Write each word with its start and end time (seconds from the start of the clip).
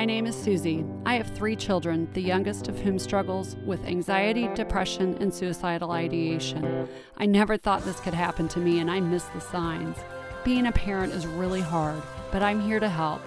My 0.00 0.06
name 0.06 0.24
is 0.24 0.34
Susie. 0.34 0.82
I 1.04 1.16
have 1.16 1.26
three 1.26 1.54
children, 1.54 2.08
the 2.14 2.22
youngest 2.22 2.68
of 2.68 2.80
whom 2.80 2.98
struggles 2.98 3.56
with 3.66 3.84
anxiety, 3.84 4.48
depression, 4.54 5.14
and 5.20 5.30
suicidal 5.32 5.90
ideation. 5.90 6.88
I 7.18 7.26
never 7.26 7.58
thought 7.58 7.84
this 7.84 8.00
could 8.00 8.14
happen 8.14 8.48
to 8.48 8.60
me, 8.60 8.78
and 8.78 8.90
I 8.90 9.00
miss 9.00 9.24
the 9.24 9.42
signs. 9.42 9.98
Being 10.42 10.68
a 10.68 10.72
parent 10.72 11.12
is 11.12 11.26
really 11.26 11.60
hard, 11.60 12.02
but 12.32 12.42
I'm 12.42 12.62
here 12.62 12.80
to 12.80 12.88
help. 12.88 13.20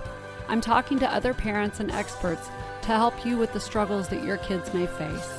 I'm 0.47 0.61
talking 0.61 0.97
to 0.97 1.13
other 1.13 1.35
parents 1.35 1.79
and 1.79 1.91
experts 1.91 2.47
to 2.81 2.87
help 2.87 3.23
you 3.23 3.37
with 3.37 3.53
the 3.53 3.59
struggles 3.59 4.07
that 4.07 4.23
your 4.23 4.37
kids 4.37 4.73
may 4.73 4.87
face. 4.87 5.31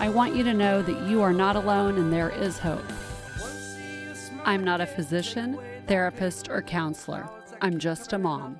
I 0.00 0.08
want 0.08 0.34
you 0.34 0.42
to 0.42 0.52
know 0.52 0.82
that 0.82 1.08
you 1.08 1.22
are 1.22 1.32
not 1.32 1.54
alone 1.54 1.96
and 1.96 2.12
there 2.12 2.30
is 2.30 2.58
hope. 2.58 2.82
I'm 4.44 4.64
not 4.64 4.80
a 4.80 4.86
physician, 4.86 5.60
therapist, 5.86 6.48
or 6.48 6.60
counselor. 6.60 7.28
I'm 7.60 7.78
just 7.78 8.12
a 8.12 8.18
mom. 8.18 8.58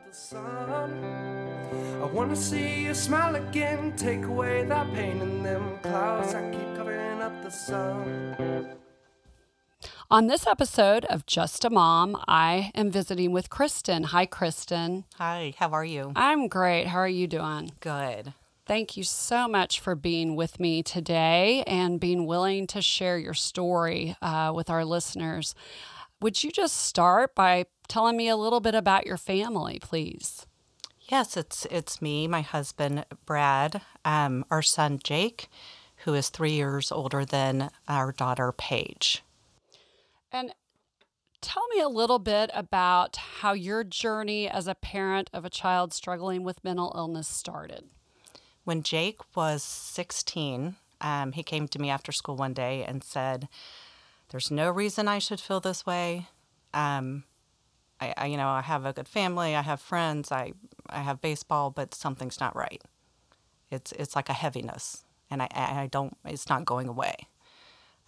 I 2.03 2.07
wanna 2.07 2.35
see 2.35 2.83
you 2.83 2.95
smile 2.95 3.37
again, 3.37 3.95
take 3.97 4.25
away 4.25 4.65
that 4.65 4.93
pain 4.93 5.21
in 5.21 5.45
them 5.45 5.79
clouds 5.83 6.33
that 6.33 6.53
keep 6.53 6.75
covering 6.75 7.23
up 7.23 7.45
the 7.45 7.49
sun. 7.49 8.67
On 10.11 10.27
this 10.27 10.45
episode 10.45 11.05
of 11.05 11.27
Just 11.27 11.65
a 11.65 11.71
Mom, 11.71 12.21
I 12.27 12.73
am 12.75 12.91
visiting 12.91 13.31
with 13.31 13.51
Kristen. 13.51 14.03
Hi, 14.03 14.27
Kristen. 14.27 15.05
Hi, 15.15 15.55
how 15.59 15.71
are 15.71 15.85
you? 15.85 16.11
I'm 16.17 16.49
great. 16.49 16.89
How 16.89 16.99
are 16.99 17.07
you 17.09 17.29
doing? 17.29 17.71
Good. 17.79 18.35
Thank 18.67 18.97
you 18.97 19.05
so 19.05 19.47
much 19.47 19.79
for 19.79 19.95
being 19.95 20.35
with 20.35 20.59
me 20.59 20.83
today 20.83 21.63
and 21.69 22.01
being 22.01 22.27
willing 22.27 22.67
to 22.67 22.83
share 22.83 23.17
your 23.17 23.35
story 23.35 24.17
uh, 24.21 24.53
with 24.53 24.69
our 24.69 24.85
listeners. 24.85 25.55
Would 26.21 26.43
you 26.43 26.51
just 26.51 26.79
start 26.79 27.37
by 27.37 27.67
telling 27.87 28.17
me 28.17 28.27
a 28.29 28.37
little 28.37 28.61
bit 28.61 28.75
about 28.75 29.07
your 29.07 29.17
family, 29.17 29.79
please? 29.81 30.47
Yes, 31.13 31.37
it's 31.37 31.67
it's 31.67 32.01
me, 32.01 32.27
my 32.27 32.41
husband 32.41 33.05
Brad, 33.27 33.83
um, 34.03 34.47
our 34.51 34.63
son 34.63 34.99
Jake, 35.05 35.51
who 36.07 36.15
is 36.15 36.31
three 36.31 36.53
years 36.53 36.91
older 36.91 37.27
than 37.27 37.69
our 37.87 38.13
daughter 38.13 38.51
Paige. 38.51 39.23
And 40.33 40.55
tell 41.43 41.69
me 41.69 41.83
a 41.83 41.89
little 41.91 42.19
bit 42.19 42.51
about 42.55 43.17
how 43.17 43.53
your 43.53 43.85
journey 43.85 44.49
as 44.49 44.67
a 44.67 44.75
parent 44.75 45.29
of 45.35 45.45
a 45.45 45.51
child 45.51 45.93
struggling 45.93 46.45
with 46.45 46.65
mental 46.65 46.95
illness 46.97 47.29
started. 47.29 47.91
When 48.65 48.83
Jake 48.83 49.21
was 49.37 49.63
16, 49.63 50.77
um, 51.03 51.33
he 51.33 51.43
came 51.43 51.69
to 51.69 51.79
me 51.79 51.91
after 51.91 52.11
school 52.11 52.37
one 52.37 52.55
day 52.55 52.85
and 52.85 53.05
said, 53.05 53.51
"There's 54.31 54.51
no 54.51 54.71
reason 54.71 55.09
I 55.09 55.19
should 55.19 55.43
feel 55.43 55.61
this 55.61 55.85
way. 55.85 56.29
Um, 56.73 57.25
I, 58.03 58.15
I, 58.17 58.27
you 58.27 58.37
know, 58.37 58.49
I 58.49 58.63
have 58.63 58.85
a 58.85 58.93
good 58.93 59.07
family, 59.07 59.55
I 59.55 59.63
have 59.63 59.81
friends, 59.81 60.33
I, 60.33 60.53
I 60.89 61.03
have 61.03 61.21
baseball, 61.21 61.71
but 61.71 61.95
something's 61.95 62.41
not 62.41 62.57
right. 62.57 62.83
It's, 63.71 63.93
it's 63.93 64.17
like 64.17 64.29
a 64.29 64.35
heaviness, 64.35 65.05
and 65.31 65.41
I, 65.41 65.49
I 65.55 65.89
don't, 65.91 66.17
it's 66.25 66.49
not 66.49 66.65
going 66.65 66.89
away. 66.89 67.15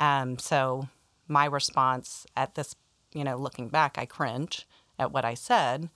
Um, 0.01 0.39
so 0.39 0.89
my 1.29 1.45
response 1.45 2.27
at 2.37 2.57
this, 2.57 2.75
you 3.13 3.23
know, 3.23 3.37
looking 3.37 3.69
back, 3.69 3.97
I 3.97 4.05
cringe 4.05 4.67
at 4.99 5.13
what 5.13 5.25
I 5.25 5.35
said. 5.35 5.89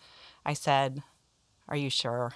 I 0.47 0.55
said, 0.55 1.03
"Are 1.69 1.77
you 1.77 1.91
sure? 1.91 2.33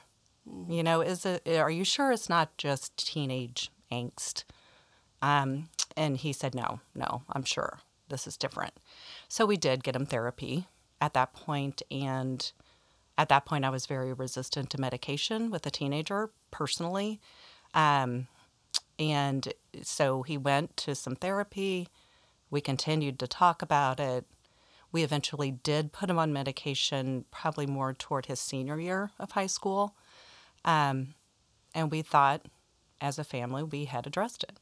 You 0.69 0.83
know, 0.83 1.01
is 1.01 1.25
it? 1.25 1.47
Are 1.47 1.71
you 1.71 1.85
sure 1.85 2.11
it's 2.11 2.29
not 2.29 2.59
just 2.59 3.07
teenage 3.07 3.71
angst?" 3.91 4.45
Um, 5.23 5.69
and 5.97 6.17
he 6.17 6.33
said, 6.33 6.55
"No, 6.55 6.81
no, 6.95 7.23
I'm 7.31 7.45
sure 7.45 7.79
this 8.09 8.27
is 8.27 8.37
different." 8.37 8.75
So 9.29 9.47
we 9.47 9.57
did 9.57 9.85
get 9.85 9.97
him 9.97 10.05
therapy 10.05 10.67
at 11.03 11.15
that 11.15 11.35
point, 11.35 11.83
and 11.91 12.53
at 13.19 13.29
that 13.29 13.45
point, 13.45 13.65
I 13.65 13.71
was 13.71 13.87
very 13.87 14.13
resistant 14.13 14.71
to 14.71 14.81
medication 14.81 15.51
with 15.51 15.67
a 15.67 15.71
teenager 15.71 16.31
personally. 16.53 17.21
Um, 17.75 18.29
and 19.01 19.53
so 19.83 20.23
he 20.23 20.39
went 20.39 20.77
to 20.79 20.95
some 20.95 21.17
therapy. 21.17 21.89
We 22.51 22.61
continued 22.61 23.19
to 23.19 23.27
talk 23.27 23.63
about 23.63 23.99
it. 23.99 24.27
We 24.93 25.03
eventually 25.03 25.51
did 25.51 25.93
put 25.93 26.09
him 26.09 26.21
on 26.21 26.33
medication, 26.33 27.25
probably 27.33 27.67
more 27.67 27.93
toward 27.93 28.27
his 28.27 28.39
senior 28.39 28.79
year 28.79 29.11
of 29.19 29.33
high 29.33 29.47
school. 29.49 29.97
Um, 30.65 31.15
and 31.75 31.91
we 31.91 32.03
thought, 32.03 32.47
as 33.01 33.19
a 33.19 33.25
family, 33.25 33.65
we 33.65 33.87
had 33.87 34.07
addressed 34.07 34.45
it. 34.45 34.61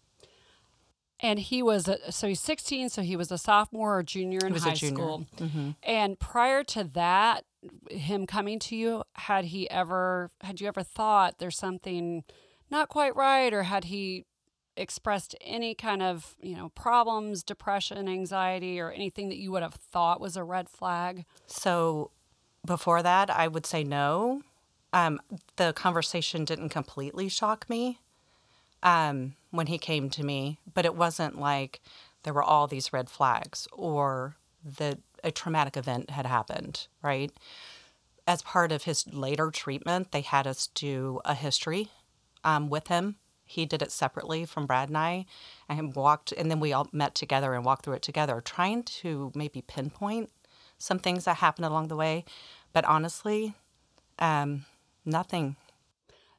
And 1.23 1.39
he 1.39 1.63
was 1.63 1.87
a, 1.87 2.11
so 2.11 2.29
he's 2.29 2.41
16, 2.41 2.89
so 2.89 3.03
he 3.03 3.15
was 3.15 3.31
a 3.31 3.37
sophomore 3.39 3.99
or 3.99 4.03
junior 4.03 4.41
in 4.41 4.49
He 4.49 4.53
was 4.55 4.65
a 4.65 4.71
high 4.71 4.75
junior. 4.75 4.95
school. 4.97 5.27
Mhm. 5.37 5.77
And 5.83 6.19
prior 6.19 6.65
to 6.65 6.85
that, 6.85 7.45
him 7.91 8.27
coming 8.27 8.59
to 8.61 8.77
you, 8.77 9.05
had 9.15 9.47
he 9.47 9.69
ever 9.69 10.31
had 10.41 10.61
you 10.63 10.67
ever 10.69 10.83
thought 10.83 11.39
there's 11.39 11.59
something 11.59 12.25
not 12.71 12.89
quite 12.89 13.15
right, 13.15 13.53
or 13.53 13.65
had 13.65 13.85
he 13.85 14.25
expressed 14.77 15.35
any 15.43 15.75
kind 15.75 16.01
of 16.01 16.37
you 16.41 16.57
know 16.57 16.71
problems, 16.71 17.43
depression, 17.43 18.09
anxiety, 18.09 18.81
or 18.81 18.91
anything 18.91 19.29
that 19.29 19.37
you 19.37 19.53
would 19.53 19.63
have 19.63 19.75
thought 19.75 20.21
was 20.23 20.37
a 20.39 20.45
red 20.45 20.71
flag? 20.71 21.27
So 21.47 22.13
before 22.65 23.03
that, 23.03 23.29
I 23.29 23.47
would 23.47 23.67
say 23.67 23.85
no. 23.85 24.43
Um, 24.95 25.21
the 25.57 25.73
conversation 25.75 26.45
didn't 26.47 26.71
completely 26.71 27.29
shock 27.29 27.69
me 27.69 27.99
um, 28.83 29.35
when 29.51 29.67
he 29.67 29.79
came 29.79 30.11
to 30.11 30.25
me, 30.25 30.61
but 30.73 30.85
it 30.85 30.95
wasn't 30.95 31.39
like 31.39 31.81
there 32.23 32.35
were 32.35 32.43
all 32.43 32.67
these 32.67 32.93
red 32.93 33.09
flags 33.09 33.67
or 33.73 34.37
that 34.65 34.99
a 35.25 35.31
traumatic 35.31 35.77
event 35.77 36.11
had 36.11 36.27
happened, 36.27 36.87
right? 37.03 37.31
As 38.27 38.43
part 38.43 38.73
of 38.73 38.85
his 38.85 39.07
later 39.13 39.51
treatment, 39.51 40.13
they 40.13 40.21
had 40.21 40.47
us 40.47 40.69
do 40.69 41.21
a 41.25 41.35
history 41.35 41.89
um, 42.45 42.69
with 42.69 42.89
him. 42.89 43.17
He 43.45 43.67
did 43.67 43.83
it 43.83 43.91
separately 43.91 44.45
from 44.45 44.67
Brad 44.67 44.89
and 44.89 44.99
I, 44.99 45.27
and 45.69 45.95
walked, 45.95 46.33
and 46.33 46.51
then 46.51 46.61
we 46.61 46.73
all 46.73 46.89
met 46.93 47.15
together 47.17 47.55
and 47.55 47.65
walked 47.65 47.85
through 47.85 47.95
it 47.95 48.03
together, 48.03 48.41
trying 48.41 48.85
to 48.85 49.33
maybe 49.35 49.61
pinpoint 49.61 50.31
some 50.79 51.01
things 51.01 51.25
that 51.25 51.39
happened 51.39 51.67
along 51.67 51.89
the 51.89 51.97
way. 51.97 52.25
But 52.73 52.85
honestly, 52.85 53.55
um, 54.21 54.67
nothing. 55.05 55.57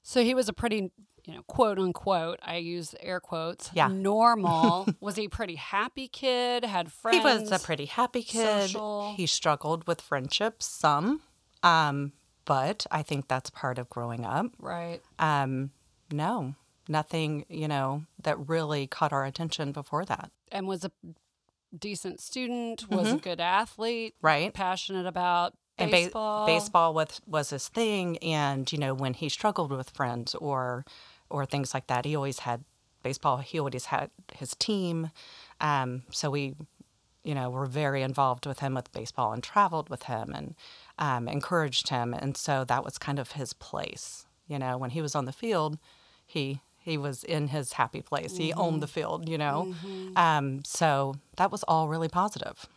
So 0.02 0.24
he 0.24 0.34
was 0.34 0.48
a 0.48 0.54
pretty 0.54 0.92
you 1.26 1.34
know 1.36 1.44
quote 1.44 1.78
unquote 1.80 2.40
I 2.44 2.58
use 2.58 2.96
air 3.00 3.20
quotes 3.20 3.70
Yeah. 3.74 3.88
normal. 3.88 4.88
was 5.00 5.16
he 5.16 5.26
a 5.26 5.30
pretty 5.30 5.56
happy 5.56 6.08
kid? 6.08 6.64
Had 6.66 6.92
friends? 6.92 7.18
He 7.18 7.24
was 7.24 7.52
a 7.52 7.60
pretty 7.60 7.86
happy 7.86 8.24
kid. 8.24 8.44
social. 8.70 9.14
He 9.16 9.26
struggled 9.28 9.88
with 9.88 10.02
friendships, 10.02 10.66
some, 10.66 11.22
um, 11.64 12.14
but 12.46 12.86
I 12.92 13.04
think 13.04 13.28
that's 13.28 13.50
part 13.50 13.78
of 13.78 13.90
growing 13.90 14.26
up. 14.26 14.48
right. 14.60 15.02
Um, 15.20 15.72
no, 16.12 16.56
nothing, 16.90 17.46
you 17.50 17.68
know, 17.68 18.04
that 18.24 18.50
really 18.50 18.88
caught 18.88 19.14
our 19.14 19.24
attention 19.26 19.72
before 19.72 20.04
that, 20.06 20.32
and 20.52 20.68
was 20.68 20.84
a 20.84 20.92
decent 21.78 22.20
student, 22.20 22.90
was 22.90 23.14
a 23.14 23.18
good 23.18 23.40
athlete, 23.40 24.16
right? 24.22 24.54
passionate 24.54 25.06
about 25.06 25.54
And 25.78 25.90
ba- 25.90 25.98
baseball. 25.98 26.46
baseball 26.46 26.94
was, 26.94 27.22
was 27.26 27.52
his 27.52 27.70
thing, 27.70 28.18
and 28.18 28.70
you 28.72 28.78
know, 28.78 28.94
when 28.94 29.14
he 29.14 29.30
struggled 29.30 29.72
with 29.72 29.90
friends 29.92 30.36
or 30.36 30.84
or 31.32 31.46
things 31.46 31.74
like 31.74 31.88
that, 31.88 32.06
he 32.06 32.16
always 32.16 32.40
had 32.40 32.64
baseball. 33.04 33.38
He 33.38 33.60
always 33.60 33.86
had 33.86 34.12
his 34.34 34.56
team, 34.56 35.10
um, 35.60 36.04
so 36.12 36.30
we, 36.30 36.56
you 37.24 37.34
know, 37.34 37.50
were 37.50 37.66
very 37.66 38.02
involved 38.04 38.46
with 38.46 38.60
him 38.60 38.76
with 38.76 38.92
baseball 38.92 39.34
and 39.34 39.42
traveled 39.44 39.90
with 39.90 40.04
him 40.04 40.34
and 40.36 40.56
um, 41.00 41.28
encouraged 41.28 41.90
him, 41.90 42.14
and 42.14 42.38
so 42.38 42.64
that 42.66 42.84
was 42.84 42.98
kind 42.98 43.20
of 43.20 43.32
his 43.32 43.54
place. 43.54 44.26
You 44.48 44.60
know, 44.60 44.78
when 44.78 44.92
he 44.92 45.02
was 45.02 45.16
on 45.16 45.26
the 45.26 45.32
field, 45.32 45.78
he 46.26 46.62
he 46.84 46.98
was 46.98 47.24
in 47.24 47.50
his 47.50 47.74
happy 47.74 48.02
place. 48.02 48.38
He 48.38 48.54
owned 48.54 48.82
the 48.82 48.88
field, 48.88 49.30
you 49.30 49.38
know. 49.38 49.74
Um, 50.16 50.64
so 50.66 51.16
that 51.38 51.52
was 51.52 51.64
all 51.68 51.88
really 51.88 52.10
positive. 52.10 52.68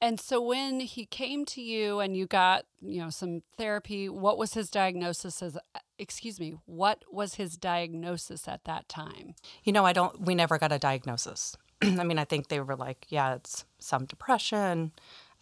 And 0.00 0.18
so 0.18 0.40
when 0.40 0.80
he 0.80 1.04
came 1.04 1.44
to 1.46 1.60
you 1.60 2.00
and 2.00 2.16
you 2.16 2.26
got, 2.26 2.64
you 2.80 3.02
know, 3.02 3.10
some 3.10 3.42
therapy, 3.58 4.08
what 4.08 4.38
was 4.38 4.54
his 4.54 4.70
diagnosis 4.70 5.42
as 5.42 5.58
excuse 5.98 6.40
me, 6.40 6.54
what 6.64 7.04
was 7.10 7.34
his 7.34 7.56
diagnosis 7.56 8.48
at 8.48 8.64
that 8.64 8.88
time? 8.88 9.34
You 9.62 9.72
know, 9.72 9.84
I 9.84 9.92
don't. 9.92 10.20
We 10.20 10.34
never 10.34 10.58
got 10.58 10.72
a 10.72 10.78
diagnosis. 10.78 11.56
I 11.82 12.02
mean, 12.04 12.18
I 12.18 12.24
think 12.24 12.48
they 12.48 12.60
were 12.60 12.76
like, 12.76 13.06
yeah, 13.10 13.34
it's 13.34 13.64
some 13.78 14.06
depression. 14.06 14.92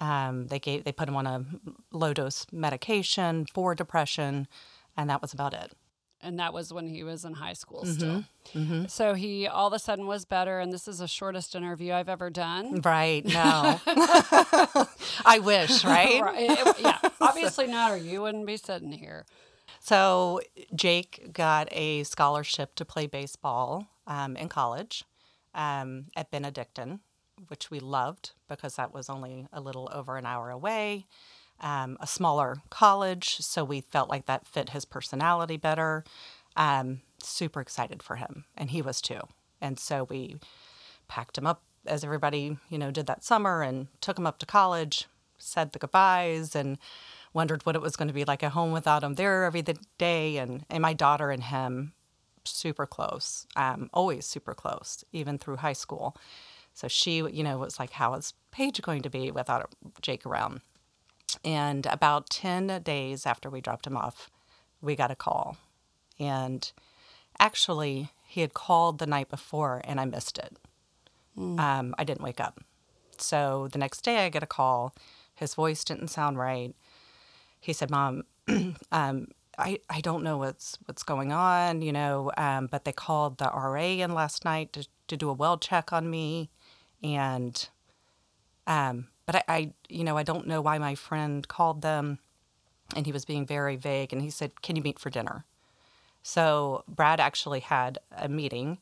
Um, 0.00 0.48
they 0.48 0.58
gave 0.58 0.84
they 0.84 0.92
put 0.92 1.08
him 1.08 1.16
on 1.16 1.26
a 1.26 1.44
low 1.92 2.12
dose 2.12 2.46
medication 2.52 3.46
for 3.54 3.74
depression, 3.74 4.48
and 4.96 5.08
that 5.08 5.22
was 5.22 5.32
about 5.32 5.54
it. 5.54 5.72
And 6.20 6.38
that 6.40 6.52
was 6.52 6.72
when 6.72 6.88
he 6.88 7.04
was 7.04 7.24
in 7.24 7.34
high 7.34 7.52
school 7.52 7.84
Mm-hmm. 7.84 8.24
still. 8.52 8.88
So 8.88 9.14
he 9.14 9.46
all 9.46 9.68
of 9.68 9.72
a 9.72 9.78
sudden 9.78 10.06
was 10.06 10.24
better 10.24 10.58
and 10.58 10.72
this 10.72 10.88
is 10.88 10.98
the 10.98 11.06
shortest 11.06 11.54
interview 11.54 11.92
I've 11.92 12.08
ever 12.08 12.28
done. 12.30 12.80
Right? 12.80 13.24
No, 13.24 13.80
I 15.24 15.40
wish. 15.42 15.84
Right? 15.84 16.20
Right. 16.20 16.50
It- 16.50 16.80
yeah, 16.80 16.98
obviously 17.20 17.66
not, 17.66 17.92
or 17.92 17.96
you 17.96 18.22
wouldn't 18.22 18.46
be 18.46 18.56
sitting 18.56 18.92
here. 18.92 19.26
So 19.80 20.40
Jake 20.74 21.30
got 21.32 21.68
a 21.72 22.02
scholarship 22.04 22.74
to 22.76 22.84
play 22.84 23.06
baseball 23.06 23.86
um, 24.06 24.36
in 24.36 24.48
college 24.48 25.04
um, 25.54 26.06
at 26.16 26.30
Benedictine, 26.30 27.00
which 27.48 27.70
we 27.70 27.78
loved 27.80 28.32
because 28.48 28.76
that 28.76 28.92
was 28.92 29.08
only 29.08 29.46
a 29.52 29.60
little 29.60 29.88
over 29.92 30.16
an 30.16 30.26
hour 30.26 30.50
away. 30.50 31.06
Um, 31.60 31.96
a 32.00 32.06
smaller 32.06 32.58
college, 32.70 33.38
so 33.38 33.64
we 33.64 33.80
felt 33.80 34.08
like 34.08 34.26
that 34.26 34.46
fit 34.46 34.70
his 34.70 34.84
personality 34.84 35.56
better. 35.56 36.04
Um, 36.56 37.00
super 37.22 37.60
excited 37.60 38.02
for 38.02 38.16
him, 38.16 38.44
and 38.56 38.70
he 38.70 38.82
was 38.82 39.00
too. 39.00 39.20
And 39.60 39.78
so 39.78 40.04
we 40.04 40.36
packed 41.08 41.38
him 41.38 41.46
up 41.46 41.62
as 41.86 42.04
everybody, 42.04 42.58
you 42.68 42.78
know, 42.78 42.90
did 42.90 43.06
that 43.06 43.24
summer 43.24 43.62
and 43.62 43.88
took 44.00 44.18
him 44.18 44.26
up 44.26 44.38
to 44.38 44.46
college, 44.46 45.06
said 45.38 45.72
the 45.72 45.78
goodbyes, 45.78 46.54
and 46.54 46.78
wondered 47.32 47.64
what 47.64 47.76
it 47.76 47.82
was 47.82 47.96
going 47.96 48.08
to 48.08 48.14
be 48.14 48.24
like 48.24 48.42
at 48.42 48.52
home 48.52 48.72
without 48.72 49.02
him 49.02 49.14
there 49.14 49.44
every 49.44 49.64
day. 49.98 50.36
And, 50.36 50.64
and 50.70 50.82
my 50.82 50.92
daughter 50.92 51.30
and 51.30 51.42
him, 51.42 51.92
super 52.44 52.86
close, 52.86 53.46
um, 53.56 53.90
always 53.92 54.26
super 54.26 54.54
close, 54.54 55.04
even 55.12 55.38
through 55.38 55.56
high 55.56 55.72
school. 55.72 56.16
So 56.74 56.88
she, 56.88 57.16
you 57.16 57.42
know, 57.42 57.58
was 57.58 57.78
like, 57.78 57.90
how 57.90 58.14
is 58.14 58.34
Paige 58.50 58.80
going 58.82 59.02
to 59.02 59.10
be 59.10 59.30
without 59.30 59.74
Jake 60.00 60.24
around? 60.24 60.60
And 61.44 61.86
about 61.86 62.30
10 62.30 62.82
days 62.82 63.26
after 63.26 63.50
we 63.50 63.60
dropped 63.60 63.86
him 63.86 63.96
off, 63.96 64.30
we 64.80 64.96
got 64.96 65.10
a 65.10 65.16
call. 65.16 65.56
And 66.18 66.70
actually, 67.38 68.10
he 68.26 68.40
had 68.40 68.54
called 68.54 68.98
the 68.98 69.06
night 69.06 69.28
before 69.28 69.80
and 69.84 70.00
I 70.00 70.04
missed 70.04 70.38
it. 70.38 70.56
Mm. 71.36 71.58
Um, 71.60 71.94
I 71.98 72.04
didn't 72.04 72.22
wake 72.22 72.40
up. 72.40 72.60
So 73.18 73.68
the 73.72 73.78
next 73.78 74.02
day, 74.02 74.24
I 74.24 74.28
get 74.28 74.42
a 74.42 74.46
call. 74.46 74.94
His 75.34 75.54
voice 75.54 75.84
didn't 75.84 76.08
sound 76.08 76.38
right. 76.38 76.74
He 77.60 77.72
said, 77.72 77.90
Mom, 77.90 78.22
um, 78.92 79.28
I, 79.58 79.80
I 79.90 80.00
don't 80.00 80.22
know 80.22 80.38
what's 80.38 80.78
what's 80.84 81.02
going 81.02 81.32
on, 81.32 81.82
you 81.82 81.92
know, 81.92 82.30
um, 82.36 82.68
but 82.70 82.84
they 82.84 82.92
called 82.92 83.38
the 83.38 83.50
RA 83.52 83.82
in 83.82 84.14
last 84.14 84.44
night 84.44 84.72
to, 84.74 84.86
to 85.08 85.16
do 85.16 85.28
a 85.28 85.32
well 85.32 85.58
check 85.58 85.92
on 85.92 86.08
me. 86.08 86.50
And 87.02 87.68
um, 88.66 89.08
but 89.28 89.36
I, 89.36 89.42
I, 89.46 89.72
you 89.90 90.04
know, 90.04 90.16
I 90.16 90.22
don't 90.22 90.46
know 90.46 90.62
why 90.62 90.78
my 90.78 90.94
friend 90.94 91.46
called 91.46 91.82
them 91.82 92.18
and 92.96 93.04
he 93.04 93.12
was 93.12 93.26
being 93.26 93.44
very 93.44 93.76
vague 93.76 94.10
and 94.10 94.22
he 94.22 94.30
said, 94.30 94.62
Can 94.62 94.74
you 94.74 94.80
meet 94.80 94.98
for 94.98 95.10
dinner? 95.10 95.44
So 96.22 96.82
Brad 96.88 97.20
actually 97.20 97.60
had 97.60 97.98
a 98.10 98.26
meeting. 98.26 98.78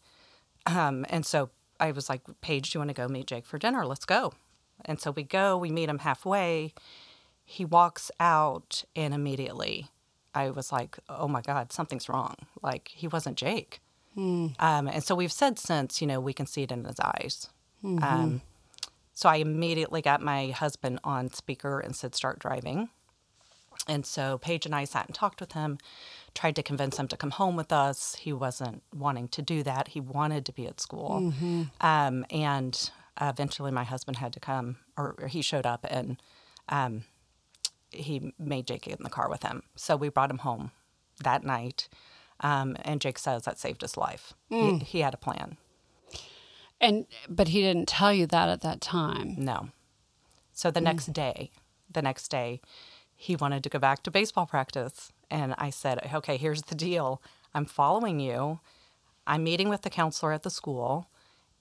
Um, 0.65 1.05
and 1.09 1.27
so 1.27 1.51
I 1.81 1.91
was 1.91 2.09
like, 2.09 2.21
Paige, 2.43 2.71
do 2.71 2.77
you 2.77 2.81
want 2.81 2.91
to 2.91 2.95
go 2.95 3.09
meet 3.09 3.27
Jake 3.27 3.45
for 3.45 3.59
dinner? 3.59 3.85
Let's 3.85 4.05
go. 4.05 4.35
And 4.85 5.01
so 5.01 5.11
we 5.11 5.25
go, 5.25 5.59
we 5.59 5.71
meet 5.71 5.89
him 5.89 5.99
halfway. 5.99 6.75
He 7.45 7.65
walks 7.65 8.13
out, 8.21 8.85
and 8.95 9.13
immediately 9.13 9.89
I 10.33 10.51
was 10.51 10.71
like, 10.71 10.97
oh 11.09 11.27
my 11.27 11.41
God, 11.41 11.73
something's 11.73 12.09
wrong. 12.09 12.37
Like, 12.63 12.93
he 12.95 13.09
wasn't 13.09 13.37
Jake. 13.37 13.81
Mm. 14.17 14.55
Um, 14.61 14.87
and 14.87 15.03
so 15.03 15.17
we've 15.17 15.33
said 15.33 15.59
since, 15.59 16.01
you 16.01 16.07
know, 16.07 16.21
we 16.21 16.33
can 16.33 16.47
see 16.47 16.63
it 16.63 16.71
in 16.71 16.85
his 16.85 17.01
eyes. 17.01 17.49
Mm-hmm. 17.83 18.05
Um, 18.05 18.43
so 19.17 19.31
I 19.31 19.37
immediately 19.37 20.03
got 20.03 20.21
my 20.21 20.49
husband 20.49 21.01
on 21.03 21.33
speaker 21.33 21.81
and 21.81 21.97
said, 21.97 22.15
start 22.15 22.39
driving. 22.39 22.91
And 23.89 24.05
so 24.05 24.37
Paige 24.37 24.67
and 24.67 24.75
I 24.75 24.85
sat 24.85 25.07
and 25.07 25.15
talked 25.15 25.41
with 25.41 25.53
him, 25.53 25.79
tried 26.35 26.55
to 26.57 26.63
convince 26.63 26.99
him 26.99 27.09
to 27.09 27.17
come 27.17 27.31
home 27.31 27.57
with 27.57 27.73
us. 27.73 28.17
He 28.17 28.35
wasn't 28.35 28.83
wanting 28.95 29.29
to 29.29 29.41
do 29.41 29.63
that. 29.63 29.89
He 29.89 30.01
wanted 30.01 30.45
to 30.45 30.53
be 30.53 30.67
at 30.67 30.83
school. 30.83 31.33
Mm-hmm. 31.33 31.63
Um, 31.81 32.27
and 32.31 32.91
eventually 33.19 33.71
my 33.71 33.85
husband 33.85 34.19
had 34.19 34.35
to 34.35 34.41
come, 34.41 34.77
or, 34.99 35.15
or 35.19 35.29
he 35.29 35.41
showed 35.41 35.65
up 35.65 35.87
and 35.89 36.21
um, 36.69 37.05
he 37.91 38.35
made 38.39 38.67
Jake 38.67 38.83
get 38.83 38.99
in 38.99 39.03
the 39.03 39.09
car 39.09 39.31
with 39.31 39.43
him. 39.43 39.63
So 39.77 39.97
we 39.97 40.11
brought 40.11 40.31
him 40.31 40.39
home 40.39 40.73
that 41.25 41.43
night. 41.43 41.89
Um, 42.41 42.77
and 42.83 43.01
Jake 43.01 43.19
says 43.19 43.45
that 43.45 43.59
saved 43.59 43.81
his 43.81 43.97
life. 43.97 44.35
Mm. 44.51 44.81
He, 44.81 44.85
he 44.85 45.01
had 45.01 45.15
a 45.15 45.17
plan. 45.17 45.57
And 46.81 47.07
but 47.29 47.49
he 47.49 47.61
didn't 47.63 47.89
tell 47.89 48.13
you 48.13 48.27
that 48.27 48.49
at 48.49 48.61
that 48.63 48.81
time. 48.81 49.35
No. 49.39 49.71
So 50.53 50.71
the 50.71 50.81
mm. 50.81 50.85
next 50.85 51.13
day, 51.13 51.51
the 51.91 52.03
next 52.03 52.29
day, 52.29 52.61
he 53.15 53.37
wanted 53.37 53.63
to 53.65 53.69
go 53.69 53.79
back 53.79 54.03
to 54.03 54.11
baseball 54.11 54.47
practice, 54.47 55.13
and 55.31 55.55
I 55.59 55.71
said, 55.71 56.11
"Okay, 56.13 56.37
here's 56.37 56.63
the 56.63 56.75
deal. 56.75 57.23
I'm 57.55 57.65
following 57.65 58.21
you. 58.21 58.61
I'm 59.27 59.45
meeting 59.45 59.69
with 59.69 59.83
the 59.83 59.91
counselor 59.91 60.33
at 60.33 60.43
the 60.43 60.51
school, 60.51 61.09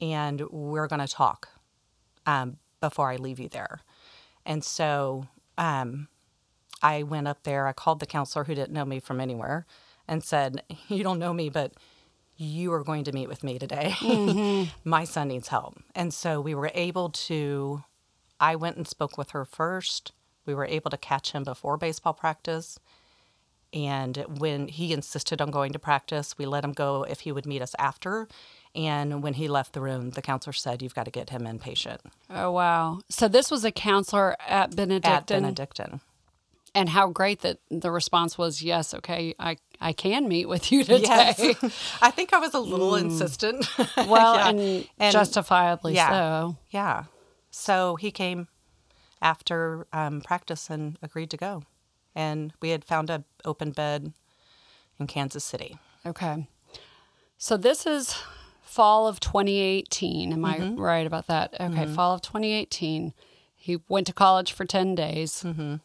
and 0.01 0.41
we're 0.49 0.87
going 0.87 1.05
to 1.05 1.07
talk 1.07 1.49
um, 2.25 2.57
before 2.81 3.11
I 3.11 3.15
leave 3.15 3.39
you 3.39 3.49
there." 3.49 3.79
And 4.45 4.63
so 4.63 5.27
um, 5.57 6.09
I 6.81 7.03
went 7.03 7.27
up 7.27 7.43
there. 7.43 7.67
I 7.67 7.73
called 7.73 7.99
the 7.99 8.05
counselor 8.05 8.45
who 8.45 8.53
didn't 8.53 8.73
know 8.73 8.85
me 8.85 8.99
from 8.99 9.21
anywhere, 9.21 9.65
and 10.07 10.23
said, 10.23 10.63
"You 10.89 11.03
don't 11.03 11.19
know 11.19 11.33
me, 11.33 11.49
but." 11.49 11.73
You 12.37 12.73
are 12.73 12.83
going 12.83 13.03
to 13.05 13.11
meet 13.11 13.29
with 13.29 13.43
me 13.43 13.57
today. 13.59 13.95
Mm-hmm. 13.99 14.69
My 14.89 15.03
son 15.03 15.29
needs 15.29 15.47
help. 15.47 15.77
And 15.93 16.13
so 16.13 16.41
we 16.41 16.55
were 16.55 16.71
able 16.73 17.09
to, 17.09 17.83
I 18.39 18.55
went 18.55 18.77
and 18.77 18.87
spoke 18.87 19.17
with 19.17 19.31
her 19.31 19.45
first. 19.45 20.11
We 20.45 20.53
were 20.53 20.65
able 20.65 20.91
to 20.91 20.97
catch 20.97 21.31
him 21.31 21.43
before 21.43 21.77
baseball 21.77 22.13
practice. 22.13 22.79
And 23.73 24.17
when 24.37 24.67
he 24.67 24.93
insisted 24.93 25.41
on 25.41 25.51
going 25.51 25.73
to 25.73 25.79
practice, 25.79 26.37
we 26.37 26.45
let 26.45 26.63
him 26.63 26.71
go 26.71 27.03
if 27.03 27.21
he 27.21 27.31
would 27.31 27.45
meet 27.45 27.61
us 27.61 27.75
after. 27.77 28.27
And 28.73 29.23
when 29.23 29.33
he 29.33 29.47
left 29.47 29.73
the 29.73 29.81
room, 29.81 30.11
the 30.11 30.21
counselor 30.21 30.53
said, 30.53 30.81
You've 30.81 30.95
got 30.95 31.05
to 31.05 31.11
get 31.11 31.29
him 31.29 31.43
inpatient. 31.43 31.99
Oh, 32.29 32.51
wow. 32.51 32.99
So 33.09 33.27
this 33.27 33.49
was 33.49 33.65
a 33.65 33.71
counselor 33.71 34.35
at 34.47 34.75
Benedictine? 34.75 35.13
At 35.13 35.27
Benedictine 35.27 36.01
and 36.75 36.89
how 36.89 37.07
great 37.07 37.39
that 37.41 37.57
the 37.71 37.89
response 37.89 38.37
was 38.37 38.61
yes 38.61 38.93
okay 38.93 39.33
i 39.39 39.55
i 39.85 39.93
can 39.93 40.27
meet 40.27 40.47
with 40.47 40.71
you 40.71 40.83
today 40.83 41.03
yes. 41.03 41.97
i 42.01 42.11
think 42.11 42.33
i 42.33 42.39
was 42.39 42.53
a 42.53 42.59
little 42.59 42.91
mm. 42.91 43.01
insistent 43.01 43.65
well 44.07 44.35
yeah. 44.35 44.49
and, 44.49 44.87
and, 44.99 45.13
justifiably 45.13 45.93
yeah. 45.93 46.09
so 46.09 46.57
yeah 46.71 47.03
so 47.51 47.95
he 47.95 48.11
came 48.11 48.47
after 49.21 49.87
um, 49.93 50.21
practice 50.21 50.69
and 50.69 50.97
agreed 51.01 51.29
to 51.29 51.37
go 51.37 51.63
and 52.13 52.53
we 52.61 52.69
had 52.69 52.83
found 52.83 53.09
a 53.09 53.23
open 53.43 53.71
bed 53.71 54.11
in 54.99 55.07
kansas 55.07 55.43
city 55.43 55.77
okay 56.05 56.47
so 57.37 57.57
this 57.57 57.85
is 57.85 58.15
fall 58.61 59.07
of 59.07 59.19
2018 59.19 60.33
am 60.33 60.41
mm-hmm. 60.41 60.45
i 60.45 60.81
right 60.81 61.07
about 61.07 61.27
that 61.27 61.53
okay 61.53 61.85
mm-hmm. 61.85 61.93
fall 61.93 62.13
of 62.13 62.21
2018 62.21 63.13
he 63.55 63.79
went 63.87 64.05
to 64.05 64.13
college 64.13 64.51
for 64.51 64.65
10 64.65 64.95
days 64.95 65.43
mm-hmm 65.43 65.75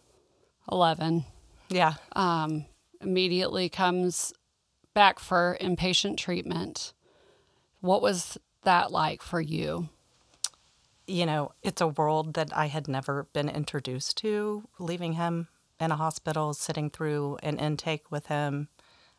11. 0.70 1.24
Yeah. 1.68 1.94
Um, 2.14 2.66
immediately 3.00 3.68
comes 3.68 4.32
back 4.94 5.18
for 5.18 5.56
inpatient 5.60 6.16
treatment. 6.16 6.92
What 7.80 8.02
was 8.02 8.38
that 8.64 8.92
like 8.92 9.22
for 9.22 9.40
you? 9.40 9.88
You 11.06 11.26
know, 11.26 11.52
it's 11.62 11.80
a 11.80 11.88
world 11.88 12.34
that 12.34 12.56
I 12.56 12.66
had 12.66 12.86
never 12.86 13.24
been 13.32 13.48
introduced 13.48 14.18
to, 14.18 14.68
leaving 14.78 15.14
him 15.14 15.48
in 15.80 15.90
a 15.90 15.96
hospital, 15.96 16.54
sitting 16.54 16.90
through 16.90 17.38
an 17.42 17.58
intake 17.58 18.10
with 18.10 18.26
him. 18.26 18.68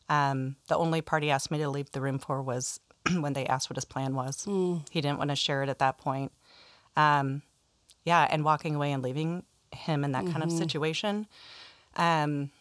Um, 0.08 0.58
the 0.68 0.78
only 0.78 1.02
part 1.02 1.24
he 1.24 1.32
asked 1.32 1.52
me 1.52 1.58
to 1.58 1.70
leave 1.70 1.92
the 1.92 2.02
room 2.02 2.20
for 2.20 2.42
was 2.42 2.80
when 3.20 3.34
they 3.34 3.46
asked 3.46 3.70
what 3.70 3.78
his 3.78 3.86
plan 3.86 4.16
was. 4.16 4.46
Mm. 4.46 4.88
He 4.90 5.02
didn't 5.02 5.18
want 5.18 5.32
to 5.32 5.36
share 5.36 5.64
it 5.64 5.70
at 5.70 5.80
that 5.80 5.98
point. 5.98 6.32
Um, 6.96 7.42
yeah, 8.04 8.28
and 8.30 8.44
walking 8.44 8.76
away 8.76 8.92
and 8.92 9.04
leaving 9.04 9.44
him 9.72 10.04
in 10.04 10.12
that 10.12 10.24
mm-hmm. 10.24 10.32
kind 10.32 10.44
of 10.44 10.50
mm-hmm. 10.50 10.60
situation. 10.60 11.28
Um, 11.96 12.52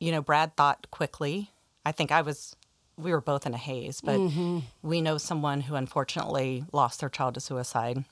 you 0.00 0.12
know, 0.12 0.22
Brad 0.22 0.56
thought 0.56 0.90
quickly. 0.90 1.50
I 1.84 1.92
think 1.92 2.12
I 2.12 2.22
was, 2.22 2.56
we 2.96 3.10
were 3.10 3.20
both 3.20 3.46
in 3.46 3.54
a 3.54 3.58
haze, 3.58 4.00
but 4.00 4.18
mm-hmm. 4.18 4.60
we 4.82 5.00
know 5.00 5.18
someone 5.18 5.62
who 5.62 5.74
unfortunately 5.74 6.64
lost 6.72 7.00
their 7.00 7.08
child 7.08 7.34
to 7.34 7.40
suicide. 7.40 8.04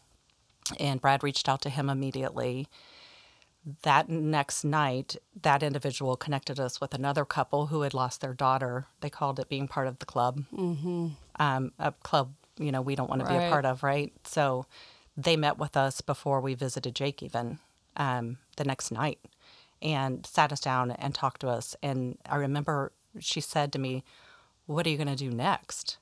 And 0.80 1.00
Brad 1.00 1.22
reached 1.22 1.48
out 1.48 1.62
to 1.62 1.70
him 1.70 1.88
immediately. 1.88 2.66
That 3.82 4.08
next 4.08 4.64
night, 4.64 5.16
that 5.42 5.62
individual 5.62 6.16
connected 6.16 6.58
us 6.60 6.80
with 6.80 6.94
another 6.94 7.24
couple 7.24 7.66
who 7.66 7.82
had 7.82 7.94
lost 7.94 8.20
their 8.20 8.34
daughter. 8.34 8.86
They 9.00 9.10
called 9.10 9.40
it 9.40 9.48
being 9.48 9.68
part 9.68 9.88
of 9.88 9.98
the 9.98 10.06
club, 10.06 10.44
mm-hmm. 10.54 11.08
um, 11.38 11.72
a 11.78 11.92
club 11.92 12.32
you 12.58 12.72
know 12.72 12.80
we 12.80 12.94
don't 12.94 13.10
want 13.10 13.20
to 13.22 13.28
be 13.28 13.34
a 13.34 13.50
part 13.50 13.64
of, 13.64 13.82
right? 13.82 14.12
So 14.24 14.66
they 15.16 15.36
met 15.36 15.58
with 15.58 15.76
us 15.76 16.00
before 16.00 16.40
we 16.40 16.54
visited 16.54 16.94
Jake 16.94 17.22
even 17.22 17.58
um, 17.96 18.38
the 18.56 18.64
next 18.64 18.90
night 18.90 19.18
and 19.86 20.26
sat 20.26 20.50
us 20.50 20.58
down 20.58 20.90
and 20.90 21.14
talked 21.14 21.42
to 21.42 21.48
us. 21.48 21.76
And 21.80 22.18
I 22.28 22.36
remember 22.36 22.90
she 23.20 23.40
said 23.40 23.72
to 23.72 23.78
me, 23.78 24.02
What 24.66 24.84
are 24.84 24.90
you 24.90 24.96
going 24.96 25.06
to 25.06 25.14
do 25.14 25.30
next? 25.30 25.98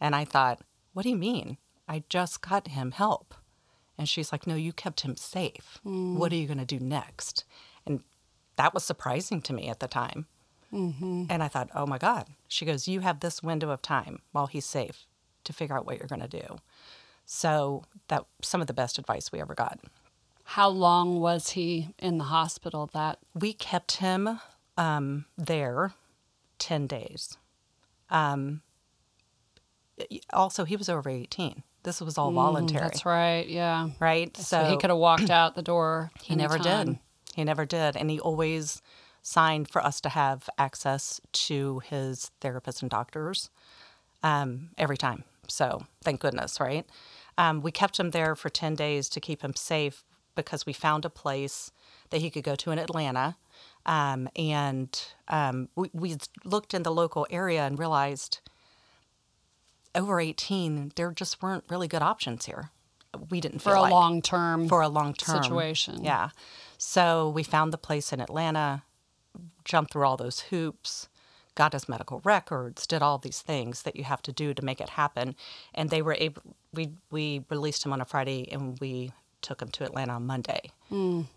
And 0.00 0.14
I 0.14 0.24
thought, 0.24 0.60
What 0.92 1.02
do 1.02 1.08
you 1.08 1.16
mean? 1.16 1.58
I 1.88 2.04
just 2.08 2.40
got 2.40 2.68
him 2.68 2.92
help. 2.92 3.34
And 3.98 4.08
she's 4.08 4.30
like, 4.30 4.46
No, 4.46 4.54
you 4.54 4.72
kept 4.72 5.00
him 5.00 5.16
safe. 5.16 5.80
Mm. 5.84 6.14
What 6.14 6.32
are 6.32 6.36
you 6.36 6.46
going 6.46 6.58
to 6.58 6.64
do 6.64 6.78
next? 6.78 7.44
And 7.84 8.04
that 8.54 8.72
was 8.72 8.84
surprising 8.84 9.42
to 9.42 9.52
me 9.52 9.68
at 9.68 9.80
the 9.80 9.88
time. 9.88 10.26
Mm-hmm. 10.72 11.24
And 11.28 11.42
I 11.42 11.48
thought, 11.48 11.70
Oh 11.74 11.86
my 11.86 11.98
God. 11.98 12.28
She 12.46 12.64
goes, 12.64 12.86
You 12.86 13.00
have 13.00 13.18
this 13.18 13.42
window 13.42 13.70
of 13.70 13.82
time 13.82 14.20
while 14.30 14.46
he's 14.46 14.66
safe 14.66 15.04
to 15.42 15.52
figure 15.52 15.76
out 15.76 15.84
what 15.84 15.98
you're 15.98 16.06
going 16.06 16.28
to 16.28 16.28
do. 16.28 16.58
So 17.24 17.82
that 18.06 18.24
some 18.40 18.60
of 18.60 18.68
the 18.68 18.72
best 18.72 18.98
advice 18.98 19.32
we 19.32 19.40
ever 19.40 19.56
got. 19.56 19.80
How 20.50 20.68
long 20.68 21.20
was 21.20 21.50
he 21.50 21.88
in 21.98 22.18
the 22.18 22.24
hospital? 22.24 22.88
That 22.92 23.18
we 23.34 23.52
kept 23.52 23.96
him 23.96 24.40
um, 24.76 25.26
there 25.36 25.92
ten 26.58 26.86
days. 26.86 27.36
Um, 28.10 28.62
also, 30.32 30.64
he 30.64 30.76
was 30.76 30.88
over 30.88 31.10
eighteen. 31.10 31.62
This 31.82 32.00
was 32.00 32.18
all 32.18 32.32
mm, 32.32 32.34
voluntary. 32.34 32.82
That's 32.82 33.04
right. 33.04 33.46
Yeah. 33.46 33.90
Right. 34.00 34.36
So, 34.36 34.42
so 34.42 34.70
he 34.70 34.76
could 34.76 34.90
have 34.90 34.98
walked 34.98 35.30
out 35.30 35.54
the 35.54 35.62
door. 35.62 36.10
He 36.22 36.34
never 36.34 36.58
did. 36.58 36.98
He 37.34 37.44
never 37.44 37.64
did. 37.64 37.96
And 37.96 38.10
he 38.10 38.18
always 38.18 38.82
signed 39.22 39.68
for 39.68 39.84
us 39.84 40.00
to 40.00 40.08
have 40.08 40.48
access 40.56 41.20
to 41.32 41.80
his 41.80 42.30
therapists 42.40 42.80
and 42.80 42.90
doctors 42.90 43.50
um, 44.22 44.70
every 44.78 44.96
time. 44.96 45.24
So 45.48 45.84
thank 46.02 46.20
goodness, 46.20 46.60
right? 46.60 46.86
Um, 47.38 47.60
we 47.60 47.70
kept 47.70 48.00
him 48.00 48.10
there 48.10 48.34
for 48.34 48.48
10 48.48 48.74
days 48.74 49.08
to 49.10 49.20
keep 49.20 49.42
him 49.42 49.54
safe 49.54 50.04
because 50.36 50.64
we 50.64 50.72
found 50.72 51.04
a 51.04 51.10
place 51.10 51.72
that 52.10 52.20
he 52.20 52.30
could 52.30 52.44
go 52.44 52.54
to 52.54 52.70
in 52.70 52.78
Atlanta. 52.78 53.36
Um, 53.84 54.28
and 54.36 54.96
um, 55.28 55.68
we, 55.74 55.90
we 55.92 56.16
looked 56.44 56.74
in 56.74 56.82
the 56.84 56.92
local 56.92 57.26
area 57.30 57.66
and 57.66 57.78
realized 57.78 58.40
over 59.94 60.20
18, 60.20 60.92
there 60.94 61.10
just 61.10 61.42
weren't 61.42 61.64
really 61.68 61.88
good 61.88 62.02
options 62.02 62.46
here. 62.46 62.70
We 63.30 63.40
didn't 63.40 63.60
For 63.60 63.74
a 63.74 63.80
like 63.80 63.92
long 63.92 64.20
term. 64.20 64.68
for 64.68 64.82
a 64.82 64.88
long 64.88 65.14
term 65.14 65.42
situation. 65.42 66.04
Yeah. 66.04 66.30
So 66.76 67.30
we 67.30 67.42
found 67.42 67.72
the 67.72 67.78
place 67.78 68.12
in 68.12 68.20
Atlanta, 68.20 68.82
jumped 69.64 69.92
through 69.92 70.06
all 70.06 70.18
those 70.18 70.40
hoops, 70.40 71.08
got 71.54 71.72
his 71.72 71.88
medical 71.88 72.20
records, 72.24 72.86
did 72.86 73.00
all 73.00 73.16
these 73.16 73.40
things 73.40 73.82
that 73.82 73.96
you 73.96 74.04
have 74.04 74.20
to 74.22 74.32
do 74.32 74.52
to 74.52 74.62
make 74.62 74.82
it 74.82 74.90
happen, 74.90 75.34
and 75.74 75.88
they 75.88 76.02
were 76.02 76.16
able. 76.18 76.42
We 76.74 76.90
we 77.10 77.44
released 77.48 77.86
him 77.86 77.92
on 77.94 78.02
a 78.02 78.04
Friday, 78.04 78.46
and 78.52 78.78
we 78.80 79.12
took 79.46 79.62
him 79.62 79.68
to 79.68 79.84
Atlanta 79.84 80.14
on 80.14 80.26
Monday. 80.26 80.70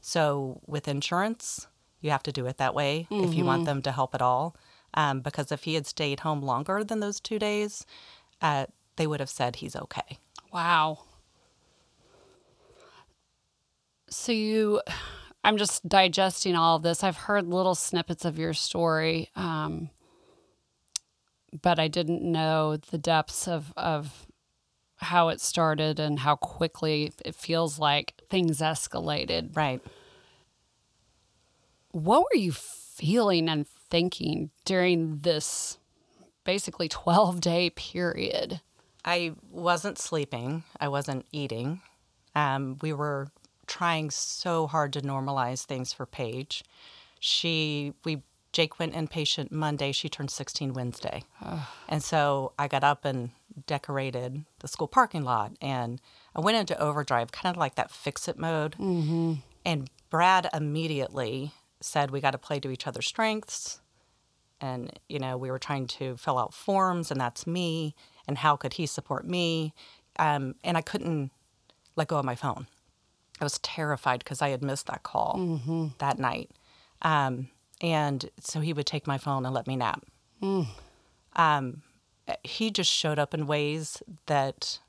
So 0.02 0.60
with 0.66 0.88
insurance, 0.88 1.68
you 2.02 2.10
have 2.12 2.24
to 2.24 2.32
do 2.32 2.46
it 2.48 2.58
that 2.58 2.74
way 2.74 3.08
if 3.12 3.34
you 3.34 3.46
want 3.46 3.66
them 3.66 3.82
to 3.84 3.92
help 3.92 4.16
at 4.16 4.22
all. 4.22 4.56
Um, 4.96 5.22
because 5.22 5.52
if 5.52 5.64
he 5.64 5.76
had 5.76 5.86
stayed 5.86 6.22
home 6.22 6.42
longer 6.42 6.84
than 6.84 7.00
those 7.00 7.20
two 7.20 7.38
days, 7.38 7.86
uh, 8.42 8.66
they 8.96 9.06
would 9.06 9.20
have 9.20 9.30
said 9.30 9.58
he's 9.58 9.76
okay. 9.76 10.18
Wow. 10.52 11.04
So 14.10 14.32
you, 14.32 14.82
I'm 15.44 15.58
just 15.58 15.88
digesting 15.88 16.56
all 16.56 16.78
of 16.78 16.82
this. 16.84 17.04
I've 17.04 17.18
heard 17.18 17.46
little 17.48 17.76
snippets 17.76 18.26
of 18.26 18.40
your 18.40 18.54
story, 18.56 19.30
um, 19.36 19.92
but 21.62 21.78
I 21.80 21.88
didn't 21.88 22.24
know 22.24 22.78
the 22.78 22.98
depths 22.98 23.48
of 23.48 23.72
of 23.78 24.26
how 25.00 25.30
it 25.30 25.40
started 25.40 26.00
and 26.00 26.20
how 26.20 26.36
quickly 26.36 27.14
it 27.24 27.36
feels 27.36 27.80
like 27.80 28.14
things 28.30 28.60
escalated. 28.60 29.56
Right. 29.56 29.82
What 31.92 32.22
were 32.24 32.38
you 32.40 32.52
feeling 32.52 33.50
and 33.50 33.66
thinking 33.68 34.52
during 34.66 35.20
this 35.20 35.78
basically 36.44 36.90
12 36.90 37.42
day 37.42 37.70
period? 37.70 38.62
I 39.06 39.34
wasn't 39.50 39.98
sleeping. 39.98 40.64
I 40.80 40.90
wasn't 40.90 41.26
eating. 41.32 41.82
Um, 42.36 42.78
we 42.82 42.94
were 42.94 43.30
trying 43.68 44.12
so 44.12 44.68
hard 44.68 44.94
to 44.94 45.02
normalize 45.02 45.64
things 45.64 45.94
for 45.94 46.06
Paige. 46.06 46.64
She, 47.20 47.94
we, 48.04 48.22
Jake 48.52 48.80
went 48.80 48.94
inpatient 48.94 49.52
Monday. 49.52 49.92
She 49.94 50.10
turned 50.10 50.32
16 50.32 50.74
Wednesday. 50.74 51.24
and 51.88 52.04
so 52.04 52.52
I 52.60 52.68
got 52.68 52.84
up 52.84 53.06
and 53.06 53.30
decorated 53.66 54.46
the 54.60 54.68
school 54.68 54.88
parking 54.88 55.24
lot 55.24 55.54
and 55.62 56.02
I 56.36 56.42
went 56.42 56.58
into 56.58 56.80
overdrive, 56.80 57.32
kind 57.32 57.54
of 57.54 57.60
like 57.60 57.76
that 57.76 57.92
fix 57.92 58.28
it 58.28 58.38
mode. 58.38 58.76
Mm-hmm. 58.80 59.36
And 59.66 59.90
Brad 60.10 60.50
immediately 60.54 61.52
said, 61.82 62.12
We 62.12 62.22
got 62.22 62.32
to 62.32 62.38
play 62.38 62.60
to 62.60 62.72
each 62.72 62.88
other's 62.88 63.08
strengths. 63.08 63.82
And 64.62 65.00
you 65.08 65.20
know 65.20 65.38
we 65.38 65.50
were 65.50 65.60
trying 65.60 65.88
to 65.88 66.18
fill 66.18 66.38
out 66.38 66.54
forms 66.54 67.12
and 67.12 67.20
that's 67.20 67.48
me 67.48 67.96
and 68.28 68.38
how 68.38 68.56
could 68.58 68.74
he 68.74 68.86
support 68.86 69.26
me? 69.26 69.74
Um, 70.18 70.56
and 70.66 70.76
i 70.76 70.82
couldn't 70.82 71.32
let 71.96 72.10
go 72.10 72.18
of 72.18 72.26
my 72.26 72.36
phone. 72.36 72.68
I 73.40 73.46
was 73.46 73.58
terrified 73.60 74.20
because 74.20 74.42
i 74.42 74.50
had 74.50 74.62
missed 74.62 74.88
that 74.88 75.04
call 75.04 75.38
that 76.00 76.20
night. 76.20 76.52
Um, 77.02 77.50
and 77.82 78.30
so 78.42 78.60
he 78.60 78.74
would 78.74 78.86
take 78.86 79.08
my 79.08 79.18
phone 79.18 79.46
and 79.46 79.56
let 79.56 79.66
me 79.66 79.78
nap. 79.78 80.04
Um, 81.36 81.84
he 82.44 82.70
just 82.72 82.92
showed 82.92 83.20
up 83.20 83.34
in 83.34 83.48
ways 83.48 84.02
that 84.28 84.80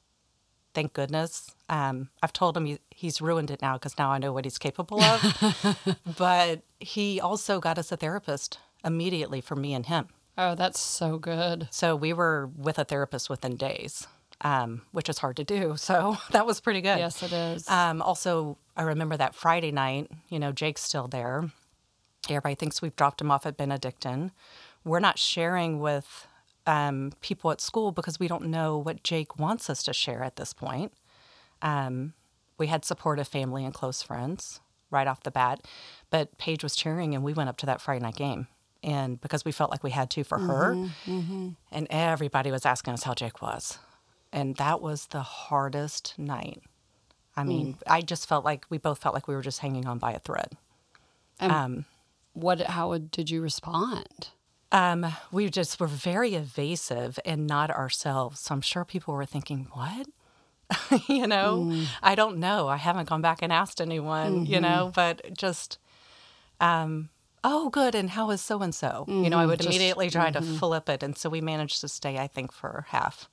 thank 0.75 0.92
goodness 0.92 1.54
um, 1.68 2.09
i've 2.23 2.32
told 2.32 2.56
him 2.56 2.64
he, 2.66 2.78
he's 2.90 3.20
ruined 3.20 3.50
it 3.50 3.61
now 3.62 3.75
because 3.75 3.97
now 3.99 4.11
i 4.11 4.18
know 4.18 4.32
what 4.32 4.44
he's 4.44 4.59
capable 4.59 5.02
of 5.02 5.97
but 6.18 6.61
he 6.78 7.20
also 7.20 7.61
got 7.61 7.78
us 7.78 7.90
a 7.92 7.97
therapist 7.97 8.59
immediately 8.85 9.40
for 9.40 9.56
me 9.56 9.75
and 9.75 9.87
him 9.87 10.09
Oh, 10.38 10.54
that's 10.54 10.80
so 10.80 11.18
good. 11.18 11.68
so 11.70 11.94
we 11.94 12.12
were 12.14 12.49
with 12.56 12.78
a 12.78 12.85
therapist 12.85 13.28
within 13.28 13.56
days, 13.56 14.06
um, 14.40 14.82
which 14.92 15.11
is 15.11 15.18
hard 15.18 15.37
to 15.37 15.44
do. 15.44 15.75
So 15.76 16.16
that 16.30 16.47
was 16.47 16.61
pretty 16.62 16.80
good. 16.80 16.97
Yes, 16.99 17.23
it 17.23 17.32
is. 17.32 17.68
Um, 17.68 18.00
also, 18.00 18.56
I 18.75 18.82
remember 18.85 19.18
that 19.18 19.35
Friday 19.35 19.70
night, 19.70 20.11
you 20.30 20.38
know, 20.38 20.50
Jake's 20.50 20.82
still 20.82 21.09
there. 21.09 21.50
Everybody 22.26 22.54
thinks 22.54 22.80
we've 22.80 22.97
dropped 22.97 23.20
him 23.20 23.30
off 23.30 23.44
at 23.44 23.59
Benedictine. 23.59 24.30
We're 24.82 25.00
not 25.00 25.18
sharing 25.18 25.78
with 25.80 26.26
um, 26.66 27.12
people 27.20 27.50
at 27.50 27.60
school 27.60 27.92
because 27.92 28.18
we 28.20 28.28
don't 28.28 28.46
know 28.46 28.78
what 28.78 29.02
Jake 29.02 29.38
wants 29.38 29.68
us 29.70 29.82
to 29.84 29.92
share 29.92 30.22
at 30.22 30.36
this 30.36 30.52
point. 30.52 30.92
Um, 31.62 32.14
we 32.58 32.66
had 32.68 32.84
supportive 32.84 33.28
family 33.28 33.64
and 33.64 33.72
close 33.74 34.02
friends 34.02 34.60
right 34.90 35.06
off 35.06 35.22
the 35.22 35.30
bat, 35.30 35.66
but 36.10 36.36
Paige 36.38 36.62
was 36.62 36.74
cheering, 36.76 37.14
and 37.14 37.22
we 37.22 37.32
went 37.32 37.48
up 37.48 37.56
to 37.58 37.66
that 37.66 37.80
Friday 37.80 38.02
night 38.02 38.16
game. 38.16 38.48
And 38.82 39.20
because 39.20 39.44
we 39.44 39.52
felt 39.52 39.70
like 39.70 39.82
we 39.84 39.90
had 39.90 40.10
to 40.10 40.24
for 40.24 40.38
her, 40.38 40.88
and 41.70 41.86
everybody 41.90 42.50
was 42.50 42.64
asking 42.64 42.94
us 42.94 43.02
how 43.02 43.12
Jake 43.14 43.42
was. 43.42 43.78
And 44.32 44.56
that 44.56 44.80
was 44.80 45.06
the 45.08 45.20
hardest 45.22 46.14
night. 46.18 46.62
I 47.36 47.44
mean, 47.44 47.76
I 47.86 48.00
just 48.00 48.28
felt 48.28 48.44
like 48.44 48.64
we 48.70 48.78
both 48.78 48.98
felt 48.98 49.14
like 49.14 49.28
we 49.28 49.34
were 49.34 49.42
just 49.42 49.58
hanging 49.60 49.86
on 49.86 49.98
by 49.98 50.12
a 50.12 50.18
thread. 50.18 50.56
And 51.38 51.52
what? 52.32 52.60
How 52.62 52.96
did 52.98 53.28
you 53.30 53.40
respond? 53.42 54.28
Um, 54.72 55.06
we 55.32 55.50
just 55.50 55.80
were 55.80 55.88
very 55.88 56.34
evasive 56.34 57.18
and 57.24 57.46
not 57.46 57.70
ourselves. 57.70 58.40
So 58.40 58.54
I'm 58.54 58.60
sure 58.60 58.84
people 58.84 59.14
were 59.14 59.26
thinking, 59.26 59.66
what? 59.72 60.06
you 61.08 61.26
know, 61.26 61.84
I 62.02 62.14
don't 62.14 62.38
know. 62.38 62.68
I 62.68 62.76
haven't 62.76 63.08
gone 63.08 63.20
back 63.22 63.42
and 63.42 63.52
asked 63.52 63.80
anyone, 63.80 64.46
you 64.46 64.60
know, 64.60 64.92
but 64.94 65.36
just, 65.36 65.78
um, 66.60 67.08
oh, 67.42 67.70
good. 67.70 67.96
And 67.96 68.10
how 68.10 68.30
is 68.30 68.40
so 68.40 68.62
and 68.62 68.72
so? 68.72 69.04
You 69.08 69.30
know, 69.30 69.38
I 69.38 69.46
would 69.46 69.58
immediately 69.64 70.08
try 70.10 70.30
to 70.30 70.40
flip 70.58 70.88
it. 70.88 71.02
And 71.02 71.18
so 71.18 71.28
we 71.28 71.40
managed 71.40 71.80
to 71.80 71.88
stay, 71.88 72.18
I 72.18 72.28
think, 72.28 72.52
for 72.52 72.86
half. 72.90 73.28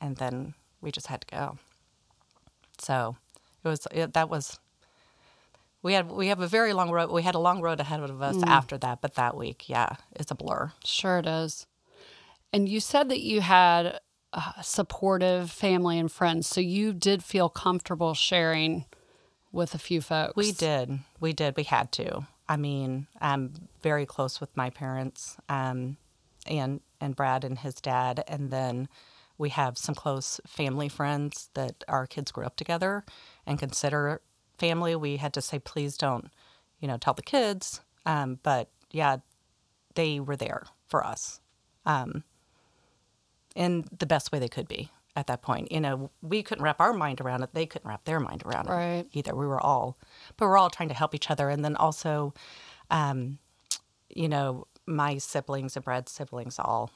And 0.00 0.16
then 0.16 0.54
we 0.80 0.90
just 0.90 1.08
had 1.08 1.20
to 1.20 1.26
go. 1.26 1.58
So 2.78 3.16
it 3.62 3.68
was, 3.68 3.86
it, 3.92 4.14
that 4.14 4.30
was, 4.30 4.58
we 5.82 5.94
had, 5.94 6.10
we 6.10 6.28
have 6.28 6.40
a 6.40 6.46
very 6.46 6.72
long 6.72 6.90
road. 6.90 7.10
We 7.10 7.22
had 7.22 7.34
a 7.34 7.38
long 7.38 7.60
road 7.60 7.80
ahead 7.80 8.00
of 8.00 8.20
us 8.22 8.42
after 8.42 8.76
that. 8.78 9.00
But 9.00 9.14
that 9.14 9.36
week, 9.36 9.68
yeah, 9.68 9.96
it's 10.14 10.30
a 10.30 10.34
blur. 10.34 10.72
Sure, 10.84 11.18
it 11.18 11.26
is. 11.26 11.66
And 12.52 12.68
you 12.68 12.80
said 12.80 13.08
that 13.08 13.20
you 13.20 13.40
had 13.40 14.00
supportive 14.62 15.50
family 15.50 15.98
and 15.98 16.10
friends, 16.10 16.46
so 16.46 16.60
you 16.60 16.92
did 16.92 17.22
feel 17.22 17.48
comfortable 17.48 18.14
sharing 18.14 18.84
with 19.52 19.74
a 19.74 19.78
few 19.78 20.00
folks. 20.00 20.36
We 20.36 20.52
did. 20.52 21.00
We 21.18 21.32
did. 21.32 21.56
We 21.56 21.64
had 21.64 21.92
to. 21.92 22.26
I 22.48 22.56
mean, 22.56 23.06
I'm 23.20 23.68
very 23.82 24.06
close 24.06 24.40
with 24.40 24.56
my 24.56 24.70
parents, 24.70 25.36
um, 25.48 25.96
and 26.46 26.80
and 27.00 27.16
Brad 27.16 27.44
and 27.44 27.58
his 27.58 27.74
dad, 27.74 28.24
and 28.28 28.50
then 28.50 28.88
we 29.38 29.50
have 29.50 29.78
some 29.78 29.94
close 29.94 30.40
family 30.46 30.88
friends 30.88 31.48
that 31.54 31.82
our 31.88 32.06
kids 32.06 32.30
grew 32.30 32.44
up 32.44 32.56
together 32.56 33.04
and 33.46 33.58
consider 33.58 34.20
family. 34.60 34.94
We 34.94 35.16
had 35.16 35.32
to 35.34 35.40
say, 35.42 35.58
please 35.58 35.96
don't, 35.96 36.30
you 36.78 36.86
know, 36.86 36.98
tell 36.98 37.14
the 37.14 37.22
kids. 37.22 37.80
Um, 38.06 38.38
but 38.42 38.68
yeah, 38.92 39.16
they 39.94 40.20
were 40.20 40.36
there 40.36 40.64
for 40.86 41.04
us, 41.04 41.40
um, 41.84 42.22
in 43.56 43.84
the 43.98 44.06
best 44.06 44.30
way 44.30 44.38
they 44.38 44.48
could 44.48 44.68
be 44.68 44.90
at 45.16 45.26
that 45.26 45.42
point. 45.42 45.72
You 45.72 45.80
know, 45.80 46.10
we 46.22 46.42
couldn't 46.42 46.62
wrap 46.62 46.80
our 46.80 46.92
mind 46.92 47.20
around 47.20 47.42
it; 47.42 47.50
they 47.52 47.66
couldn't 47.66 47.88
wrap 47.88 48.04
their 48.04 48.20
mind 48.20 48.42
around 48.46 48.68
it 48.68 48.72
Right. 48.72 49.06
either. 49.12 49.34
We 49.34 49.46
were 49.46 49.60
all, 49.60 49.96
but 50.36 50.46
we're 50.46 50.56
all 50.58 50.70
trying 50.70 50.88
to 50.90 50.94
help 50.94 51.14
each 51.14 51.30
other. 51.30 51.48
And 51.48 51.64
then 51.64 51.76
also, 51.76 52.32
um, 52.90 53.38
you 54.08 54.28
know, 54.28 54.66
my 54.86 55.18
siblings 55.18 55.76
and 55.76 55.84
Brad's 55.84 56.12
siblings 56.12 56.58
all 56.58 56.90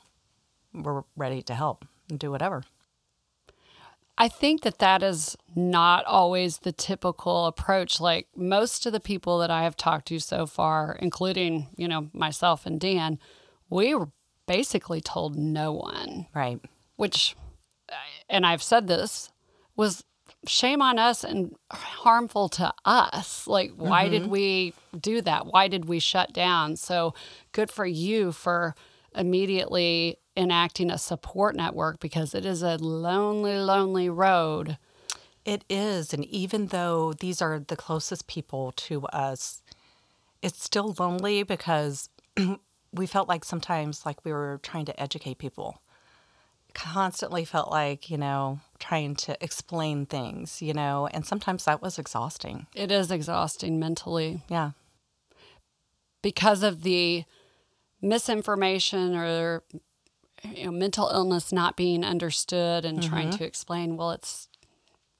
were 0.72 1.04
ready 1.16 1.42
to 1.42 1.54
help 1.54 1.84
and 2.08 2.18
do 2.18 2.30
whatever. 2.30 2.62
I 4.16 4.28
think 4.28 4.62
that 4.62 4.78
that 4.78 5.02
is 5.02 5.36
not 5.56 6.04
always 6.04 6.58
the 6.58 6.72
typical 6.72 7.46
approach. 7.46 8.00
Like 8.00 8.28
most 8.36 8.86
of 8.86 8.92
the 8.92 9.00
people 9.00 9.38
that 9.38 9.50
I 9.50 9.64
have 9.64 9.76
talked 9.76 10.08
to 10.08 10.18
so 10.20 10.46
far, 10.46 10.96
including, 11.00 11.68
you 11.76 11.88
know, 11.88 12.10
myself 12.12 12.64
and 12.64 12.80
Dan, 12.80 13.18
we 13.68 13.94
were 13.94 14.08
basically 14.46 15.00
told 15.00 15.36
no 15.36 15.72
one, 15.72 16.26
Right. 16.34 16.60
which, 16.96 17.34
and 18.28 18.46
I've 18.46 18.62
said 18.62 18.86
this, 18.86 19.32
was 19.74 20.04
shame 20.46 20.82
on 20.82 20.98
us 20.98 21.24
and 21.24 21.54
harmful 21.72 22.48
to 22.50 22.72
us. 22.84 23.46
Like, 23.46 23.72
why 23.76 24.08
did 24.08 24.22
mm-hmm. 24.22 24.30
we 24.30 24.74
do 24.98 25.20
that? 25.22 25.46
Why 25.46 25.68
did 25.68 25.86
we 25.86 25.98
shut 25.98 26.32
down? 26.32 26.76
So 26.76 27.14
good 27.52 27.70
for 27.70 27.86
you 27.86 28.30
for 28.30 28.74
immediately 29.14 30.18
enacting 30.36 30.90
a 30.90 30.98
support 30.98 31.54
network 31.54 32.00
because 32.00 32.34
it 32.34 32.44
is 32.44 32.62
a 32.62 32.76
lonely, 32.76 33.56
lonely 33.56 34.08
road. 34.08 34.78
It 35.44 35.64
is. 35.68 36.12
And 36.14 36.24
even 36.24 36.68
though 36.68 37.12
these 37.12 37.42
are 37.42 37.58
the 37.60 37.76
closest 37.76 38.26
people 38.26 38.72
to 38.72 39.06
us, 39.06 39.62
it's 40.42 40.62
still 40.62 40.94
lonely 40.98 41.42
because 41.42 42.08
we 42.92 43.06
felt 43.06 43.28
like 43.28 43.44
sometimes 43.44 44.04
like 44.06 44.24
we 44.24 44.32
were 44.32 44.60
trying 44.62 44.86
to 44.86 45.00
educate 45.00 45.38
people. 45.38 45.80
Constantly 46.72 47.44
felt 47.44 47.70
like, 47.70 48.10
you 48.10 48.16
know, 48.16 48.58
trying 48.80 49.14
to 49.14 49.36
explain 49.42 50.06
things, 50.06 50.60
you 50.60 50.74
know, 50.74 51.08
and 51.12 51.24
sometimes 51.24 51.64
that 51.64 51.80
was 51.80 51.98
exhausting. 51.98 52.66
It 52.74 52.90
is 52.90 53.10
exhausting 53.12 53.78
mentally 53.78 54.42
Yeah. 54.48 54.72
because 56.22 56.62
of 56.62 56.82
the 56.82 57.24
misinformation 58.04 59.16
or 59.16 59.62
you 60.44 60.66
know, 60.66 60.70
mental 60.70 61.08
illness 61.08 61.52
not 61.52 61.76
being 61.76 62.04
understood 62.04 62.84
and 62.84 63.02
trying 63.02 63.28
mm-hmm. 63.28 63.38
to 63.38 63.44
explain. 63.44 63.96
Well, 63.96 64.12
it's 64.12 64.48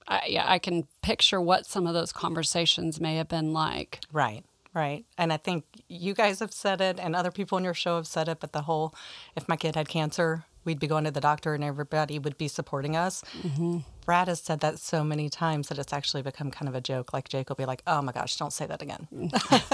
I, 0.07 0.23
yeah, 0.29 0.45
I 0.47 0.59
can 0.59 0.87
picture 1.03 1.41
what 1.41 1.67
some 1.67 1.87
of 1.87 1.95
those 1.95 2.13
conversations 2.13 3.01
may 3.01 3.17
have 3.17 3.29
been 3.29 3.53
like. 3.53 4.01
Right, 4.13 4.45
right. 4.75 5.05
And 5.17 5.33
I 5.33 5.39
think 5.39 5.65
you 5.89 6.13
guys 6.13 6.41
have 6.41 6.53
said 6.53 6.81
it, 6.83 7.01
and 7.01 7.17
other 7.17 7.31
people 7.31 7.57
on 7.57 7.65
your 7.65 7.75
show 7.75 7.97
have 7.97 8.07
said 8.07 8.29
it, 8.29 8.39
but 8.39 8.53
the 8.53 8.63
whole 8.63 8.95
if 9.35 9.49
my 9.49 9.57
kid 9.57 9.77
had 9.77 9.89
cancer, 9.89 10.45
we'd 10.65 10.81
be 10.81 10.87
going 10.87 11.05
to 11.05 11.11
the 11.11 11.21
doctor 11.21 11.55
and 11.55 11.65
everybody 11.65 12.19
would 12.19 12.37
be 12.37 12.49
supporting 12.49 12.97
us. 12.97 13.23
Mm-hmm. 13.43 13.79
Brad 14.05 14.29
has 14.29 14.41
said 14.41 14.61
that 14.61 14.79
so 14.79 15.03
many 15.03 15.29
times 15.29 15.69
that 15.69 15.79
it's 15.79 15.93
actually 15.93 16.23
become 16.23 16.51
kind 16.51 16.69
of 16.69 16.75
a 16.75 16.81
joke. 16.81 17.13
Like 17.13 17.29
Jake 17.29 17.49
will 17.49 17.57
be 17.57 17.65
like, 17.65 17.83
oh 17.87 18.03
my 18.03 18.13
gosh, 18.13 18.37
don't 18.37 18.53
say 18.53 18.67
that 18.67 18.83
again. 18.83 19.09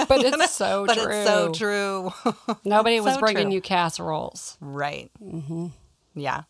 But 0.09 0.25
it's 0.25 0.53
so 0.53 0.87
but 0.87 0.95
true. 0.99 1.13
it's 1.13 1.29
so 1.29 1.53
true. 1.53 2.13
Nobody 2.65 3.01
was 3.01 3.15
So 3.15 3.21
bringing 3.21 3.47
true. 3.47 3.55
you 3.55 3.61
casseroles. 3.61 4.57
right. 4.61 5.11
Mm-hmm. 5.23 5.67
Yeah. 6.15 6.43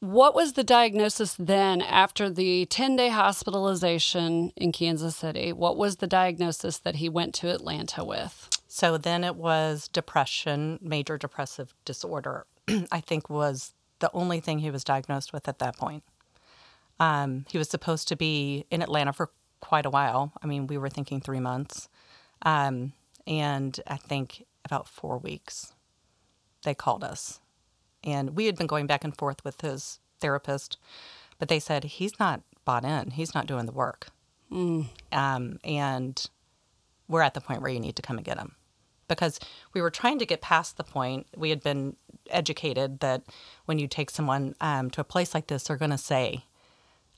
What 0.00 0.34
was 0.34 0.54
the 0.54 0.64
diagnosis 0.64 1.36
then 1.38 1.80
after 1.80 2.28
the 2.28 2.66
10 2.66 2.96
day 2.96 3.08
hospitalization 3.10 4.52
in 4.56 4.72
Kansas 4.72 5.14
City? 5.14 5.52
What 5.52 5.76
was 5.76 5.96
the 5.96 6.08
diagnosis 6.08 6.78
that 6.78 6.96
he 6.96 7.08
went 7.08 7.34
to 7.36 7.50
Atlanta 7.50 8.04
with? 8.04 8.48
So 8.66 8.96
then 8.98 9.22
it 9.22 9.36
was 9.36 9.86
depression, 9.88 10.78
major 10.82 11.18
depressive 11.18 11.72
disorder, 11.84 12.46
I 12.90 13.00
think 13.00 13.30
was 13.30 13.74
the 14.02 14.10
only 14.12 14.40
thing 14.40 14.58
he 14.58 14.70
was 14.70 14.84
diagnosed 14.84 15.32
with 15.32 15.48
at 15.48 15.60
that 15.60 15.78
point. 15.78 16.02
Um, 17.00 17.46
he 17.48 17.56
was 17.56 17.70
supposed 17.70 18.08
to 18.08 18.16
be 18.16 18.66
in 18.70 18.82
Atlanta 18.82 19.12
for 19.12 19.30
quite 19.60 19.86
a 19.86 19.90
while. 19.90 20.32
I 20.42 20.46
mean, 20.46 20.66
we 20.66 20.76
were 20.76 20.90
thinking 20.90 21.20
three 21.20 21.40
months. 21.40 21.88
Um, 22.42 22.92
and 23.26 23.80
I 23.86 23.96
think 23.96 24.44
about 24.64 24.88
four 24.88 25.18
weeks, 25.18 25.72
they 26.64 26.74
called 26.74 27.04
us. 27.04 27.40
And 28.02 28.36
we 28.36 28.46
had 28.46 28.56
been 28.56 28.66
going 28.66 28.88
back 28.88 29.04
and 29.04 29.16
forth 29.16 29.44
with 29.44 29.60
his 29.60 30.00
therapist, 30.20 30.78
but 31.38 31.48
they 31.48 31.60
said, 31.60 31.84
he's 31.84 32.18
not 32.18 32.42
bought 32.64 32.84
in, 32.84 33.12
he's 33.12 33.34
not 33.34 33.46
doing 33.46 33.66
the 33.66 33.72
work. 33.72 34.08
Um, 35.12 35.60
and 35.64 36.26
we're 37.08 37.22
at 37.22 37.34
the 37.34 37.40
point 37.40 37.62
where 37.62 37.70
you 37.70 37.80
need 37.80 37.96
to 37.96 38.02
come 38.02 38.18
and 38.18 38.26
get 38.26 38.38
him 38.38 38.56
because 39.08 39.38
we 39.74 39.82
were 39.82 39.90
trying 39.90 40.18
to 40.18 40.26
get 40.26 40.40
past 40.40 40.76
the 40.76 40.84
point 40.84 41.26
we 41.36 41.50
had 41.50 41.62
been 41.62 41.96
educated 42.30 43.00
that 43.00 43.22
when 43.66 43.78
you 43.78 43.86
take 43.86 44.10
someone 44.10 44.54
um, 44.60 44.90
to 44.90 45.00
a 45.00 45.04
place 45.04 45.34
like 45.34 45.48
this 45.48 45.64
they're 45.64 45.76
going 45.76 45.90
to 45.90 45.98
say 45.98 46.44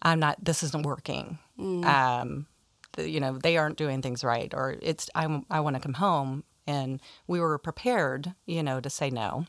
i'm 0.03 0.19
not 0.19 0.43
this 0.45 0.63
isn't 0.63 0.85
working. 0.85 1.39
Um, 1.85 2.47
the, 2.93 3.09
you 3.09 3.21
know 3.21 3.39
they 3.39 3.57
aren't 3.57 3.77
doing 3.77 4.03
things 4.03 4.25
right 4.25 4.53
or 4.55 4.77
it's 4.83 5.09
i, 5.15 5.43
I 5.51 5.61
want 5.61 5.77
to 5.77 5.83
come 5.83 5.95
home. 5.95 6.45
And 6.67 7.03
we 7.27 7.41
were 7.41 7.59
prepared 7.59 8.35
you 8.47 8.63
know 8.63 8.81
to 8.81 8.91
say 8.91 9.11
no. 9.11 9.47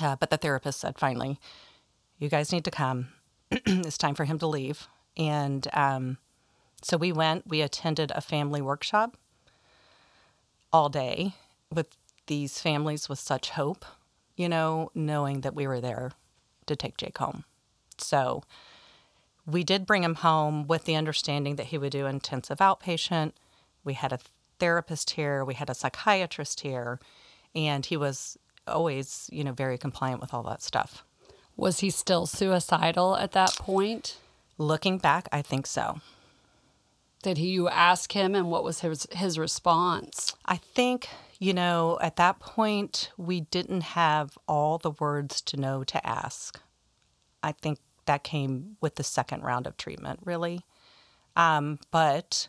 Uh, 0.00 0.16
but 0.16 0.30
the 0.30 0.36
therapist 0.38 0.80
said 0.80 0.98
finally 0.98 1.38
you 2.18 2.28
guys 2.28 2.52
need 2.52 2.64
to 2.64 2.70
come. 2.70 3.08
It's 3.66 3.98
time 3.98 4.14
for 4.14 4.24
him 4.24 4.38
to 4.38 4.46
leave. 4.46 4.86
And 5.16 5.66
um, 5.72 6.18
so 6.82 6.96
we 6.96 7.12
went 7.12 7.46
we 7.46 7.62
attended 7.62 8.12
a 8.14 8.20
family 8.20 8.60
workshop 8.62 9.16
all 10.72 10.88
day 10.88 11.34
with 11.72 11.96
these 12.26 12.60
families 12.60 13.08
with 13.08 13.18
such 13.18 13.50
hope, 13.50 13.84
you 14.36 14.48
know, 14.48 14.90
knowing 14.94 15.40
that 15.42 15.54
we 15.54 15.66
were 15.66 15.80
there 15.80 16.12
to 16.66 16.76
take 16.76 16.96
Jake 16.96 17.18
home. 17.18 17.44
So 17.98 18.42
we 19.46 19.64
did 19.64 19.86
bring 19.86 20.04
him 20.04 20.16
home 20.16 20.66
with 20.66 20.84
the 20.84 20.96
understanding 20.96 21.56
that 21.56 21.66
he 21.66 21.78
would 21.78 21.92
do 21.92 22.06
intensive 22.06 22.58
outpatient. 22.58 23.32
We 23.84 23.94
had 23.94 24.12
a 24.12 24.20
therapist 24.58 25.10
here, 25.10 25.44
we 25.44 25.54
had 25.54 25.70
a 25.70 25.74
psychiatrist 25.74 26.60
here, 26.60 27.00
and 27.54 27.84
he 27.84 27.96
was 27.96 28.38
always, 28.66 29.28
you 29.32 29.42
know, 29.42 29.52
very 29.52 29.78
compliant 29.78 30.20
with 30.20 30.32
all 30.32 30.42
that 30.44 30.62
stuff. 30.62 31.04
Was 31.56 31.80
he 31.80 31.90
still 31.90 32.26
suicidal 32.26 33.16
at 33.16 33.32
that 33.32 33.54
point? 33.56 34.18
Looking 34.58 34.98
back, 34.98 35.28
I 35.32 35.42
think 35.42 35.66
so. 35.66 36.00
Did 37.22 37.38
he, 37.38 37.48
you 37.48 37.68
ask 37.68 38.12
him 38.12 38.34
and 38.34 38.50
what 38.50 38.64
was 38.64 38.80
his, 38.80 39.06
his 39.12 39.38
response? 39.38 40.34
I 40.46 40.56
think, 40.56 41.08
you 41.40 41.54
know, 41.54 41.98
at 42.02 42.16
that 42.16 42.38
point, 42.38 43.10
we 43.16 43.40
didn't 43.40 43.80
have 43.80 44.36
all 44.46 44.76
the 44.76 44.90
words 44.90 45.40
to 45.40 45.56
know 45.56 45.82
to 45.84 46.06
ask. 46.06 46.60
I 47.42 47.52
think 47.52 47.78
that 48.04 48.22
came 48.22 48.76
with 48.82 48.96
the 48.96 49.02
second 49.02 49.42
round 49.42 49.66
of 49.66 49.78
treatment, 49.78 50.20
really. 50.22 50.60
Um, 51.36 51.78
but, 51.90 52.48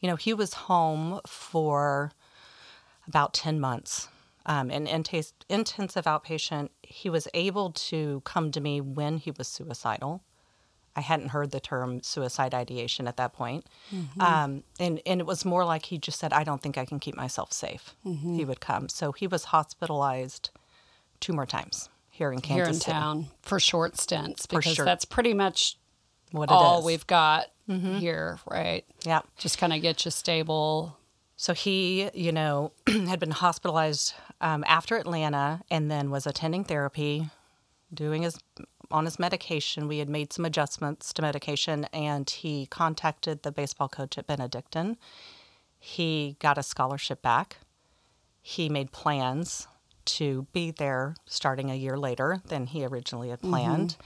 you 0.00 0.08
know, 0.08 0.16
he 0.16 0.34
was 0.34 0.52
home 0.52 1.20
for 1.26 2.12
about 3.08 3.32
10 3.32 3.58
months. 3.58 4.08
Um, 4.44 4.70
in 4.70 4.86
intensive 4.86 6.04
outpatient, 6.04 6.68
he 6.82 7.08
was 7.08 7.26
able 7.32 7.72
to 7.72 8.20
come 8.26 8.52
to 8.52 8.60
me 8.60 8.82
when 8.82 9.16
he 9.16 9.30
was 9.30 9.48
suicidal. 9.48 10.22
I 10.96 11.00
hadn't 11.02 11.28
heard 11.28 11.50
the 11.50 11.60
term 11.60 12.02
suicide 12.02 12.54
ideation 12.54 13.06
at 13.06 13.16
that 13.18 13.32
point. 13.34 13.66
Um, 14.18 14.64
and, 14.80 15.00
and 15.04 15.20
it 15.20 15.26
was 15.26 15.44
more 15.44 15.64
like 15.64 15.84
he 15.86 15.98
just 15.98 16.18
said, 16.18 16.32
I 16.32 16.42
don't 16.42 16.62
think 16.62 16.78
I 16.78 16.84
can 16.86 16.98
keep 16.98 17.14
myself 17.16 17.52
safe. 17.52 17.94
He 18.02 18.44
would 18.44 18.60
come. 18.60 18.88
So 18.88 19.12
he 19.12 19.26
was 19.26 19.44
hospitalized 19.44 20.50
two 21.20 21.32
more 21.34 21.46
times 21.46 21.88
here 22.10 22.32
in 22.32 22.40
Kansas 22.40 22.56
here 22.56 22.66
in 22.66 22.74
City. 22.74 22.92
town 22.92 23.26
for 23.42 23.60
short 23.60 23.98
stints 23.98 24.46
because 24.46 24.74
sure. 24.74 24.84
that's 24.86 25.04
pretty 25.04 25.34
much 25.34 25.76
What 26.32 26.44
it 26.44 26.52
all 26.52 26.78
is. 26.80 26.84
we've 26.86 27.06
got 27.06 27.46
here, 27.68 28.38
right? 28.50 28.84
Yeah. 29.04 29.20
Just 29.36 29.58
kind 29.58 29.72
of 29.72 29.82
get 29.82 30.04
you 30.04 30.10
stable. 30.10 30.96
So 31.36 31.52
he, 31.52 32.08
you 32.14 32.32
know, 32.32 32.72
had 32.86 33.20
been 33.20 33.32
hospitalized 33.32 34.14
um, 34.40 34.64
after 34.66 34.96
Atlanta 34.96 35.60
and 35.70 35.90
then 35.90 36.10
was 36.10 36.26
attending 36.26 36.64
therapy, 36.64 37.28
doing 37.92 38.22
his 38.22 38.38
on 38.90 39.04
his 39.04 39.18
medication. 39.18 39.88
We 39.88 39.98
had 39.98 40.08
made 40.08 40.32
some 40.32 40.44
adjustments 40.44 41.12
to 41.14 41.22
medication, 41.22 41.84
and 41.92 42.28
he 42.28 42.66
contacted 42.66 43.42
the 43.42 43.52
baseball 43.52 43.88
coach 43.88 44.18
at 44.18 44.26
Benedictine. 44.26 44.96
He 45.78 46.36
got 46.40 46.58
a 46.58 46.62
scholarship 46.62 47.22
back. 47.22 47.58
He 48.42 48.68
made 48.68 48.92
plans 48.92 49.68
to 50.06 50.46
be 50.52 50.70
there 50.70 51.16
starting 51.26 51.70
a 51.70 51.74
year 51.74 51.98
later 51.98 52.40
than 52.46 52.66
he 52.66 52.84
originally 52.84 53.30
had 53.30 53.40
planned. 53.40 53.96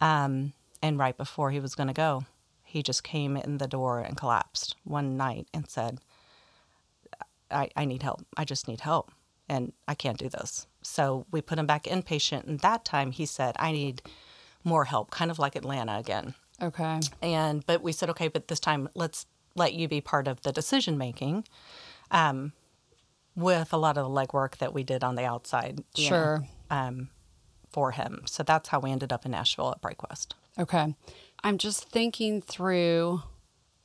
Um, 0.00 0.52
and 0.82 0.98
right 0.98 1.16
before 1.16 1.50
he 1.50 1.60
was 1.60 1.74
going 1.74 1.88
to 1.88 1.92
go, 1.92 2.24
he 2.64 2.82
just 2.82 3.02
came 3.02 3.36
in 3.36 3.58
the 3.58 3.66
door 3.66 4.00
and 4.00 4.16
collapsed 4.16 4.76
one 4.84 5.16
night 5.16 5.48
and 5.52 5.68
said, 5.68 5.98
I, 7.50 7.68
I 7.76 7.84
need 7.84 8.02
help. 8.02 8.24
I 8.36 8.44
just 8.44 8.68
need 8.68 8.80
help. 8.80 9.10
And 9.48 9.72
I 9.88 9.94
can't 9.94 10.18
do 10.18 10.28
this. 10.28 10.68
So 10.82 11.26
we 11.30 11.40
put 11.40 11.58
him 11.58 11.66
back 11.66 11.84
inpatient. 11.84 12.46
And 12.46 12.60
that 12.60 12.84
time 12.84 13.12
he 13.12 13.26
said, 13.26 13.54
I 13.58 13.72
need 13.72 14.02
more 14.64 14.84
help, 14.86 15.10
kind 15.10 15.30
of 15.30 15.38
like 15.38 15.56
Atlanta 15.56 15.98
again. 15.98 16.34
Okay. 16.62 17.00
And, 17.22 17.64
but 17.66 17.82
we 17.82 17.92
said, 17.92 18.10
okay, 18.10 18.28
but 18.28 18.48
this 18.48 18.60
time 18.60 18.88
let's 18.94 19.26
let 19.54 19.72
you 19.74 19.88
be 19.88 20.00
part 20.00 20.28
of 20.28 20.42
the 20.42 20.52
decision 20.52 20.96
making 20.98 21.44
um, 22.10 22.52
with 23.34 23.72
a 23.72 23.76
lot 23.76 23.96
of 23.96 24.04
the 24.04 24.10
legwork 24.10 24.58
that 24.58 24.72
we 24.74 24.82
did 24.82 25.02
on 25.02 25.14
the 25.16 25.24
outside. 25.24 25.82
you 25.96 26.04
know, 26.04 26.16
Sure. 26.16 26.44
um, 26.70 27.08
for 27.70 27.92
him. 27.92 28.22
So 28.26 28.42
that's 28.42 28.68
how 28.68 28.80
we 28.80 28.90
ended 28.90 29.12
up 29.12 29.24
in 29.24 29.30
Nashville 29.32 29.70
at 29.70 29.80
BrightQuest. 29.80 30.32
Okay. 30.58 30.94
I'm 31.42 31.56
just 31.56 31.88
thinking 31.88 32.42
through 32.42 33.22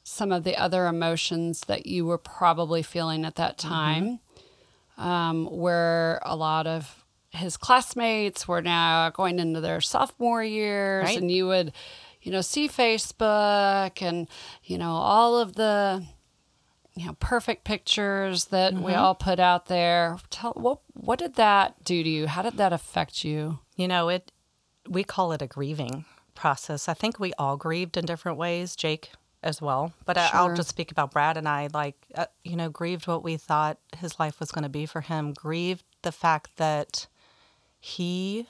some 0.04 0.32
of 0.32 0.44
the 0.44 0.58
other 0.58 0.88
emotions 0.88 1.62
that 1.68 1.86
you 1.86 2.06
were 2.06 2.18
probably 2.18 2.84
feeling 2.84 3.24
at 3.26 3.36
that 3.36 3.58
time, 3.58 4.20
um, 4.98 5.46
where 5.46 6.22
a 6.26 6.36
lot 6.36 6.68
of 6.68 7.04
his 7.30 7.58
classmates 7.58 8.48
were 8.48 8.62
now 8.62 9.10
going 9.10 9.40
into 9.40 9.60
their 9.62 9.82
sophomore 9.82 10.44
years, 10.44 11.04
Right. 11.06 11.18
and 11.18 11.30
you 11.30 11.48
would, 11.48 11.74
you 12.22 12.32
know, 12.32 12.42
see 12.42 12.68
Facebook 12.70 14.02
and, 14.02 14.28
you 14.64 14.78
know, 14.78 14.92
all 14.92 15.38
of 15.38 15.56
the, 15.56 16.06
you 16.96 17.06
know, 17.08 17.14
perfect 17.20 17.66
pictures 17.66 18.46
that 18.46 18.74
we 18.74 18.94
all 18.94 19.16
put 19.16 19.40
out 19.40 19.66
there. 19.66 20.18
Tell 20.30 20.54
what 20.54 20.80
what 20.94 21.20
did 21.20 21.36
that 21.36 21.84
do 21.84 22.02
to 22.04 22.10
you? 22.10 22.28
How 22.28 22.42
did 22.42 22.56
that 22.58 22.72
affect 22.72 23.26
you? 23.26 23.60
You 23.76 23.90
know, 23.90 24.08
it 24.08 24.32
we 24.88 25.04
call 25.04 25.34
it 25.34 25.42
a 25.42 25.48
grieving 25.48 26.06
process. 26.36 26.88
I 26.88 26.94
think 26.94 27.20
we 27.20 27.34
all 27.34 27.58
grieved 27.58 27.98
in 27.98 28.06
different 28.06 28.38
ways, 28.38 28.76
Jake 28.78 29.12
as 29.46 29.62
well. 29.62 29.94
But 30.06 30.18
I, 30.18 30.32
I'll 30.34 30.56
just 30.56 30.70
speak 30.70 30.92
about 30.92 31.12
Brad 31.12 31.38
and 31.38 31.48
I. 31.48 31.70
Like, 31.74 31.96
uh, 32.16 32.26
you 32.44 32.58
know, 32.58 32.68
grieved 32.70 33.08
what 33.08 33.24
we 33.24 33.38
thought 33.38 33.78
his 33.98 34.20
life 34.20 34.40
was 34.40 34.52
going 34.52 34.64
to 34.64 34.70
be 34.70 34.86
for 34.86 35.02
him. 35.02 35.32
Grieved 35.32 35.86
the 36.02 36.12
fact 36.12 36.58
that 36.58 37.08
he 37.80 38.48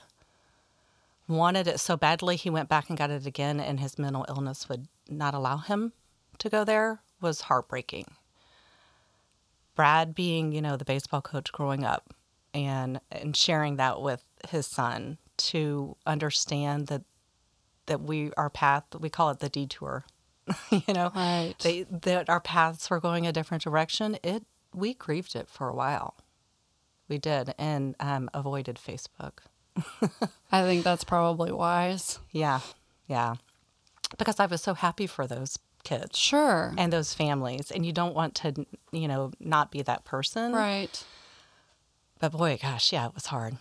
wanted 1.28 1.68
it 1.68 1.78
so 1.78 1.96
badly. 1.96 2.36
He 2.36 2.50
went 2.50 2.70
back 2.70 2.88
and 2.88 2.98
got 2.98 3.10
it 3.10 3.26
again, 3.26 3.60
and 3.60 3.78
his 3.78 3.98
mental 3.98 4.24
illness 4.28 4.68
would 4.68 4.88
not 5.08 5.34
allow 5.34 5.58
him 5.58 5.92
to 6.38 6.48
go 6.48 6.64
there. 6.64 7.00
Was 7.20 7.42
heartbreaking. 7.42 8.06
Brad 9.74 10.14
being, 10.14 10.52
you 10.52 10.62
know, 10.62 10.76
the 10.76 10.84
baseball 10.84 11.20
coach 11.20 11.52
growing 11.52 11.84
up 11.84 12.14
and 12.54 13.00
and 13.12 13.36
sharing 13.36 13.76
that 13.76 14.00
with 14.00 14.24
his 14.48 14.66
son 14.66 15.18
to 15.36 15.96
understand 16.06 16.86
that 16.86 17.02
that 17.84 18.00
we 18.00 18.32
our 18.36 18.50
path 18.50 18.84
we 18.98 19.10
call 19.10 19.30
it 19.30 19.40
the 19.40 19.48
detour. 19.48 20.04
you 20.70 20.94
know, 20.94 21.10
Right. 21.14 21.54
they, 21.60 21.82
that 21.84 22.28
our 22.28 22.40
paths 22.40 22.88
were 22.90 23.00
going 23.00 23.26
a 23.26 23.32
different 23.32 23.62
direction. 23.64 24.18
It 24.22 24.44
we 24.74 24.94
grieved 24.94 25.34
it 25.34 25.48
for 25.48 25.68
a 25.68 25.74
while. 25.74 26.14
We 27.08 27.18
did 27.18 27.54
and 27.58 27.94
um, 28.00 28.28
avoided 28.34 28.76
Facebook. 28.76 29.38
I 30.52 30.62
think 30.62 30.84
that's 30.84 31.04
probably 31.04 31.52
wise. 31.52 32.18
Yeah, 32.32 32.60
yeah, 33.06 33.34
because 34.18 34.40
I 34.40 34.46
was 34.46 34.62
so 34.62 34.74
happy 34.74 35.06
for 35.06 35.26
those 35.26 35.58
kids 35.84 36.18
Sure. 36.18 36.74
and 36.76 36.92
those 36.92 37.14
families, 37.14 37.70
and 37.70 37.86
you 37.86 37.92
don't 37.92 38.14
want 38.14 38.34
to, 38.36 38.66
you 38.92 39.06
know, 39.08 39.30
not 39.38 39.70
be 39.70 39.82
that 39.82 40.04
person. 40.04 40.52
right. 40.52 41.04
But 42.18 42.32
boy, 42.32 42.58
gosh, 42.60 42.92
yeah, 42.92 43.06
it 43.06 43.14
was 43.14 43.26
hard. 43.26 43.56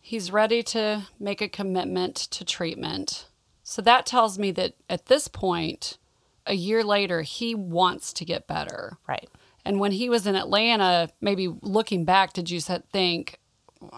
He's 0.00 0.32
ready 0.32 0.62
to 0.64 1.06
make 1.20 1.40
a 1.40 1.48
commitment 1.48 2.16
to 2.16 2.44
treatment. 2.44 3.26
So 3.70 3.82
that 3.82 4.06
tells 4.06 4.38
me 4.38 4.50
that 4.52 4.72
at 4.88 5.06
this 5.06 5.28
point, 5.28 5.98
a 6.46 6.54
year 6.54 6.82
later, 6.82 7.20
he 7.20 7.54
wants 7.54 8.14
to 8.14 8.24
get 8.24 8.46
better. 8.46 8.96
Right. 9.06 9.28
And 9.62 9.78
when 9.78 9.92
he 9.92 10.08
was 10.08 10.26
in 10.26 10.36
Atlanta, 10.36 11.10
maybe 11.20 11.48
looking 11.60 12.06
back, 12.06 12.32
did 12.32 12.48
you 12.48 12.62
think, 12.62 13.38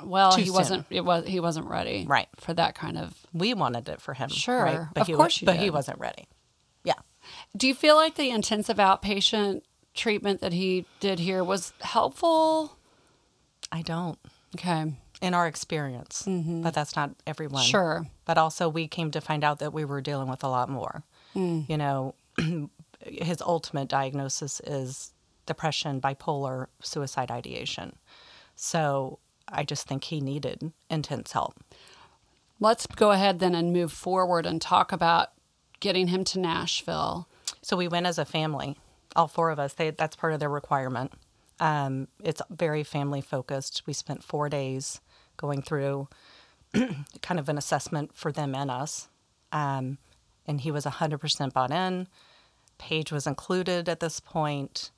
well, 0.03 0.33
Too 0.33 0.41
he 0.41 0.47
soon. 0.49 0.55
wasn't 0.57 0.87
it 0.91 1.05
was 1.05 1.25
he 1.25 1.39
wasn't 1.39 1.69
ready 1.69 2.05
Right. 2.05 2.27
for 2.37 2.53
that 2.55 2.75
kind 2.75 2.99
of 2.99 3.15
We 3.33 3.55
wanted 3.55 3.89
it 3.89 4.01
for 4.01 4.13
him. 4.15 4.29
Sure. 4.29 4.65
Right? 4.65 4.87
But 4.93 5.03
Of 5.03 5.07
he, 5.07 5.13
course 5.15 5.41
you 5.41 5.47
But 5.47 5.57
he 5.59 5.71
wasn't 5.71 6.01
ready. 6.01 6.27
Yeah. 6.83 6.95
Do 7.57 7.69
you 7.69 7.75
feel 7.77 7.95
like 7.95 8.17
the 8.17 8.31
intensive 8.31 8.79
outpatient 8.79 9.63
treatment 9.95 10.41
that 10.41 10.53
he 10.53 10.85
did 10.99 11.21
here 11.21 11.45
was 11.45 11.73
helpful? 11.81 12.77
I 13.71 13.83
don't. 13.83 14.19
Okay. 14.57 14.95
In 15.21 15.35
our 15.35 15.47
experience. 15.47 16.23
But 16.27 16.73
that's 16.75 16.97
not 16.97 17.11
everyone. 17.27 17.63
Sure. 17.63 18.07
But 18.25 18.39
also, 18.39 18.69
we 18.69 18.89
came 18.89 19.11
to 19.11 19.21
find 19.21 19.45
out 19.45 19.59
that 19.59 19.73
we 19.73 19.85
were 19.85 20.01
dealing 20.01 20.29
with 20.29 20.43
a 20.43 20.49
lot 20.49 20.69
more. 20.69 21.03
You 21.35 21.77
know, 21.77 22.15
his 23.07 23.41
ultimate 23.43 23.89
diagnosis 23.89 24.61
is 24.61 25.13
depression, 25.47 26.01
bipolar, 26.01 26.67
suicide 26.83 27.31
ideation. 27.31 27.97
So 28.57 29.19
I 29.49 29.65
just 29.65 29.87
think 29.87 30.05
he 30.05 30.21
needed 30.21 30.73
intense 30.89 31.33
help. 31.33 31.55
Let's 32.59 32.87
go 32.87 33.11
ahead 33.11 33.39
then 33.39 33.55
and 33.55 33.73
move 33.73 33.93
forward 33.93 34.45
and 34.47 34.61
talk 34.61 34.93
about 34.93 35.31
getting 35.81 36.09
him 36.09 36.25
to 36.25 36.39
Nashville. 36.39 37.27
So 37.63 37.77
we 37.77 37.89
went 37.89 38.07
as 38.07 38.19
a 38.19 38.25
family, 38.25 38.77
all 39.17 39.29
four 39.29 39.51
of 39.51 39.59
us. 39.59 39.73
They, 39.73 39.91
that's 39.91 40.17
part 40.17 40.33
of 40.33 40.41
their 40.41 40.51
requirement. 40.51 41.13
Um, 41.59 42.09
it's 42.23 42.43
very 42.51 42.85
family 42.85 43.21
focused. 43.21 43.83
We 43.87 43.93
spent 43.93 44.23
four 44.25 44.49
days 44.49 45.01
going 45.41 45.63
through 45.63 46.09
kind 47.23 47.41
of 47.41 47.49
an 47.49 47.59
assessment 47.59 48.15
for 48.15 48.31
them 48.31 48.55
and 48.55 48.71
us. 48.71 49.09
Um, 49.51 49.99
and 50.47 50.61
he 50.61 50.71
was 50.71 50.85
100% 50.85 51.53
bought 51.53 51.71
in. 51.71 52.07
Paige 52.79 53.13
was 53.13 53.27
included 53.27 53.89
at 53.89 54.01
this 54.01 54.21
point. 54.21 54.91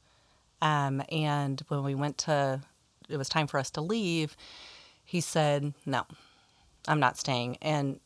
Um, 0.60 1.02
and 1.10 1.62
when 1.68 1.82
we 1.82 1.94
went 1.94 2.18
to, 2.18 2.60
it 3.08 3.16
was 3.16 3.28
time 3.28 3.46
for 3.46 3.58
us 3.58 3.70
to 3.72 3.80
leave, 3.80 4.36
he 5.04 5.20
said, 5.20 5.74
No, 5.86 6.04
I'm 6.86 7.00
not 7.00 7.18
staying. 7.18 7.58
And 7.62 8.00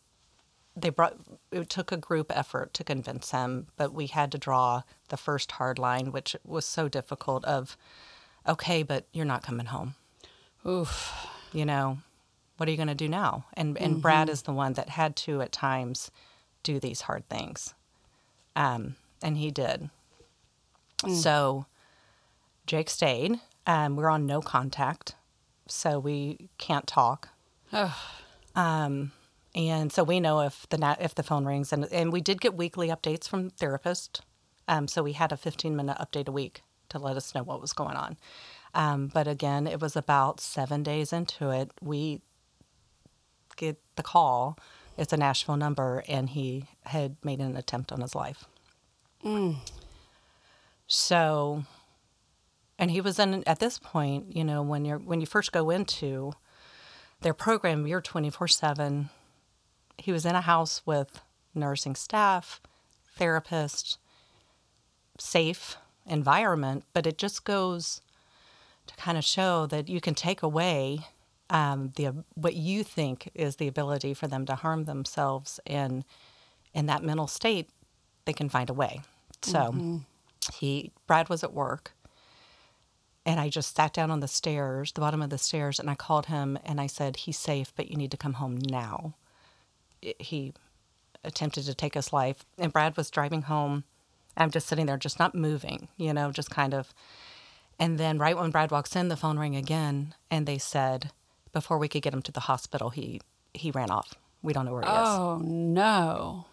they 0.76 0.90
brought 0.90 1.16
it 1.50 1.70
took 1.70 1.90
a 1.90 1.96
group 1.96 2.30
effort 2.36 2.74
to 2.74 2.84
convince 2.84 3.30
him 3.30 3.66
but 3.76 3.94
we 3.94 4.06
had 4.06 4.30
to 4.30 4.38
draw 4.38 4.82
the 5.08 5.16
first 5.16 5.52
hard 5.52 5.78
line 5.78 6.12
which 6.12 6.36
was 6.44 6.66
so 6.66 6.86
difficult 6.86 7.44
of 7.46 7.76
okay 8.46 8.82
but 8.82 9.06
you're 9.12 9.24
not 9.24 9.42
coming 9.42 9.66
home 9.66 9.94
Oof. 10.68 11.26
you 11.52 11.64
know 11.64 11.98
what 12.56 12.68
are 12.68 12.70
you 12.70 12.76
going 12.76 12.88
to 12.88 12.94
do 12.94 13.08
now? 13.08 13.46
And 13.54 13.76
and 13.78 14.00
brad 14.00 14.28
is 14.28 14.42
the 14.42 14.52
one 14.52 14.72
that 14.74 14.88
had 14.90 15.16
to 15.16 15.40
at 15.42 15.52
times 15.52 16.10
do 16.62 16.80
these 16.80 17.02
hard 17.02 17.28
things. 17.28 17.74
Um 18.54 18.96
and 19.22 19.36
he 19.36 19.50
did. 19.50 19.90
So 21.08 21.66
jake 22.66 22.90
stayed. 22.90 23.40
Um 23.66 23.96
we're 23.96 24.08
on 24.08 24.26
no 24.26 24.40
contact 24.40 25.14
so 25.68 25.98
we 25.98 26.48
can't 26.58 26.86
talk. 26.86 27.28
Um, 28.54 29.12
and 29.54 29.92
so 29.92 30.04
we 30.04 30.20
know 30.20 30.40
if 30.40 30.66
the 30.68 30.78
na- 30.78 30.96
if 31.00 31.14
the 31.14 31.22
phone 31.22 31.44
rings, 31.44 31.72
and 31.72 31.84
and 31.92 32.12
we 32.12 32.20
did 32.20 32.40
get 32.40 32.54
weekly 32.54 32.88
updates 32.88 33.28
from 33.28 33.50
therapist. 33.50 34.22
Um, 34.68 34.88
so 34.88 35.02
we 35.02 35.12
had 35.12 35.32
a 35.32 35.36
15 35.36 35.76
minute 35.76 35.96
update 36.00 36.28
a 36.28 36.32
week 36.32 36.62
to 36.88 36.98
let 36.98 37.16
us 37.16 37.34
know 37.34 37.42
what 37.42 37.60
was 37.60 37.72
going 37.72 37.96
on. 37.96 38.16
Um, 38.74 39.08
but 39.12 39.26
again, 39.28 39.66
it 39.66 39.80
was 39.80 39.96
about 39.96 40.40
seven 40.40 40.82
days 40.82 41.12
into 41.12 41.50
it. 41.50 41.70
We 41.80 42.20
get 43.56 43.78
the 43.96 44.02
call. 44.02 44.58
It's 44.96 45.12
a 45.12 45.16
Nashville 45.16 45.56
number, 45.56 46.02
and 46.08 46.30
he 46.30 46.64
had 46.84 47.16
made 47.22 47.40
an 47.40 47.56
attempt 47.56 47.92
on 47.92 48.00
his 48.00 48.14
life. 48.14 48.44
Mm. 49.24 49.56
So, 50.86 51.64
and 52.78 52.90
he 52.90 53.00
was 53.00 53.18
in 53.18 53.42
at 53.46 53.58
this 53.58 53.78
point. 53.78 54.34
You 54.34 54.44
know, 54.44 54.62
when 54.62 54.84
you're 54.84 54.98
when 54.98 55.20
you 55.20 55.26
first 55.26 55.52
go 55.52 55.70
into 55.70 56.32
their 57.20 57.34
program, 57.34 57.86
you're 57.86 58.00
24 58.00 58.48
7. 58.48 59.10
He 59.98 60.12
was 60.12 60.26
in 60.26 60.34
a 60.34 60.42
house 60.42 60.82
with 60.86 61.20
nursing 61.54 61.94
staff, 61.94 62.60
therapist, 63.16 63.98
safe 65.18 65.76
environment, 66.06 66.84
but 66.92 67.06
it 67.06 67.18
just 67.18 67.44
goes 67.44 68.00
to 68.86 68.94
kind 68.96 69.18
of 69.18 69.24
show 69.24 69.66
that 69.66 69.88
you 69.88 70.00
can 70.00 70.14
take 70.14 70.42
away 70.42 71.00
um, 71.50 71.92
the 71.96 72.24
what 72.34 72.54
you 72.54 72.82
think 72.82 73.30
is 73.34 73.56
the 73.56 73.68
ability 73.68 74.14
for 74.14 74.26
them 74.26 74.44
to 74.46 74.54
harm 74.56 74.84
themselves, 74.84 75.60
and 75.66 76.04
in 76.74 76.86
that 76.86 77.02
mental 77.02 77.26
state, 77.26 77.70
they 78.24 78.32
can 78.32 78.48
find 78.48 78.68
a 78.70 78.74
way. 78.74 79.00
So, 79.42 79.72
he 80.54 80.92
Brad 81.06 81.28
was 81.28 81.44
at 81.44 81.52
work, 81.52 81.92
and 83.24 83.40
I 83.40 83.48
just 83.48 83.74
sat 83.76 83.92
down 83.92 84.10
on 84.10 84.20
the 84.20 84.28
stairs, 84.28 84.92
the 84.92 85.00
bottom 85.00 85.22
of 85.22 85.30
the 85.30 85.38
stairs, 85.38 85.78
and 85.80 85.90
I 85.90 85.94
called 85.94 86.26
him 86.26 86.58
and 86.64 86.80
I 86.80 86.86
said, 86.86 87.16
He's 87.18 87.38
safe, 87.38 87.72
but 87.76 87.90
you 87.90 87.96
need 87.96 88.10
to 88.12 88.16
come 88.16 88.34
home 88.34 88.56
now. 88.56 89.14
It- 90.02 90.20
he 90.22 90.52
attempted 91.24 91.64
to 91.64 91.74
take 91.74 91.94
his 91.94 92.12
life, 92.12 92.44
and 92.58 92.72
Brad 92.72 92.96
was 92.96 93.10
driving 93.10 93.42
home. 93.42 93.84
I'm 94.36 94.50
just 94.50 94.66
sitting 94.68 94.86
there, 94.86 94.96
just 94.98 95.18
not 95.18 95.34
moving, 95.34 95.88
you 95.96 96.12
know, 96.12 96.30
just 96.30 96.50
kind 96.50 96.74
of. 96.74 96.92
And 97.78 97.98
then, 97.98 98.18
right 98.18 98.36
when 98.36 98.50
Brad 98.50 98.70
walks 98.70 98.94
in, 98.96 99.08
the 99.08 99.16
phone 99.16 99.38
rang 99.38 99.56
again, 99.56 100.14
and 100.30 100.46
they 100.46 100.58
said, 100.58 101.10
before 101.56 101.78
we 101.78 101.88
could 101.88 102.02
get 102.02 102.12
him 102.12 102.20
to 102.20 102.30
the 102.30 102.40
hospital, 102.40 102.90
he 102.90 103.18
he 103.54 103.70
ran 103.70 103.90
off. 103.90 104.12
We 104.42 104.52
don't 104.52 104.66
know 104.66 104.72
where 104.72 104.82
he 104.82 104.88
is. 104.88 104.94
Oh 104.94 105.40
no. 105.42 106.44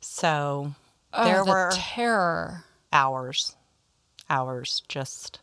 So 0.00 0.72
Oh, 1.12 1.24
there 1.26 1.44
the 1.44 1.50
were 1.50 1.70
terror. 1.74 2.64
hours, 2.90 3.54
hours 4.30 4.82
just, 4.88 5.40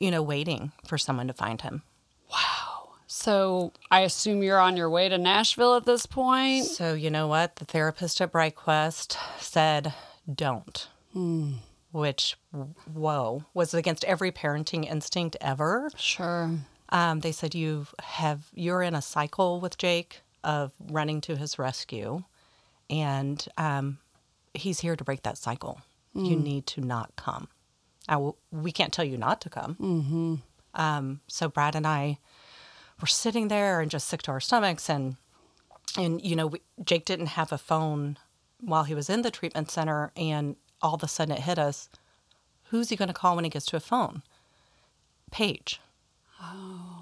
you 0.00 0.10
know, 0.10 0.20
waiting 0.20 0.72
for 0.84 0.98
someone 0.98 1.28
to 1.28 1.32
find 1.32 1.60
him. 1.62 1.82
Wow. 2.28 2.88
So 3.06 3.72
I 3.88 4.00
assume 4.00 4.42
you're 4.42 4.58
on 4.58 4.76
your 4.76 4.90
way 4.90 5.08
to 5.08 5.16
Nashville 5.16 5.76
at 5.76 5.86
this 5.86 6.06
point. 6.06 6.64
So 6.64 6.94
you 6.94 7.08
know 7.08 7.28
what? 7.28 7.54
The 7.56 7.64
therapist 7.64 8.20
at 8.20 8.32
BrightQuest 8.32 9.16
said, 9.38 9.94
"Don't," 10.32 10.88
hmm. 11.12 11.52
which, 11.92 12.36
whoa, 12.92 13.44
was 13.54 13.74
against 13.74 14.04
every 14.06 14.32
parenting 14.32 14.90
instinct 14.90 15.36
ever. 15.40 15.90
Sure. 15.96 16.50
Um, 16.90 17.20
they 17.20 17.32
said 17.32 17.54
you 17.54 17.86
have 18.02 18.48
you're 18.54 18.82
in 18.82 18.94
a 18.94 19.02
cycle 19.02 19.60
with 19.60 19.78
Jake 19.78 20.22
of 20.42 20.72
running 20.90 21.20
to 21.22 21.36
his 21.36 21.58
rescue, 21.58 22.24
and 22.88 23.46
um, 23.56 23.98
he's 24.54 24.80
here 24.80 24.96
to 24.96 25.04
break 25.04 25.22
that 25.22 25.38
cycle. 25.38 25.80
You 26.14 26.36
need 26.36 26.66
to 26.68 26.80
not 26.80 27.14
come. 27.16 27.48
Will, 28.08 28.36
we 28.50 28.72
can't 28.72 28.92
tell 28.92 29.04
you 29.04 29.16
not 29.16 29.40
to 29.42 29.50
come. 29.50 29.76
Mm-hmm. 29.76 30.34
Um, 30.74 31.20
so 31.28 31.48
Brad 31.48 31.76
and 31.76 31.86
I 31.86 32.18
were 33.00 33.06
sitting 33.06 33.48
there 33.48 33.80
and 33.80 33.90
just 33.90 34.08
sick 34.08 34.22
to 34.22 34.32
our 34.32 34.40
stomachs, 34.40 34.88
and 34.88 35.16
and 35.96 36.20
you 36.24 36.34
know 36.34 36.48
we, 36.48 36.60
Jake 36.84 37.04
didn't 37.04 37.26
have 37.26 37.52
a 37.52 37.58
phone 37.58 38.18
while 38.60 38.84
he 38.84 38.94
was 38.94 39.08
in 39.08 39.22
the 39.22 39.30
treatment 39.30 39.70
center, 39.70 40.10
and 40.16 40.56
all 40.82 40.94
of 40.94 41.02
a 41.02 41.08
sudden 41.08 41.36
it 41.36 41.42
hit 41.42 41.58
us: 41.58 41.88
Who's 42.64 42.88
he 42.88 42.96
going 42.96 43.08
to 43.08 43.14
call 43.14 43.36
when 43.36 43.44
he 43.44 43.50
gets 43.50 43.66
to 43.66 43.76
a 43.76 43.80
phone? 43.80 44.22
Paige. 45.30 45.80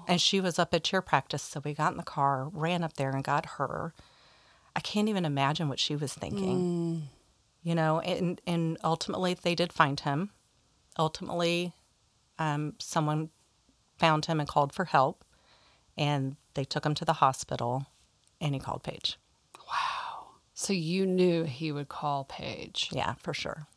And 0.07 0.19
she 0.19 0.41
was 0.41 0.57
up 0.57 0.73
at 0.73 0.83
cheer 0.83 1.01
practice, 1.01 1.43
so 1.43 1.61
we 1.63 1.73
got 1.73 1.91
in 1.91 1.97
the 1.97 2.03
car, 2.03 2.49
ran 2.51 2.83
up 2.83 2.93
there, 2.93 3.11
and 3.11 3.23
got 3.23 3.45
her. 3.57 3.93
I 4.75 4.79
can't 4.79 5.09
even 5.09 5.25
imagine 5.25 5.69
what 5.69 5.79
she 5.79 5.95
was 5.95 6.13
thinking. 6.13 7.09
You 7.61 7.75
know, 7.75 7.99
and 7.99 8.41
and 8.47 8.77
ultimately 8.83 9.33
they 9.35 9.55
did 9.55 9.71
find 9.73 9.99
him. 9.99 10.31
Ultimately, 10.97 11.73
um, 12.39 12.73
someone 12.79 13.29
found 13.97 14.25
him 14.25 14.39
and 14.39 14.49
called 14.49 14.73
for 14.73 14.85
help, 14.85 15.23
and 15.97 16.37
they 16.53 16.63
took 16.63 16.85
him 16.85 16.95
to 16.95 17.05
the 17.05 17.13
hospital, 17.13 17.85
and 18.41 18.53
he 18.53 18.59
called 18.59 18.83
Paige. 18.83 19.19
Wow. 19.57 20.29
So 20.53 20.73
you 20.73 21.05
knew 21.05 21.43
he 21.43 21.71
would 21.71 21.89
call 21.89 22.23
Paige. 22.23 22.89
Yeah, 22.91 23.13
for 23.15 23.33
sure. 23.33 23.67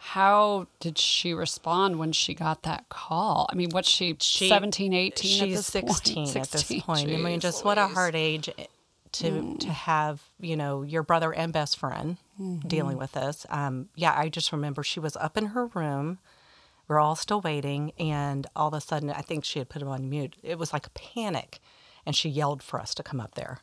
How 0.00 0.68
did 0.78 0.96
she 0.96 1.34
respond 1.34 1.98
when 1.98 2.12
she 2.12 2.32
got 2.32 2.62
that 2.62 2.88
call? 2.88 3.48
I 3.50 3.56
mean, 3.56 3.70
what's 3.70 3.88
she, 3.88 4.16
She- 4.20 4.48
17, 4.48 4.94
18 4.94 5.30
She's 5.30 5.42
at 5.42 5.48
this 5.48 5.66
16 5.66 6.14
point? 6.14 6.36
at 6.36 6.50
this 6.50 6.60
16, 6.66 6.80
point. 6.82 7.10
I 7.10 7.16
mean, 7.16 7.40
just 7.40 7.64
what 7.64 7.78
a 7.78 7.88
hard 7.88 8.14
age 8.14 8.46
to 8.46 8.68
to 9.10 9.30
mm. 9.30 9.62
have, 9.64 10.22
you 10.38 10.56
know, 10.56 10.82
your 10.82 11.02
brother 11.02 11.32
and 11.32 11.52
best 11.52 11.78
friend 11.78 12.18
mm-hmm. 12.40 12.66
dealing 12.68 12.98
with 12.98 13.12
this. 13.12 13.46
Um, 13.48 13.88
yeah, 13.94 14.14
I 14.16 14.28
just 14.28 14.52
remember 14.52 14.82
she 14.82 15.00
was 15.00 15.16
up 15.16 15.36
in 15.36 15.46
her 15.46 15.66
room. 15.66 16.18
We're 16.86 17.00
all 17.00 17.16
still 17.16 17.40
waiting, 17.40 17.92
and 17.98 18.46
all 18.54 18.68
of 18.68 18.74
a 18.74 18.80
sudden, 18.80 19.10
I 19.10 19.20
think 19.20 19.44
she 19.44 19.58
had 19.58 19.68
put 19.68 19.82
him 19.82 19.88
on 19.88 20.08
mute. 20.08 20.36
It 20.42 20.58
was 20.58 20.72
like 20.72 20.86
a 20.86 20.90
panic, 20.90 21.58
and 22.06 22.14
she 22.14 22.28
yelled 22.28 22.62
for 22.62 22.80
us 22.80 22.94
to 22.94 23.02
come 23.02 23.20
up 23.20 23.34
there, 23.34 23.58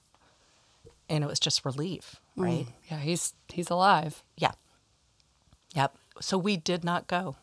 and 1.10 1.24
it 1.24 1.28
was 1.28 1.40
just 1.40 1.66
relief, 1.66 2.18
mm. 2.38 2.44
right? 2.44 2.68
Yeah, 2.90 3.00
he's 3.00 3.34
he's 3.52 3.70
alive. 3.70 4.24
Yeah. 4.38 4.52
Yep. 5.76 5.98
So 6.20 6.38
we 6.38 6.58
did 6.58 6.84
not 6.84 7.08
go. 7.08 7.36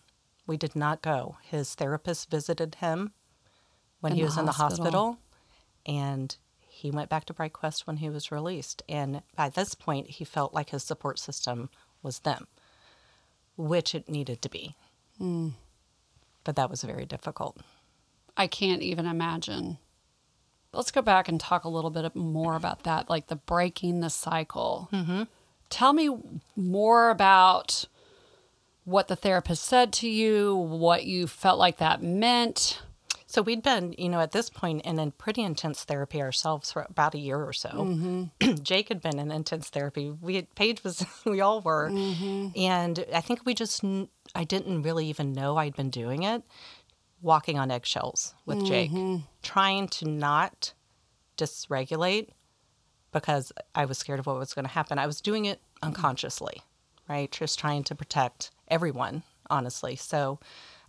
We 0.47 0.57
did 0.57 0.75
not 0.75 1.03
go. 1.03 1.37
His 1.43 1.75
therapist 1.75 2.31
visited 2.31 2.77
him 2.77 3.13
when 4.01 4.13
In 4.13 4.17
he 4.17 4.23
the 4.23 4.27
was 4.27 4.39
in 4.39 4.47
the 4.47 4.53
hospital. 4.53 5.19
and 5.87 6.37
he 6.69 6.91
went 6.91 7.09
back 7.11 7.25
to 7.27 7.35
Bright 7.35 7.53
Quest 7.53 7.87
when 7.87 7.99
he 7.99 8.09
was 8.11 8.33
released. 8.33 8.83
And 8.89 9.23
by 9.37 9.49
this 9.51 9.75
point, 9.75 10.09
he 10.11 10.25
felt 10.25 10.53
like 10.55 10.71
his 10.71 10.83
support 10.83 11.19
system 11.19 11.71
was 12.03 12.21
them, 12.21 12.49
which 13.57 13.95
it 13.95 14.09
needed 14.09 14.43
to 14.43 14.49
be. 14.49 14.75
Hmm. 15.19 15.51
But 16.45 16.57
that 16.57 16.71
was 16.71 16.83
very 16.83 17.05
difficult. 17.07 17.59
I 18.37 18.47
can't 18.49 18.83
even 18.83 19.07
imagine. 19.07 19.79
Let's 20.73 20.91
go 20.91 21.03
back 21.03 21.29
and 21.29 21.39
talk 21.39 21.65
a 21.65 21.69
little 21.69 21.91
bit 21.91 22.17
more 22.17 22.57
about 22.57 22.83
that, 22.85 23.09
like 23.11 23.27
the 23.29 23.37
breaking 23.37 24.01
the 24.01 24.11
cycle. 24.11 24.89
Mm-hmm. 24.93 25.25
Tell 25.69 25.93
me 25.93 26.11
more 26.57 27.11
about 27.11 27.85
what 28.85 29.09
the 29.09 29.17
therapist 29.17 29.63
said 29.65 29.93
to 29.95 30.09
you, 30.09 30.57
what 30.57 31.05
you 31.05 31.27
felt 31.27 31.59
like 31.59 31.79
that 31.79 32.03
meant. 32.03 32.83
So 33.27 33.41
we'd 33.41 33.63
been, 33.63 33.95
you 33.97 34.11
know, 34.11 34.21
at 34.21 34.33
this 34.33 34.51
point 34.51 34.83
in 34.85 34.99
a 34.99 35.11
pretty 35.11 35.43
intense 35.43 35.85
therapy 35.85 36.21
ourselves 36.21 36.71
for 36.73 36.87
about 36.91 37.15
a 37.15 37.19
year 37.19 37.39
or 37.43 37.53
so. 37.55 37.71
Mm-hmm. 37.71 38.55
Jake 38.63 38.89
had 38.89 39.01
been 39.01 39.19
in 39.19 39.31
intense 39.31 39.71
therapy. 39.71 40.11
We 40.11 40.35
had, 40.37 40.55
Paige 40.55 40.85
was, 40.85 41.07
we 41.25 41.41
all 41.41 41.61
were, 41.63 41.89
Mm-hmm. 41.91 42.49
and 42.57 43.07
I 43.15 43.21
think 43.23 43.47
we 43.47 43.55
just, 43.55 43.83
I 44.35 44.45
didn't 44.45 44.83
really 44.83 45.07
even 45.07 45.33
know 45.33 45.57
I'd 45.57 45.75
been 45.77 45.89
doing 45.89 46.25
it, 46.25 46.43
walking 47.23 47.59
on 47.59 47.71
eggshells 47.71 48.35
with 48.45 48.65
Jake, 48.67 48.91
Mm-hmm. 48.91 49.19
trying 49.43 49.89
to 49.89 50.09
not 50.09 50.75
dysregulate 51.39 52.29
because 53.13 53.53
I 53.75 53.85
was 53.85 53.99
scared 53.99 54.19
of 54.19 54.27
what 54.27 54.39
was 54.39 54.55
going 54.55 54.65
to 54.67 54.71
happen. 54.73 54.99
I 54.99 55.07
was 55.07 55.21
doing 55.21 55.45
it 55.47 55.61
unconsciously, 55.83 56.63
right? 57.09 57.31
Just 57.31 57.59
trying 57.59 57.85
to 57.85 57.95
protect 57.95 58.51
everyone, 58.73 59.23
honestly. 59.51 59.95
So 59.95 60.41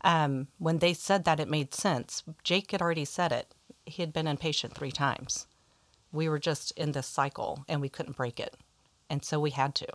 um, 0.04 0.48
when 0.58 0.80
they 0.80 0.93
said 0.93 1.26
that, 1.26 1.39
it 1.39 1.50
made 1.50 1.74
sense. 1.74 2.24
Jake 2.43 2.72
had 2.72 2.82
already 2.82 3.06
said 3.06 3.32
it. 3.32 3.54
He 3.86 4.02
had 4.02 4.13
been 4.13 4.26
inpatient 4.26 4.74
three 4.74 4.91
times. 4.91 5.46
We 6.12 6.30
were 6.30 6.39
just 6.39 6.72
in 6.72 6.93
this 6.93 7.08
cycle 7.08 7.65
and 7.67 7.82
we 7.82 7.89
couldn't 7.89 8.15
break 8.15 8.39
it. 8.39 8.56
And 9.10 9.24
so 9.24 9.39
we 9.39 9.52
had 9.52 9.76
to. 9.76 9.88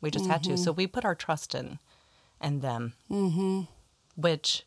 We 0.00 0.10
just 0.10 0.26
had 0.26 0.42
to. 0.44 0.56
So 0.56 0.72
we 0.72 0.86
put 0.86 1.04
our 1.04 1.14
trust 1.14 1.54
in 1.54 1.78
and 2.40 2.62
them, 2.62 2.94
mm-hmm. 3.10 3.62
which 4.16 4.64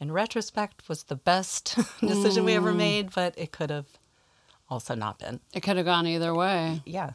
in 0.00 0.10
retrospect 0.10 0.88
was 0.88 1.04
the 1.04 1.16
best 1.16 1.76
decision 2.00 2.44
we 2.44 2.54
ever 2.54 2.72
made, 2.72 3.14
but 3.14 3.34
it 3.36 3.52
could 3.52 3.70
have 3.70 3.86
also 4.68 4.94
not 4.94 5.18
been. 5.18 5.40
It 5.52 5.60
could 5.60 5.76
have 5.76 5.86
gone 5.86 6.06
either 6.06 6.34
way. 6.34 6.82
Yeah. 6.86 7.10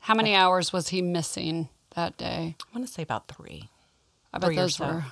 How 0.00 0.14
many 0.14 0.34
hours 0.34 0.72
was 0.72 0.90
he 0.90 1.00
missing 1.02 1.68
that 1.94 2.16
day? 2.16 2.56
I 2.60 2.76
want 2.76 2.86
to 2.86 2.92
say 2.92 3.02
about 3.02 3.28
three. 3.28 3.70
I 4.32 4.38
bet 4.38 4.54
those 4.54 4.76
so. 4.76 5.02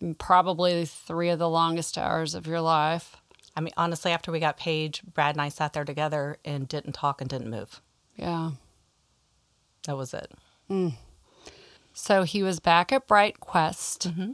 were 0.00 0.14
probably 0.18 0.84
three 0.84 1.30
of 1.30 1.38
the 1.38 1.48
longest 1.48 1.96
hours 1.98 2.34
of 2.34 2.46
your 2.46 2.60
life. 2.60 3.16
I 3.56 3.60
mean, 3.60 3.72
honestly, 3.76 4.12
after 4.12 4.32
we 4.32 4.40
got 4.40 4.56
Paige, 4.56 5.02
Brad 5.04 5.34
and 5.34 5.42
I 5.42 5.48
sat 5.48 5.72
there 5.72 5.84
together 5.84 6.38
and 6.44 6.66
didn't 6.66 6.92
talk 6.92 7.20
and 7.20 7.28
didn't 7.28 7.50
move. 7.50 7.80
Yeah. 8.16 8.52
That 9.86 9.96
was 9.96 10.14
it. 10.14 10.32
Mm. 10.70 10.94
So 11.92 12.22
he 12.22 12.42
was 12.42 12.60
back 12.60 12.92
at 12.92 13.06
Bright 13.06 13.40
Quest, 13.40 14.08
mm-hmm. 14.08 14.32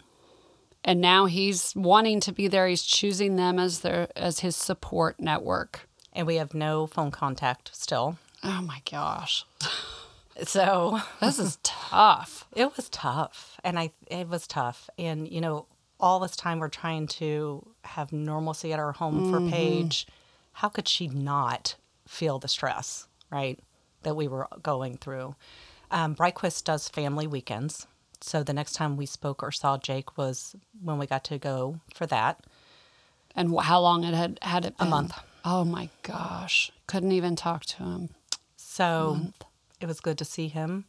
and 0.85 1.01
now 1.01 1.27
he's 1.27 1.75
wanting 1.75 2.21
to 2.21 2.33
be 2.33 2.47
there. 2.47 2.69
He's 2.69 2.85
choosing 2.85 3.37
them 3.37 3.59
as 3.59 3.81
their 3.81 4.09
as 4.17 4.41
his 4.41 4.55
support 4.55 5.19
network. 5.19 5.89
And 6.13 6.27
we 6.27 6.37
have 6.37 6.55
no 6.55 6.87
phone 6.87 7.11
contact 7.11 7.71
still. 7.75 8.19
Oh 8.45 8.63
my 8.63 8.81
gosh, 8.89 9.45
So 10.45 11.01
this 11.21 11.39
is 11.39 11.59
tough. 11.63 12.47
it 12.55 12.77
was 12.77 12.89
tough. 12.89 13.59
And 13.65 13.79
I 13.79 13.93
it 14.07 14.29
was 14.29 14.47
tough. 14.47 14.89
And 14.99 15.29
you 15.29 15.41
know, 15.41 15.67
all 16.01 16.21
this 16.21 16.37
time 16.37 16.59
we're 16.59 16.69
trying 16.69 17.07
to 17.07 17.67
have 17.85 18.13
normalcy 18.13 18.73
at 18.73 18.79
our 18.79 18.93
home 18.93 19.31
for 19.31 19.41
Paige. 19.51 20.07
How 20.53 20.69
could 20.69 20.89
she 20.89 21.09
not 21.09 21.77
feel 22.07 22.39
the 22.39 22.49
stress, 22.49 23.07
right? 23.31 23.59
That 24.03 24.17
we 24.17 24.29
were 24.29 24.49
going 24.63 24.97
through. 24.97 25.35
Um, 25.91 26.15
BrightQuest 26.15 26.65
does 26.65 26.89
family 26.89 27.27
weekends. 27.27 27.87
So 28.21 28.43
the 28.43 28.53
next 28.53 28.73
time 28.75 28.97
we 28.97 29.07
spoke 29.07 29.43
or 29.43 29.53
saw 29.53 29.79
Jake 29.79 30.19
was 30.19 30.57
when 30.83 30.99
we 30.99 31.07
got 31.07 31.25
to 31.25 31.39
go 31.39 31.81
for 31.95 32.07
that. 32.07 32.45
And 33.35 33.59
how 33.61 33.81
long 33.81 34.05
it 34.05 34.15
had 34.15 34.39
had 34.43 34.65
it 34.65 34.77
been? 34.77 34.89
A 34.89 34.91
month. 34.91 35.13
Oh 35.45 35.65
my 35.65 35.89
gosh, 36.03 36.73
couldn't 36.87 37.13
even 37.13 37.37
talk 37.37 37.65
to 37.67 37.85
him. 37.85 38.09
So 38.57 39.21
it 39.81 39.87
was 39.87 40.01
good 40.01 40.19
to 40.19 40.25
see 40.25 40.49
him. 40.49 40.85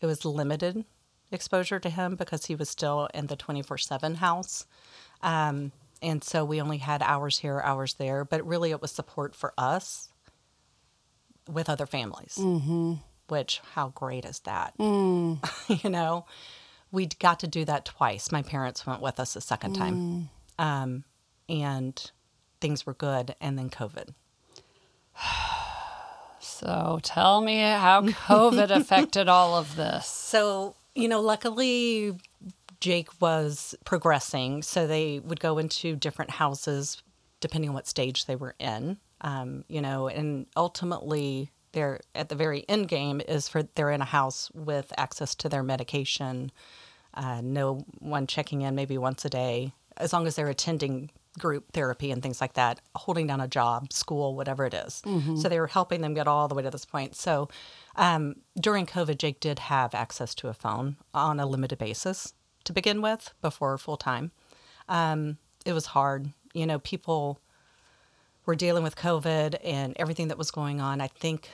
It 0.00 0.06
was 0.06 0.24
limited 0.24 0.84
exposure 1.32 1.80
to 1.80 1.90
him 1.90 2.16
because 2.16 2.46
he 2.46 2.54
was 2.54 2.68
still 2.68 3.08
in 3.14 3.26
the 3.26 3.36
24 3.36 3.78
7 3.78 4.16
house. 4.16 4.66
Um, 5.22 5.72
and 6.02 6.22
so 6.22 6.44
we 6.44 6.60
only 6.60 6.78
had 6.78 7.02
hours 7.02 7.38
here, 7.38 7.60
hours 7.60 7.94
there, 7.94 8.24
but 8.24 8.46
really 8.46 8.70
it 8.70 8.82
was 8.82 8.92
support 8.92 9.34
for 9.34 9.52
us 9.56 10.10
with 11.48 11.68
other 11.68 11.86
families. 11.86 12.36
Mm-hmm. 12.38 12.94
Which, 13.28 13.60
how 13.74 13.88
great 13.88 14.24
is 14.24 14.40
that? 14.40 14.74
you 15.82 15.90
know, 15.90 16.26
we 16.92 17.06
got 17.06 17.40
to 17.40 17.48
do 17.48 17.64
that 17.64 17.84
twice. 17.84 18.30
My 18.30 18.42
parents 18.42 18.86
went 18.86 19.00
with 19.00 19.18
us 19.18 19.34
a 19.34 19.40
second 19.40 19.74
time. 19.74 20.30
Um, 20.58 21.04
and 21.48 22.10
things 22.60 22.86
were 22.86 22.94
good. 22.94 23.34
And 23.40 23.58
then 23.58 23.70
COVID. 23.70 24.10
So 26.56 27.00
tell 27.02 27.40
me 27.40 27.60
how 27.60 28.02
COVID 28.28 28.70
affected 28.70 29.28
all 29.28 29.56
of 29.56 29.76
this. 29.76 30.06
So, 30.06 30.74
you 30.94 31.08
know, 31.08 31.20
luckily 31.20 32.16
Jake 32.80 33.08
was 33.20 33.74
progressing. 33.84 34.62
So 34.62 34.86
they 34.86 35.20
would 35.20 35.40
go 35.40 35.58
into 35.58 35.96
different 35.96 36.30
houses 36.30 37.02
depending 37.40 37.70
on 37.70 37.74
what 37.74 37.86
stage 37.86 38.24
they 38.24 38.36
were 38.36 38.54
in. 38.58 38.96
Um, 39.20 39.64
you 39.68 39.80
know, 39.80 40.08
and 40.08 40.46
ultimately 40.56 41.50
they're 41.72 42.00
at 42.14 42.30
the 42.30 42.34
very 42.34 42.64
end 42.68 42.88
game 42.88 43.20
is 43.28 43.48
for 43.48 43.62
they're 43.62 43.90
in 43.90 44.00
a 44.00 44.06
house 44.06 44.50
with 44.54 44.92
access 44.96 45.34
to 45.36 45.48
their 45.48 45.62
medication, 45.62 46.50
uh, 47.14 47.40
no 47.42 47.84
one 47.98 48.26
checking 48.26 48.62
in 48.62 48.74
maybe 48.74 48.96
once 48.96 49.24
a 49.24 49.30
day, 49.30 49.72
as 49.98 50.12
long 50.12 50.26
as 50.26 50.36
they're 50.36 50.48
attending 50.48 51.10
group 51.38 51.72
therapy 51.72 52.10
and 52.10 52.22
things 52.22 52.40
like 52.40 52.54
that, 52.54 52.80
holding 52.94 53.26
down 53.26 53.40
a 53.40 53.48
job, 53.48 53.92
school, 53.92 54.34
whatever 54.36 54.64
it 54.64 54.74
is. 54.74 55.02
So 55.36 55.48
they 55.48 55.60
were 55.60 55.66
helping 55.66 56.00
them 56.00 56.14
get 56.14 56.26
all 56.26 56.48
the 56.48 56.54
way 56.54 56.62
to 56.62 56.70
this 56.70 56.84
point. 56.84 57.14
So 57.14 57.48
um, 57.96 58.36
during 58.58 58.86
COVID, 58.86 59.18
Jake 59.18 59.40
did 59.40 59.58
have 59.58 59.94
access 59.94 60.34
to 60.36 60.48
a 60.48 60.54
phone 60.54 60.96
on 61.12 61.38
a 61.40 61.46
limited 61.46 61.78
basis 61.78 62.32
to 62.64 62.72
begin 62.72 63.02
with 63.02 63.32
before 63.42 63.76
full 63.78 63.96
time. 63.96 64.32
Um, 64.88 65.38
it 65.64 65.72
was 65.72 65.86
hard. 65.86 66.30
You 66.54 66.66
know, 66.66 66.78
people 66.78 67.38
were 68.46 68.54
dealing 68.54 68.82
with 68.82 68.96
COVID 68.96 69.56
and 69.64 69.94
everything 69.98 70.28
that 70.28 70.38
was 70.38 70.50
going 70.50 70.80
on. 70.80 71.00
I 71.00 71.08
think 71.08 71.50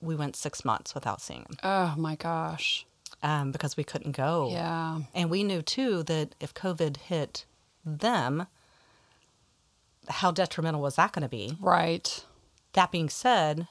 we 0.00 0.14
went 0.16 0.36
six 0.36 0.64
months 0.64 0.94
without 0.94 1.20
seeing 1.22 1.40
him 1.40 1.56
Oh 1.62 1.94
my 1.96 2.14
gosh. 2.16 2.84
um, 3.22 3.52
because 3.52 3.76
we 3.76 3.84
couldn't 3.84 4.12
go. 4.12 4.50
Yeah. 4.50 4.98
And 5.14 5.30
we 5.30 5.42
knew 5.44 5.62
too 5.62 6.02
that 6.04 6.34
if 6.40 6.52
COVID 6.52 6.96
hit 6.98 7.46
them, 7.86 8.46
how 10.08 10.30
detrimental 10.30 10.80
was 10.80 10.96
that 10.96 11.12
going 11.12 11.22
to 11.22 11.28
be? 11.28 11.56
Right. 11.60 12.24
That 12.74 12.90
being 12.90 13.08
said, 13.08 13.68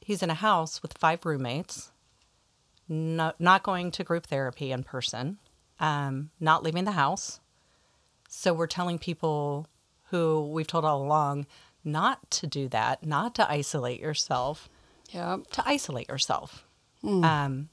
he's 0.00 0.22
in 0.22 0.30
a 0.30 0.34
house 0.34 0.82
with 0.82 0.96
five 0.98 1.24
roommates, 1.26 1.90
not, 2.88 3.40
not 3.40 3.62
going 3.62 3.90
to 3.92 4.04
group 4.04 4.26
therapy 4.26 4.72
in 4.72 4.82
person, 4.84 5.38
um, 5.80 6.30
not 6.40 6.62
leaving 6.62 6.84
the 6.84 6.92
house. 6.92 7.40
So 8.28 8.52
we're 8.54 8.66
telling 8.66 8.98
people 8.98 9.66
who 10.10 10.48
we've 10.52 10.66
told 10.66 10.84
all 10.84 11.02
along 11.02 11.46
not 11.84 12.30
to 12.32 12.46
do 12.46 12.68
that, 12.68 13.04
not 13.06 13.34
to 13.36 13.50
isolate 13.50 14.00
yourself, 14.00 14.68
Yep. 15.10 15.48
to 15.52 15.62
isolate 15.66 16.08
yourself. 16.08 16.64
Um, 17.04 17.68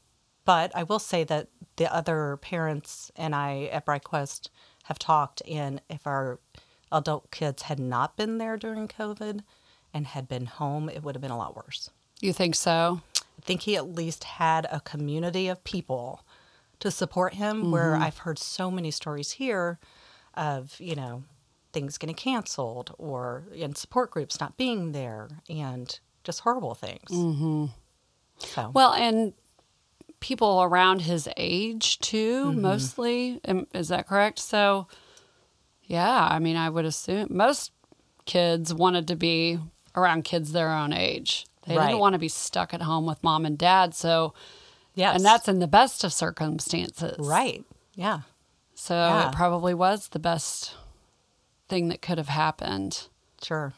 but 0.46 0.72
I 0.76 0.84
will 0.84 1.00
say 1.00 1.24
that 1.24 1.48
the 1.78 1.92
other 1.92 2.38
parents 2.38 3.12
and 3.16 3.34
I 3.34 3.64
at 3.72 3.86
BrightQuest 3.86 4.50
have 4.84 5.00
talked, 5.00 5.42
and 5.50 5.82
if 5.90 6.06
our 6.06 6.40
adult 6.94 7.32
kids 7.32 7.64
had 7.64 7.80
not 7.80 8.16
been 8.16 8.38
there 8.38 8.56
during 8.58 8.88
COVID 8.88 9.42
and 9.94 10.08
had 10.08 10.28
been 10.28 10.46
home, 10.46 10.88
it 10.90 11.04
would 11.04 11.16
have 11.16 11.22
been 11.22 11.32
a 11.32 11.38
lot 11.38 11.56
worse. 11.56 11.90
You 12.22 12.32
think 12.34 12.56
so? 12.56 13.02
I 13.18 13.42
think 13.42 13.62
he 13.62 13.76
at 13.76 13.88
least 13.94 14.24
had 14.24 14.66
a 14.72 14.80
community 14.80 15.48
of 15.48 15.64
people 15.64 16.24
to 16.80 16.90
support 16.92 17.34
him. 17.34 17.64
Mm-hmm. 17.64 17.72
Where 17.72 17.96
I've 17.96 18.20
heard 18.20 18.40
so 18.40 18.72
many 18.72 18.92
stories 18.92 19.32
here 19.34 19.80
of 20.36 20.76
you 20.80 20.96
know 20.96 21.24
things 21.74 21.98
getting 21.98 22.16
canceled 22.16 22.94
or 22.98 23.44
in 23.54 23.74
support 23.76 24.12
groups 24.12 24.40
not 24.40 24.56
being 24.58 24.92
there 24.92 25.28
and 25.50 26.00
just 26.24 26.42
horrible 26.42 26.76
things. 26.76 27.10
Mm-hmm. 27.10 27.66
So 28.40 28.72
Well, 28.74 28.94
and 28.94 29.34
people 30.20 30.62
around 30.64 31.02
his 31.02 31.28
age 31.36 32.00
too, 32.00 32.46
Mm-hmm. 32.46 32.62
mostly. 32.62 33.42
Is 33.74 33.90
that 33.90 34.08
correct? 34.08 34.40
So, 34.40 34.88
yeah, 35.94 36.28
I 36.30 36.40
mean, 36.40 36.56
I 36.58 36.70
would 36.70 36.86
assume 36.86 37.28
most 37.30 37.72
kids 38.26 38.74
wanted 38.74 39.08
to 39.10 39.16
be 39.16 39.60
around 39.96 40.24
kids 40.24 40.52
their 40.52 40.72
own 40.72 40.92
age. 40.94 41.46
They 41.68 41.78
Right. 41.78 41.88
didn't 41.88 42.00
want 42.00 42.14
to 42.14 42.20
be 42.20 42.30
stuck 42.30 42.74
at 42.74 42.82
home 42.82 43.06
with 43.06 43.24
mom 43.24 43.46
and 43.46 43.58
dad. 43.58 43.94
So, 43.96 44.34
yeah, 44.96 45.14
and 45.14 45.24
that's 45.24 45.48
in 45.48 45.60
the 45.60 45.68
best 45.68 46.04
of 46.04 46.12
circumstances. 46.12 47.16
right. 47.20 47.64
Yeah. 47.96 48.22
So, 48.76 48.96
Yeah. 48.96 49.30
it 49.30 49.36
probably 49.36 49.74
was 49.74 50.08
the 50.10 50.20
best 50.20 50.76
thing 51.70 51.90
that 51.90 52.02
could 52.02 52.18
have 52.18 52.28
happened. 52.30 53.08
Sure. 53.42 53.74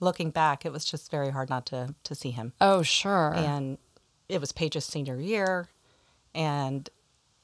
Looking 0.00 0.30
back, 0.30 0.64
it 0.64 0.72
was 0.72 0.84
just 0.84 1.10
very 1.10 1.30
hard 1.30 1.50
not 1.50 1.66
to 1.66 1.94
to 2.04 2.14
see 2.14 2.30
him. 2.30 2.52
Oh, 2.60 2.82
sure. 2.82 3.34
and 3.34 3.78
it 4.28 4.40
was 4.40 4.52
Paige's 4.52 4.84
senior 4.84 5.20
year, 5.20 5.68
and 6.34 6.88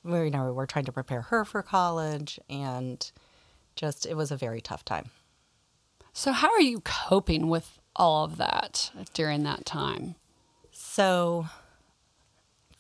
we 0.03 0.25
you 0.25 0.31
know 0.31 0.45
we 0.47 0.53
were 0.53 0.67
trying 0.67 0.85
to 0.87 0.93
prepare 0.93 1.23
her 1.23 1.45
for 1.45 1.63
college, 1.63 2.39
and 2.49 3.11
just 3.77 4.07
it 4.07 4.17
was 4.17 4.31
a 4.31 4.37
very 4.37 4.61
tough 4.61 4.85
time. 4.85 5.11
so, 6.13 6.33
how 6.33 6.51
are 6.51 6.61
you 6.61 6.81
coping 6.81 7.49
with 7.49 7.79
all 7.97 8.25
of 8.25 8.37
that 8.39 8.91
during 9.15 9.43
that 9.45 9.65
time? 9.65 10.15
So 10.73 11.47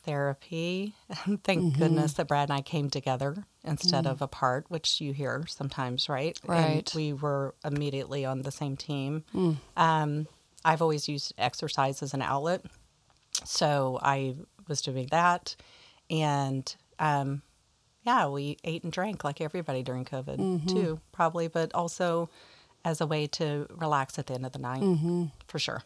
therapy, 0.02 0.94
thank 1.44 1.78
goodness 1.78 2.14
that 2.14 2.28
Brad 2.28 2.50
and 2.50 2.58
I 2.58 2.62
came 2.62 2.90
together 2.90 3.46
instead 3.64 4.06
of 4.06 4.20
apart, 4.20 4.66
which 4.68 5.00
you 5.00 5.12
hear 5.12 5.44
sometimes, 5.48 6.08
right? 6.08 6.38
And 6.42 6.50
Right. 6.50 6.92
we 6.94 7.12
were 7.12 7.54
immediately 7.64 8.24
on 8.24 8.42
the 8.42 8.50
same 8.50 8.76
team. 8.76 9.24
Um, 9.76 10.26
I've 10.64 10.82
always 10.82 11.08
used 11.08 11.32
exercise 11.38 12.02
as 12.02 12.12
an 12.12 12.22
outlet. 12.22 12.62
So 13.44 13.98
I 14.02 14.36
was 14.68 14.82
doing 14.82 15.08
that. 15.10 15.56
And 16.10 16.74
um, 16.98 17.42
yeah, 18.04 18.28
we 18.28 18.56
ate 18.64 18.84
and 18.84 18.92
drank 18.92 19.24
like 19.24 19.40
everybody 19.40 19.82
during 19.82 20.04
COVID 20.04 20.68
too, 20.68 21.00
probably, 21.12 21.48
but 21.48 21.74
also 21.74 22.28
as 22.84 23.00
a 23.00 23.06
way 23.06 23.26
to 23.26 23.66
relax 23.70 24.18
at 24.18 24.26
the 24.26 24.34
end 24.34 24.44
of 24.46 24.52
the 24.52 24.58
night, 24.58 25.30
for 25.48 25.58
sure. 25.58 25.82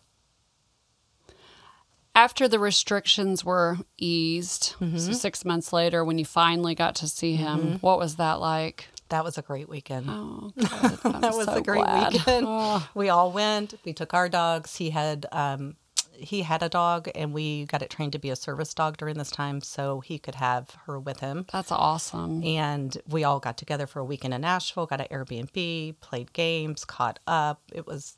after 2.14 2.48
the 2.48 2.59
restrictions 2.59 3.44
were 3.44 3.78
eased, 3.96 4.74
Mm-hmm. 4.81 4.98
so 4.98 5.12
six 5.12 5.44
months 5.44 5.72
later, 5.72 6.04
when 6.04 6.18
you 6.18 6.24
finally 6.24 6.74
got 6.74 6.96
to 6.96 7.09
see 7.09 7.37
him, 7.37 7.78
what 7.81 7.98
was 7.98 8.16
that 8.16 8.40
like? 8.40 8.88
That 9.11 9.24
was 9.24 9.38
a 9.38 9.42
great 9.42 9.68
weekend. 9.68 10.07
Oh. 10.09 10.52
That 10.57 11.33
was 11.35 11.46
so 11.46 11.54
a 11.54 11.62
great 11.62 11.85
glad. 11.85 12.12
weekend. 12.12 12.46
Oh, 12.48 12.88
We 12.94 13.09
all 13.09 13.31
went. 13.33 13.74
We 13.85 13.92
took 13.92 14.12
our 14.14 14.28
dogs. 14.28 14.76
He 14.76 14.90
had 14.90 15.26
um, 15.33 15.76
he 16.18 16.42
had 16.42 16.62
a 16.62 16.68
dog, 16.68 17.09
and 17.14 17.33
we 17.33 17.64
got 17.66 17.83
it 17.83 17.90
trained 17.90 18.12
to 18.12 18.18
be 18.18 18.31
a 18.31 18.37
service 18.37 18.74
dog 18.74 18.96
during 18.96 19.16
this 19.16 19.31
time, 19.31 19.61
so 19.61 20.00
he 20.00 20.18
could 20.18 20.35
have 20.35 20.76
her 20.87 20.98
with 20.98 21.20
him. 21.20 21.46
that's 21.52 21.70
awesome. 21.70 22.42
And 22.44 22.96
we 23.09 23.24
all 23.24 23.40
got 23.40 23.57
together 23.57 23.87
for 23.87 24.00
a 24.00 24.04
weekend 24.04 24.35
in 24.35 24.40
Nashville, 24.40 24.87
got 24.87 25.00
an 25.00 25.07
Airbnb, 25.11 26.00
played 26.00 26.33
games, 26.33 26.85
caught 26.85 27.18
up. 27.26 27.62
It 27.72 27.87
was 27.87 28.16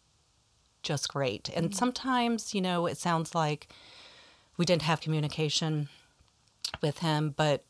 just 0.83 1.13
great. 1.13 1.45
Mm. 1.45 1.57
And 1.57 1.77
sometimes, 1.77 2.55
you 2.55 2.61
know, 2.61 2.87
it 2.87 2.97
sounds 2.97 3.35
like 3.35 3.69
we 4.57 4.65
didn't 4.65 4.83
have 4.83 5.01
communication 5.01 5.89
with 6.83 6.99
him, 6.99 7.35
but 7.37 7.65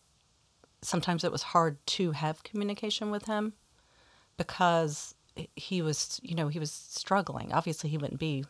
sometimes 0.82 1.24
it 1.24 1.32
was 1.32 1.42
hard 1.42 1.84
to 1.86 2.12
have 2.12 2.42
communication 2.42 3.10
with 3.10 3.26
him 3.26 3.54
because 4.36 5.14
he 5.56 5.82
was, 5.82 6.20
you 6.22 6.34
know, 6.34 6.48
he 6.48 6.58
was 6.58 6.70
struggling. 6.70 7.52
Obviously, 7.52 7.90
he 7.90 7.98
wouldn't 7.98 8.20
be 8.20 8.44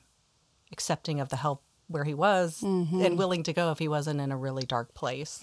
accepting 0.73 1.21
of 1.21 1.29
the 1.29 1.37
help 1.37 1.63
where 1.91 2.05
he 2.05 2.15
was 2.15 2.63
and 2.63 3.19
willing 3.19 3.43
to 3.43 3.53
go 3.53 3.71
if 3.73 3.79
he 3.79 3.89
wasn't 3.89 4.21
in 4.21 4.31
a 4.33 4.37
really 4.37 4.63
dark 4.65 4.95
place. 4.95 5.41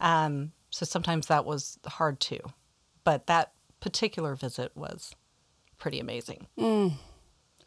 Um, 0.00 0.52
so 0.70 0.86
sometimes 0.86 1.26
that 1.26 1.44
was 1.44 1.78
hard 1.86 2.20
too. 2.20 2.40
But 3.04 3.26
that 3.26 3.52
particular 3.80 4.34
visit 4.36 4.70
was 4.76 5.14
pretty 5.78 5.98
amazing. 6.00 6.46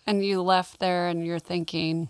And 0.07 0.25
you 0.25 0.41
left 0.41 0.79
there 0.79 1.07
and 1.07 1.25
you're 1.25 1.39
thinking, 1.39 2.09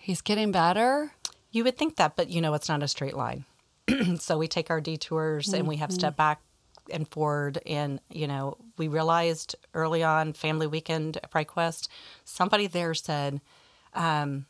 he's 0.00 0.20
getting 0.20 0.52
better? 0.52 1.12
You 1.50 1.64
would 1.64 1.76
think 1.76 1.96
that, 1.96 2.14
but 2.16 2.28
you 2.30 2.40
know, 2.40 2.54
it's 2.54 2.68
not 2.68 2.82
a 2.82 2.88
straight 2.88 3.16
line. 3.16 3.44
so 4.18 4.38
we 4.38 4.46
take 4.48 4.70
our 4.70 4.80
detours 4.80 5.52
and 5.58 5.66
we 5.68 5.76
have 5.76 5.90
step 5.92 6.16
back 6.16 6.40
and 6.90 7.08
forward. 7.08 7.58
And, 7.66 8.00
you 8.10 8.26
know, 8.26 8.58
we 8.76 8.88
realized 8.88 9.56
early 9.74 10.02
on, 10.02 10.32
family 10.34 10.66
weekend 10.66 11.16
at 11.16 11.30
BrightQuest, 11.30 11.88
somebody 12.24 12.66
there 12.68 12.94
said, 12.94 13.40
um, 13.94 14.46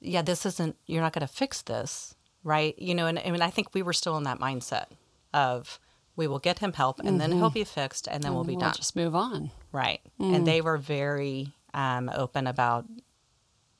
yeah, 0.00 0.22
this 0.22 0.46
isn't, 0.46 0.76
you're 0.86 1.02
not 1.02 1.12
going 1.12 1.26
to 1.26 1.32
fix 1.32 1.62
this, 1.62 2.14
right? 2.42 2.78
You 2.78 2.94
know, 2.94 3.06
and, 3.06 3.18
and 3.18 3.42
I 3.42 3.50
think 3.50 3.74
we 3.74 3.82
were 3.82 3.92
still 3.92 4.16
in 4.16 4.24
that 4.24 4.38
mindset 4.38 4.86
of 5.32 5.78
we 6.16 6.26
will 6.26 6.38
get 6.38 6.58
him 6.58 6.72
help 6.72 7.00
and 7.00 7.20
then 7.20 7.32
he'll 7.32 7.50
be 7.50 7.64
fixed 7.64 8.06
and 8.06 8.22
then 8.22 8.34
we'll 8.34 8.44
be 8.44 8.52
we'll 8.52 8.60
done. 8.60 8.74
just 8.74 8.96
move 8.96 9.14
on. 9.14 9.50
Right. 9.72 10.00
And 10.18 10.46
they 10.46 10.60
were 10.60 10.76
very 10.76 11.52
um, 11.72 12.10
open 12.14 12.46
about, 12.46 12.84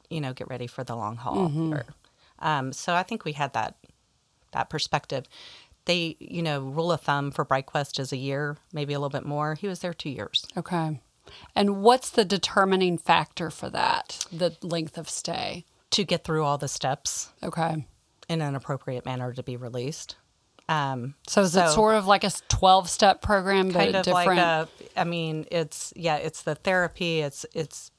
you 0.09 0.21
know, 0.21 0.33
get 0.33 0.49
ready 0.49 0.67
for 0.67 0.85
the 0.85 0.97
long 0.97 1.17
haul. 1.17 1.49
here. 1.49 1.85
Um, 2.39 2.73
so 2.73 2.95
I 2.95 3.03
think 3.03 3.25
we 3.25 3.33
had 3.33 3.53
that 3.53 3.77
that 4.53 4.71
perspective. 4.71 5.27
They, 5.85 6.17
you 6.19 6.43
know, 6.43 6.61
rule 6.61 6.93
of 6.93 7.01
thumb 7.03 7.31
for 7.31 7.45
BrightQuest 7.45 7.99
is 7.99 8.13
a 8.13 8.17
year, 8.17 8.57
maybe 8.73 8.95
a 8.95 8.99
little 8.99 9.11
bit 9.11 9.27
more. 9.27 9.55
He 9.55 9.67
was 9.67 9.81
there 9.81 9.95
two 9.95 10.11
years. 10.11 10.47
Okay. 10.57 11.01
And 11.55 11.83
what's 11.83 12.11
the 12.11 12.25
determining 12.25 12.99
factor 12.99 13.51
for 13.51 13.71
that, 13.71 14.27
the 14.33 14.57
length 14.63 14.99
of 14.99 15.09
stay? 15.09 15.65
To 15.93 16.05
get 16.05 16.25
through 16.25 16.45
all 16.45 16.57
the 16.59 16.69
steps 16.69 17.31
Okay. 17.43 17.87
in 18.29 18.41
an 18.41 18.55
appropriate 18.55 19.05
manner 19.05 19.33
to 19.33 19.43
be 19.43 19.57
released. 19.57 20.17
Um, 20.69 21.15
So 21.27 21.43
is 21.43 21.57
it 21.57 21.69
sort 21.71 21.97
of 21.97 22.07
like 22.07 22.23
a 22.23 22.31
12 22.49 22.89
step 22.89 23.23
program, 23.23 23.69
but 23.69 23.75
kind 23.79 23.97
of 23.97 24.05
different? 24.05 24.27
like 24.27 24.39
a 24.39 24.69
i 24.97 25.05
mean 25.05 25.45
it's 25.51 25.93
yeah 25.97 26.17
it's 26.17 26.43
the 26.43 26.55
therapy 26.55 27.21
it's 27.21 27.45
it's 27.55 27.91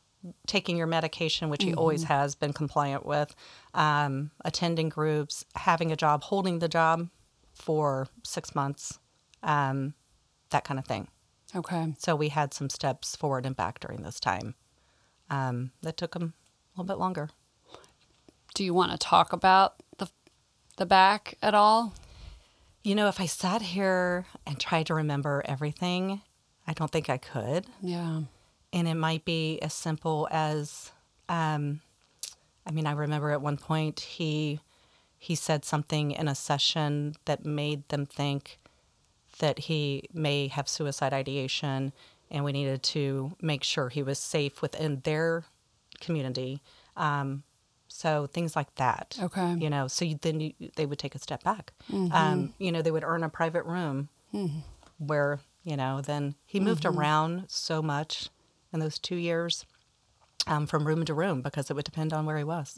taking 0.47 0.77
your 0.77 0.87
medication 0.87 1.49
which 1.49 1.63
he 1.63 1.73
always 1.73 2.03
Mm-hmm. 2.03 2.13
has 2.13 2.35
been 2.35 2.53
compliant 2.53 3.05
with 3.05 3.33
um, 3.73 4.31
attending 4.45 4.87
groups 4.89 5.43
having 5.55 5.91
a 5.91 5.95
job 5.97 6.23
holding 6.23 6.59
the 6.59 6.67
job 6.69 7.09
for 7.53 8.07
six 8.23 8.53
months 8.55 8.99
um, 9.43 9.93
that 10.51 10.63
kind 10.63 10.79
of 10.79 10.85
thing 10.85 11.07
okay. 11.55 11.93
so 11.97 12.15
we 12.15 12.29
had 12.29 12.53
some 12.53 12.69
steps 12.69 13.15
forward 13.15 13.45
and 13.45 13.55
back 13.55 13.79
during 13.79 14.01
this 14.03 14.19
time 14.19 14.55
um, 15.29 15.71
that 15.81 15.97
took 15.97 16.15
him 16.15 16.33
a 16.75 16.81
little 16.81 16.93
bit 16.95 16.99
longer 16.99 17.29
Do 18.53 18.63
you 18.63 18.73
want 18.73 18.91
to 18.91 18.97
talk 18.97 19.33
about 19.33 19.75
the 19.97 20.07
the 20.77 20.85
back 20.85 21.35
at 21.41 21.53
all? 21.53 21.93
you 22.83 22.95
know 22.95 23.07
if 23.07 23.21
i 23.21 23.27
sat 23.27 23.61
here 23.61 24.25
and 24.47 24.59
tried 24.59 24.87
to 24.87 24.95
remember 24.95 25.43
everything 25.45 26.19
i 26.67 26.73
don't 26.73 26.89
think 26.89 27.11
i 27.11 27.17
could 27.17 27.67
Yeah. 27.79 28.21
and 28.73 28.87
it 28.87 28.95
might 28.95 29.23
be 29.23 29.59
as 29.59 29.71
simple 29.71 30.27
as 30.31 30.91
um, 31.29 31.81
i 32.65 32.71
mean 32.71 32.87
i 32.87 32.91
remember 32.93 33.29
at 33.29 33.39
one 33.39 33.57
point 33.57 33.99
he 33.99 34.61
he 35.19 35.35
said 35.35 35.63
something 35.63 36.09
in 36.09 36.27
a 36.27 36.33
session 36.33 37.13
that 37.25 37.45
made 37.45 37.87
them 37.89 38.07
think 38.07 38.57
that 39.37 39.59
he 39.59 40.09
may 40.11 40.47
have 40.47 40.67
suicide 40.67 41.13
ideation 41.13 41.93
and 42.31 42.43
we 42.43 42.51
needed 42.51 42.81
to 42.81 43.33
make 43.43 43.63
sure 43.63 43.89
he 43.89 44.01
was 44.01 44.17
safe 44.17 44.63
within 44.63 45.01
their 45.03 45.43
community 45.99 46.63
um, 46.97 47.43
so 48.01 48.27
things 48.27 48.55
like 48.55 48.73
that 48.75 49.17
Okay. 49.21 49.51
you 49.63 49.69
know 49.69 49.87
so 49.87 50.05
you, 50.05 50.15
then 50.21 50.39
you, 50.41 50.53
they 50.77 50.85
would 50.87 50.99
take 50.99 51.15
a 51.15 51.19
step 51.19 51.43
back. 51.43 51.71
Um, 52.11 52.53
you 52.57 52.71
know 52.71 52.81
they 52.81 52.91
would 52.95 53.03
earn 53.11 53.23
a 53.23 53.29
private 53.29 53.65
room 53.65 54.09
where 54.97 55.39
you 55.63 55.75
know 55.77 56.01
then 56.01 56.35
he 56.45 56.59
moved 56.59 56.85
around 56.85 57.45
so 57.47 57.81
much 57.81 58.29
in 58.73 58.79
those 58.79 58.97
two 58.99 59.15
years 59.29 59.65
um, 60.47 60.65
from 60.67 60.87
room 60.87 61.05
to 61.05 61.13
room 61.13 61.41
because 61.41 61.69
it 61.69 61.75
would 61.75 61.85
depend 61.85 62.11
on 62.13 62.25
where 62.25 62.37
he 62.37 62.43
was. 62.43 62.73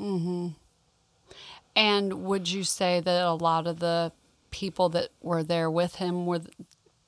And 1.75 2.25
would 2.25 2.49
you 2.51 2.63
say 2.63 2.99
that 2.99 3.21
a 3.25 3.33
lot 3.33 3.67
of 3.67 3.79
the 3.79 4.11
people 4.51 4.89
that 4.89 5.09
were 5.21 5.43
there 5.43 5.69
with 5.71 5.95
him 5.95 6.25
were 6.25 6.41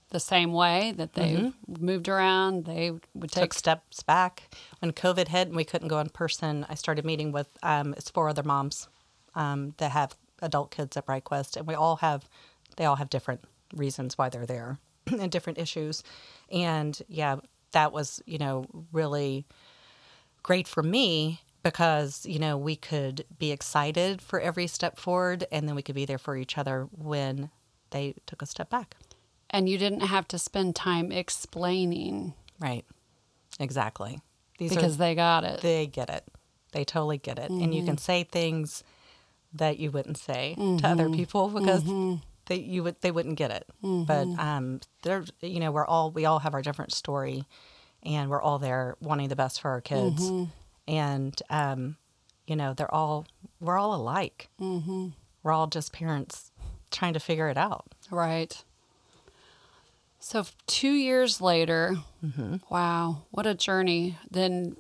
the 0.10 0.20
same 0.20 0.54
way 0.54 0.94
that 0.98 1.14
they 1.14 1.52
moved 1.68 2.08
around? 2.08 2.66
They 2.66 2.92
would 2.92 3.32
take 3.32 3.44
took 3.44 3.54
steps 3.54 4.04
back 4.04 4.56
when 4.80 4.92
covid 4.92 5.30
hit 5.30 5.48
and 5.48 5.56
we 5.56 5.64
couldn't 5.64 5.88
go 5.88 6.00
in 6.00 6.10
person 6.10 6.66
i 6.70 6.76
started 6.76 7.06
meeting 7.06 7.32
with 7.32 7.58
um, 7.64 7.94
it's 7.98 8.10
four 8.10 8.30
other 8.30 8.44
moms 8.44 8.88
um, 9.36 9.74
that 9.78 9.92
have 9.92 10.16
adult 10.42 10.72
kids 10.72 10.96
at 10.96 11.06
brightquest 11.06 11.58
and 11.58 11.68
we 11.68 11.74
all 11.74 11.98
have 11.98 12.30
they 12.78 12.86
all 12.86 12.98
have 12.98 13.10
different 13.10 13.44
reasons 13.76 14.18
why 14.18 14.30
they're 14.30 14.46
there 14.46 14.80
and 15.20 15.32
different 15.32 15.58
issues 15.58 16.04
and 16.52 17.02
yeah 17.08 17.38
that 17.72 17.92
was 17.92 18.22
you 18.26 18.38
know 18.38 18.66
really 18.92 19.46
great 20.44 20.68
for 20.68 20.84
me 20.84 21.42
because 21.64 22.26
you 22.26 22.38
know 22.38 22.58
we 22.58 22.76
could 22.76 23.26
be 23.40 23.52
excited 23.52 24.22
for 24.22 24.40
every 24.40 24.68
step 24.68 25.00
forward 25.00 25.46
and 25.52 25.68
then 25.68 25.76
we 25.76 25.82
could 25.82 25.96
be 25.96 26.06
there 26.06 26.20
for 26.20 26.38
each 26.38 26.58
other 26.58 26.88
when 26.92 27.50
they 27.92 28.14
took 28.26 28.42
a 28.42 28.46
step 28.46 28.70
back. 28.70 28.96
And 29.56 29.70
you 29.70 29.78
didn't 29.78 30.02
have 30.02 30.28
to 30.30 30.38
spend 30.38 30.76
time 30.76 31.12
explaining 31.12 32.34
Right. 32.60 32.86
Exactly. 33.60 34.20
These 34.58 34.72
are 34.72 34.76
because 34.76 34.98
they 34.98 35.16
got 35.16 35.44
it. 35.44 35.62
they 35.62 35.88
get 35.88 36.10
it. 36.10 36.24
They 36.72 36.84
totally 36.84 37.18
get 37.18 37.40
it. 37.40 37.50
And 37.50 37.74
you 37.74 37.84
can 37.86 37.98
say 37.98 38.24
things 38.24 38.84
that 39.54 39.80
you 39.80 39.92
wouldn't 39.92 40.18
say 40.18 40.56
to 40.56 40.82
other 40.88 41.10
people 41.10 41.48
because 41.50 41.84
they 42.48 42.58
you 42.58 42.84
would 42.84 43.00
they 43.02 43.12
wouldn't 43.12 43.38
get 43.38 43.52
it. 43.52 43.66
But 43.82 44.28
um 44.38 44.82
they're 45.04 45.24
you 45.42 45.60
know, 45.62 45.72
we're 45.72 45.86
all 45.86 46.12
we 46.12 46.26
all 46.26 46.40
have 46.40 46.54
our 46.54 46.62
different 46.62 46.94
story 46.94 47.46
and 48.04 48.30
we're 48.30 48.42
all 48.42 48.60
there 48.60 48.96
wanting 49.00 49.30
the 49.30 49.36
best 49.36 49.62
for 49.62 49.72
our 49.72 49.82
kids. 49.82 50.30
And 50.88 51.42
um 51.50 51.96
you 52.46 52.56
know, 52.58 52.74
they're 52.74 52.94
all 52.94 53.26
we're 53.62 53.78
all 53.78 53.96
alike. 53.96 54.50
Mm-hmm. 54.60 55.08
We're 55.44 55.52
all 55.54 55.68
just 55.68 55.94
parents 55.94 56.52
trying 56.92 57.14
to 57.14 57.20
figure 57.20 57.48
it 57.50 57.58
out. 57.58 57.86
Right. 58.12 58.64
So 60.26 60.44
two 60.66 60.94
years 60.94 61.40
later, 61.40 61.98
Mm-hmm. 62.26 62.56
wow, 62.72 63.26
what 63.30 63.46
a 63.46 63.54
journey. 63.54 64.18
Then 64.32 64.76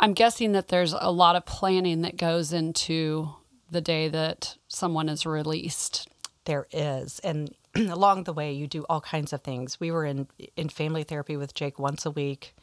I'm 0.00 0.14
guessing 0.14 0.52
that 0.52 0.68
there's 0.68 0.94
a 0.94 1.10
lot 1.10 1.36
of 1.36 1.44
planning 1.44 2.00
that 2.00 2.16
goes 2.16 2.54
into 2.54 3.28
the 3.70 3.82
day 3.82 4.08
that 4.08 4.56
someone 4.68 5.10
is 5.10 5.26
released. 5.26 6.08
There 6.46 6.66
is, 6.72 7.18
and 7.18 7.54
along 7.76 8.24
the 8.24 8.32
way, 8.32 8.52
you 8.54 8.66
do 8.66 8.86
all 8.88 9.02
kinds 9.02 9.34
of 9.34 9.42
things. 9.42 9.78
We 9.78 9.90
were 9.90 10.06
in 10.06 10.28
in 10.56 10.70
family 10.70 11.04
therapy 11.04 11.36
with 11.36 11.52
Jake 11.52 11.78
once 11.78 12.06
a 12.06 12.10
week. 12.10 12.54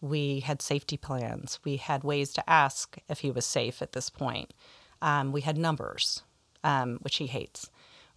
We 0.00 0.40
had 0.40 0.60
safety 0.62 0.96
plans. 0.96 1.60
We 1.62 1.76
had 1.76 2.02
ways 2.02 2.32
to 2.32 2.50
ask 2.50 2.98
if 3.08 3.20
he 3.20 3.30
was 3.30 3.46
safe 3.46 3.80
at 3.80 3.92
this 3.92 4.10
point. 4.10 4.52
Um, 5.00 5.30
we 5.30 5.42
had 5.42 5.56
numbers, 5.56 6.24
um, 6.64 6.98
which 7.02 7.16
he 7.18 7.28
hates. 7.28 7.70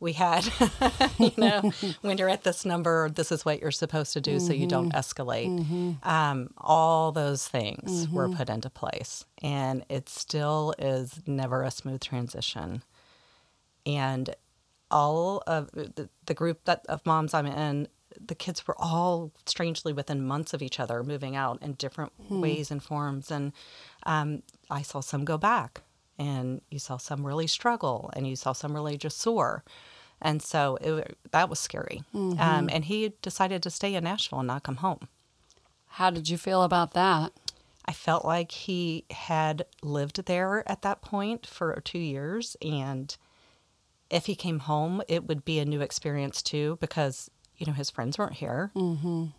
We 0.03 0.13
had, 0.13 0.47
you 1.17 1.31
know, 1.37 1.71
when 2.01 2.17
you're 2.17 2.29
at 2.29 2.43
this 2.43 2.65
number, 2.65 3.09
this 3.09 3.31
is 3.31 3.45
what 3.45 3.61
you're 3.61 3.71
supposed 3.71 4.13
to 4.13 4.21
do 4.21 4.39
so 4.39 4.53
you 4.53 4.67
don't 4.67 4.91
escalate. 4.93 5.47
Um, 6.05 6.49
all 6.57 7.11
those 7.11 7.47
things 7.47 8.07
were 8.09 8.29
put 8.29 8.49
into 8.49 8.69
place. 8.69 9.25
And 9.41 9.85
it 9.89 10.09
still 10.09 10.75
is 10.77 11.21
never 11.25 11.63
a 11.63 11.71
smooth 11.71 12.01
transition 12.01 12.83
and 13.85 14.35
all 14.91 15.43
of 15.47 15.71
the, 15.71 16.09
the 16.25 16.33
group 16.33 16.65
that 16.65 16.85
of 16.87 17.05
moms 17.05 17.33
I'm 17.33 17.47
in, 17.47 17.87
the 18.25 18.35
kids 18.35 18.67
were 18.67 18.75
all 18.79 19.31
strangely 19.45 19.91
within 19.91 20.25
months 20.25 20.53
of 20.53 20.61
each 20.61 20.79
other, 20.79 21.03
moving 21.03 21.35
out 21.35 21.61
in 21.61 21.73
different 21.73 22.11
ways 22.29 22.69
and 22.71 22.81
forms. 22.81 23.31
And 23.31 23.51
um, 24.05 24.43
I 24.69 24.83
saw 24.83 24.99
some 24.99 25.25
go 25.25 25.37
back, 25.37 25.81
and 26.19 26.61
you 26.69 26.79
saw 26.79 26.97
some 26.97 27.25
really 27.25 27.47
struggle, 27.47 28.11
and 28.15 28.27
you 28.27 28.35
saw 28.35 28.53
some 28.53 28.73
really 28.73 28.97
just 28.97 29.17
soar. 29.19 29.63
And 30.23 30.41
so 30.41 30.77
it, 30.81 31.17
that 31.31 31.49
was 31.49 31.59
scary. 31.59 32.01
Um, 32.15 32.69
and 32.71 32.85
he 32.85 33.13
decided 33.21 33.61
to 33.63 33.69
stay 33.69 33.93
in 33.93 34.05
Nashville 34.05 34.39
and 34.39 34.47
not 34.47 34.63
come 34.63 34.77
home. 34.77 35.09
How 35.87 36.09
did 36.09 36.29
you 36.29 36.37
feel 36.37 36.63
about 36.63 36.93
that? 36.93 37.33
I 37.85 37.91
felt 37.91 38.23
like 38.23 38.51
he 38.51 39.03
had 39.11 39.65
lived 39.81 40.25
there 40.25 40.63
at 40.65 40.81
that 40.83 41.01
point 41.01 41.45
for 41.45 41.79
two 41.81 41.99
years. 41.99 42.55
And 42.61 43.15
if 44.09 44.25
he 44.27 44.35
came 44.35 44.59
home, 44.59 45.01
it 45.09 45.27
would 45.27 45.43
be 45.43 45.59
a 45.59 45.65
new 45.65 45.81
experience 45.81 46.41
too, 46.41 46.77
because, 46.79 47.29
you 47.57 47.65
know, 47.65 47.73
his 47.73 47.89
friends 47.89 48.17
weren't 48.17 48.33
here 48.35 48.71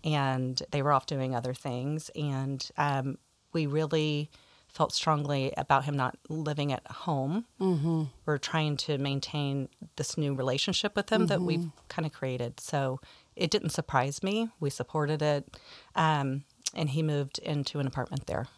and 0.04 0.62
they 0.70 0.82
were 0.82 0.92
off 0.92 1.06
doing 1.06 1.34
other 1.34 1.54
things. 1.54 2.10
And 2.14 2.68
um, 2.76 3.16
we 3.54 3.66
really 3.66 4.30
felt 4.74 4.92
strongly 4.92 5.52
about 5.56 5.84
him 5.84 5.96
not 5.96 6.18
living 6.28 6.72
at 6.72 6.84
home. 6.90 7.44
Mm-hmm. 7.60 8.04
We're 8.26 8.38
trying 8.38 8.76
to 8.78 8.98
maintain 8.98 9.68
this 9.94 10.18
new 10.18 10.34
relationship 10.34 10.96
with 10.96 11.10
him 11.10 11.28
that 11.28 11.40
we've 11.40 11.70
kind 11.88 12.04
of 12.04 12.12
created. 12.12 12.58
So 12.58 13.00
it 13.36 13.52
didn't 13.52 13.70
surprise 13.70 14.22
me. 14.24 14.48
We 14.58 14.70
supported 14.70 15.22
it. 15.22 15.56
Um, 15.94 16.42
and 16.74 16.90
he 16.90 17.02
moved 17.02 17.38
into 17.38 17.78
an 17.78 17.86
apartment 17.86 18.26
there 18.26 18.48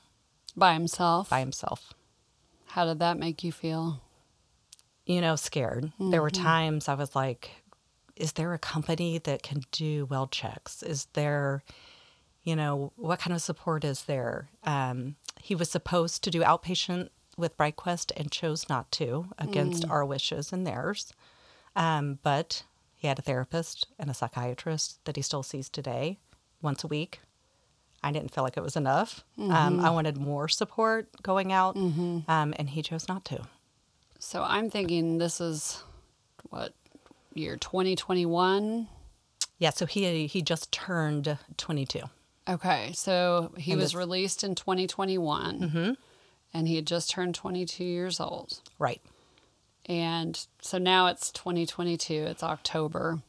By 0.57 0.73
himself? 0.73 1.29
by 1.29 1.41
himself. 1.41 1.93
How 2.69 2.87
did 2.87 2.99
that 3.01 3.19
make 3.19 3.45
you 3.45 3.53
feel? 3.53 4.01
You 5.05 5.21
know, 5.21 5.37
scared. 5.37 5.93
There 6.01 6.23
were 6.23 6.31
times 6.31 6.89
I 6.89 6.95
was 6.95 7.15
like, 7.15 7.51
is 8.17 8.33
there 8.33 8.55
a 8.55 8.59
company 8.59 9.19
that 9.19 9.43
can 9.43 9.61
do 9.71 10.07
well 10.07 10.27
checks? 10.29 10.83
Is 10.83 11.09
there, 11.13 11.63
you 12.43 12.57
know, 12.57 12.93
what 12.97 13.19
kind 13.21 13.35
of 13.35 13.43
support 13.43 13.85
is 13.85 14.05
there? 14.05 14.49
Um, 14.65 15.17
he 15.47 15.55
was 15.55 15.71
supposed 15.71 16.25
to 16.25 16.31
do 16.31 16.41
outpatient 16.43 17.09
with 17.39 17.57
BrightQuest 17.57 18.11
and 18.17 18.33
chose 18.33 18.69
not 18.69 18.91
to 18.91 19.27
against 19.39 19.85
our 19.89 20.05
wishes 20.05 20.53
and 20.53 20.67
theirs. 20.67 21.13
Um, 21.77 22.19
but 22.25 22.65
he 22.97 23.07
had 23.07 23.21
a 23.21 23.23
therapist 23.23 23.87
and 23.97 24.11
a 24.11 24.15
psychiatrist 24.15 25.05
that 25.05 25.15
he 25.15 25.23
still 25.23 25.45
sees 25.45 25.69
today 25.69 26.19
once 26.63 26.83
a 26.83 26.89
week. 26.89 27.21
I 28.03 28.11
didn't 28.11 28.35
feel 28.35 28.43
like 28.43 28.57
it 28.57 28.63
was 28.63 28.75
enough. 28.75 29.23
Um, 29.39 29.79
I 29.79 29.91
wanted 29.91 30.17
more 30.17 30.49
support 30.49 31.07
going 31.23 31.53
out, 31.53 31.77
um, 31.77 32.53
and 32.59 32.69
he 32.71 32.83
chose 32.83 33.07
not 33.07 33.25
to. 33.27 33.47
So 34.19 34.43
I'm 34.43 34.69
thinking 34.69 35.19
this 35.19 35.41
is 35.41 35.85
what 36.51 36.75
year 37.35 37.57
2021. 37.57 38.89
Yeah, 39.59 39.71
so 39.71 39.87
he 39.87 40.27
he 40.27 40.43
just 40.43 40.73
turned 40.73 41.39
22. 41.57 42.01
Okay, 42.49 42.93
so 42.95 43.53
he 43.59 43.73
And 43.73 43.81
was 43.81 43.91
this- 43.93 43.95
released 43.99 44.45
in 44.45 44.55
2021, 44.55 45.97
and 46.55 46.69
he 46.69 46.77
had 46.77 46.87
just 46.87 47.11
turned 47.11 47.35
22 47.35 47.85
years 47.85 48.21
old. 48.21 48.61
Right. 48.79 49.03
And 49.87 50.45
so 50.61 50.79
now 50.79 51.07
it's 51.07 51.31
2022. 51.33 52.15
It's 52.15 52.43
October, 52.43 53.21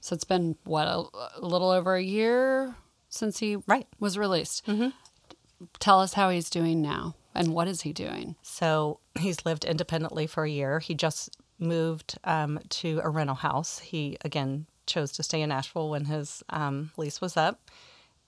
so 0.00 0.14
it's 0.14 0.24
been 0.24 0.56
what 0.64 0.86
a, 0.88 1.04
a 1.36 1.40
little 1.46 1.70
over 1.70 1.94
a 1.94 2.02
year 2.02 2.76
since 3.08 3.38
he 3.38 3.56
Right. 3.66 3.86
was 3.98 4.18
released. 4.18 4.66
Tell 5.78 6.00
us 6.00 6.12
how 6.14 6.28
he's 6.30 6.50
doing 6.50 6.82
now, 6.82 7.14
and 7.34 7.54
what 7.54 7.66
is 7.68 7.82
he 7.82 7.92
doing? 7.92 8.36
So 8.42 9.00
he's 9.18 9.44
lived 9.46 9.64
independently 9.64 10.26
for 10.26 10.44
a 10.44 10.50
year. 10.50 10.80
He 10.80 10.94
just 10.94 11.36
moved 11.58 12.18
um, 12.24 12.58
to 12.68 13.00
a 13.02 13.08
rental 13.08 13.36
house. 13.36 13.78
He 13.78 14.18
again 14.24 14.66
chose 14.86 15.12
to 15.12 15.22
stay 15.22 15.40
in 15.40 15.48
Nashville 15.48 15.88
when 15.90 16.04
his 16.04 16.42
um, 16.50 16.90
lease 16.96 17.20
was 17.20 17.36
up. 17.36 17.60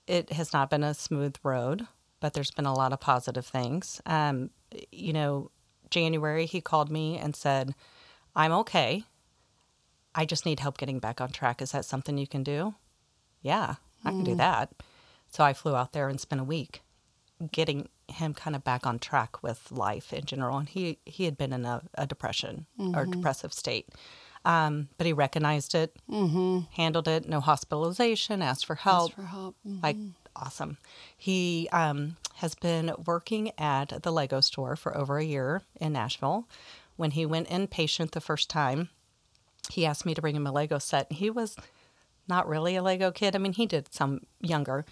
It 0.09 0.31
has 0.31 0.53
not 0.53 0.71
been 0.71 0.83
a 0.83 0.95
smooth 0.95 1.35
road, 1.43 1.87
but 2.19 2.33
there's 2.33 2.49
been 2.49 2.65
a 2.65 2.73
lot 2.73 2.93
of 2.93 2.99
positive 2.99 3.45
things. 3.45 4.01
Um, 4.07 4.49
you 4.91 5.13
know, 5.13 5.51
January 5.91 6.47
he 6.47 6.61
called 6.61 6.89
me 6.89 7.17
and 7.17 7.35
said, 7.35 7.75
"I'm 8.35 8.51
okay. 8.51 9.03
I 10.15 10.25
just 10.25 10.47
need 10.47 10.59
help 10.61 10.79
getting 10.79 10.97
back 10.97 11.21
on 11.21 11.29
track. 11.29 11.61
Is 11.61 11.73
that 11.73 11.85
something 11.85 12.17
you 12.17 12.27
can 12.27 12.41
do?" 12.43 12.73
Yeah, 13.43 13.75
I 14.03 14.09
can 14.11 14.23
do 14.23 14.35
that. 14.35 14.71
So 15.29 15.43
I 15.43 15.53
flew 15.53 15.75
out 15.75 15.93
there 15.93 16.09
and 16.09 16.19
spent 16.19 16.41
a 16.41 16.43
week 16.43 16.81
getting 17.51 17.89
him 18.07 18.33
kind 18.33 18.55
of 18.55 18.63
back 18.63 18.87
on 18.87 18.97
track 18.97 19.43
with 19.43 19.71
life 19.71 20.11
in 20.11 20.25
general. 20.25 20.57
And 20.57 20.67
he, 20.67 20.97
he 21.05 21.25
had 21.25 21.37
been 21.37 21.53
in 21.53 21.65
a, 21.65 21.83
a 21.93 22.07
depression 22.07 22.65
or 22.95 23.05
depressive 23.05 23.53
state. 23.53 23.87
Um, 24.45 24.87
but 24.97 25.05
he 25.05 25.13
recognized 25.13 25.75
it, 25.75 25.95
handled 26.73 27.07
it, 27.07 27.27
no 27.27 27.39
hospitalization, 27.41 28.41
asked 28.41 28.65
for 28.65 28.75
help. 28.75 29.13
for 29.13 29.23
help. 29.23 29.55
Like, 29.65 29.97
awesome. 30.35 30.77
He 31.17 31.67
um, 31.73 32.15
has 32.35 32.55
been 32.55 32.93
working 33.05 33.51
at 33.57 34.01
the 34.01 34.11
Lego 34.11 34.39
store 34.41 34.75
for 34.75 34.95
over 34.97 35.17
a 35.17 35.25
year 35.25 35.61
in 35.79 35.93
Nashville. 35.93 36.47
When 36.95 37.11
he 37.11 37.25
went 37.25 37.49
inpatient 37.49 38.11
the 38.11 38.21
first 38.21 38.49
time, 38.49 38.89
he 39.71 39.85
asked 39.85 40.05
me 40.05 40.13
to 40.13 40.21
bring 40.21 40.35
him 40.35 40.47
a 40.47 40.51
Lego 40.51 40.79
set. 40.79 41.11
He 41.11 41.29
was 41.29 41.55
not 42.27 42.47
really 42.47 42.75
a 42.75 42.81
Lego 42.81 43.11
kid. 43.11 43.35
I 43.35 43.39
mean, 43.39 43.53
he 43.53 43.65
did 43.65 43.93
some 43.93 44.21
younger, 44.39 44.85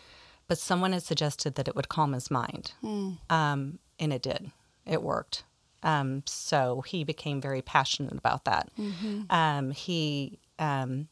but 0.47 0.57
someone 0.57 0.91
had 0.93 1.03
suggested 1.03 1.55
that 1.55 1.67
it 1.67 1.75
would 1.75 1.89
calm 1.89 2.13
his 2.13 2.29
mind. 2.29 2.73
Um, 3.29 3.79
and 3.99 4.11
it 4.11 4.21
did. 4.21 4.51
It 4.85 5.01
worked. 5.01 5.43
Um, 5.83 6.23
so 6.25 6.81
he 6.81 7.03
became 7.03 7.39
very 7.41 7.61
passionate 7.61 8.13
about 8.17 8.45
that. 8.45 8.69
Um, 9.29 9.71
he 9.71 10.39
um, 10.59 11.07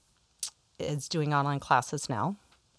is 0.79 1.07
doing 1.07 1.33
online 1.33 1.59
classes 1.59 2.09
now. 2.09 2.37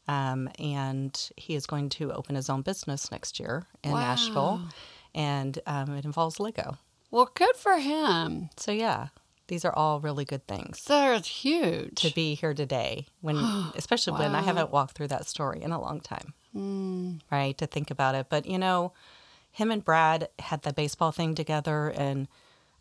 Um, 0.09 0.49
and 0.59 1.30
he 1.37 1.55
is 1.55 1.66
going 1.66 1.89
to 1.91 2.12
open 2.12 2.37
his 2.37 2.49
own 2.49 2.62
business 2.62 3.11
next 3.11 3.41
year 3.41 3.66
in 3.82 3.91
Nashville. 3.93 4.61
And 5.14 5.59
um, 5.66 5.95
it 5.97 6.05
involves 6.05 6.39
Lego. 6.39 6.78
Well, 7.11 7.30
good 7.34 7.57
for 7.57 7.78
him. 7.78 8.51
So, 8.57 8.70
yeah, 8.70 9.09
these 9.49 9.64
are 9.64 9.72
all 9.72 10.01
really 10.01 10.24
good 10.24 10.47
things 10.47 10.82
That's 10.84 11.28
huge. 11.28 11.95
to 11.97 12.12
be 12.12 12.34
here 12.34 12.55
today 12.55 13.07
when 13.20 13.37
especially 13.76 14.18
when 14.18 14.34
i 14.34 14.43
haven't 14.43 14.70
walked 14.70 14.97
through 14.97 15.09
that 15.09 15.26
story 15.26 15.62
in 15.62 15.72
a 15.72 15.80
long 15.80 16.01
time 16.01 16.34
right 17.30 17.57
to 17.59 17.66
think 17.66 17.91
about 17.91 18.14
it 18.14 18.26
but 18.28 18.47
you 18.47 18.59
know 18.59 18.93
him 19.57 19.71
and 19.71 19.85
brad 19.85 20.29
had 20.39 20.63
the 20.63 20.73
baseball 20.73 21.13
thing 21.13 21.35
together 21.35 21.89
and 21.89 22.29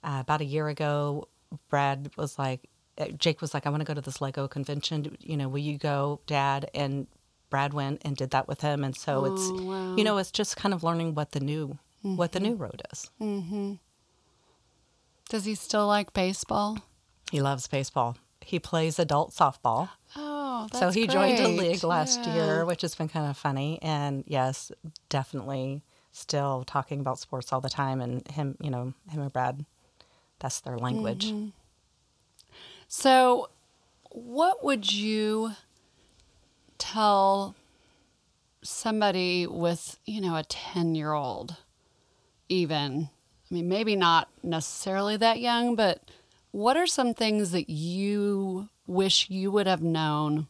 uh, 0.03 0.17
about 0.21 0.41
a 0.41 0.45
year 0.45 0.67
ago 0.67 1.27
brad 1.69 2.09
was 2.17 2.37
like 2.37 2.61
uh, 2.97 3.05
jake 3.17 3.41
was 3.41 3.53
like 3.53 3.65
i 3.65 3.69
want 3.69 3.81
to 3.81 3.85
go 3.85 3.93
to 3.93 4.01
this 4.01 4.21
lego 4.21 4.47
convention 4.47 5.17
you 5.19 5.35
know 5.37 5.47
will 5.47 5.59
you 5.59 5.77
go 5.77 6.19
dad 6.27 6.69
and 6.73 7.07
brad 7.49 7.73
went 7.73 8.01
and 8.05 8.17
did 8.17 8.29
that 8.31 8.47
with 8.47 8.61
him 8.61 8.83
and 8.83 8.95
so 8.95 9.25
it's 9.25 9.51
you 9.97 10.03
know 10.03 10.17
it's 10.17 10.31
just 10.31 10.57
kind 10.57 10.73
of 10.73 10.83
learning 10.83 11.13
what 11.15 11.31
the 11.31 11.39
new 11.39 11.77
what 12.01 12.31
the 12.33 12.39
new 12.39 12.55
road 12.55 12.81
is 12.91 13.09
Does 15.29 15.45
he 15.45 15.55
still 15.55 15.87
like 15.87 16.13
baseball? 16.13 16.77
He 17.31 17.41
loves 17.41 17.67
baseball. 17.67 18.17
he 18.41 18.59
plays 18.59 18.99
adult 18.99 19.31
softball. 19.31 19.89
Oh, 20.15 20.67
that's 20.71 20.79
so 20.79 20.91
he 20.91 21.07
joined 21.07 21.39
a 21.39 21.47
league 21.47 21.83
last 21.83 22.27
Yeah. 22.27 22.33
year, 22.33 22.65
which 22.65 22.81
has 22.83 22.93
been 22.93 23.09
kind 23.09 23.27
of 23.27 23.35
funny. 23.35 23.79
And 23.81 24.23
yes, 24.27 24.71
definitely 25.09 25.81
still 26.15 26.63
talking 26.65 26.99
about 26.99 27.19
sports 27.19 27.51
all 27.51 27.61
the 27.61 27.69
time. 27.69 28.01
And 28.01 28.27
him, 28.27 28.57
you 28.61 28.69
know, 28.69 28.93
him 29.09 29.21
and 29.21 29.33
Brad, 29.33 29.65
that's 30.39 30.61
their 30.61 30.77
language. 30.77 31.27
Mm-hmm. 31.27 31.49
So, 32.87 33.49
what 34.11 34.63
would 34.63 34.91
you 34.91 35.51
tell 36.77 37.55
somebody 38.61 39.45
with, 39.45 39.99
you 40.05 40.21
know, 40.21 40.35
a 40.35 40.43
10 40.43 40.95
year 40.95 41.11
old, 41.11 41.57
even? 42.47 43.09
I 43.49 43.53
mean, 43.53 43.67
maybe 43.67 43.95
not 43.95 44.29
necessarily 44.41 45.17
that 45.17 45.39
young, 45.39 45.75
but 45.75 46.01
what 46.51 46.77
are 46.77 46.87
some 46.87 47.13
things 47.13 47.51
that 47.51 47.69
you 47.69 48.69
wish 48.87 49.29
you 49.29 49.51
would 49.51 49.67
have 49.67 49.83
known 49.83 50.47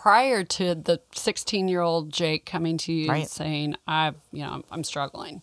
prior 0.00 0.42
to 0.42 0.74
the 0.74 0.98
16 1.12 1.68
year 1.68 1.82
old 1.82 2.10
Jake 2.10 2.46
coming 2.46 2.78
to 2.78 2.92
you 2.92 3.10
and 3.10 3.28
saying, 3.28 3.76
I, 3.86 4.12
you 4.32 4.42
know, 4.42 4.62
I'm 4.70 4.82
struggling? 4.82 5.42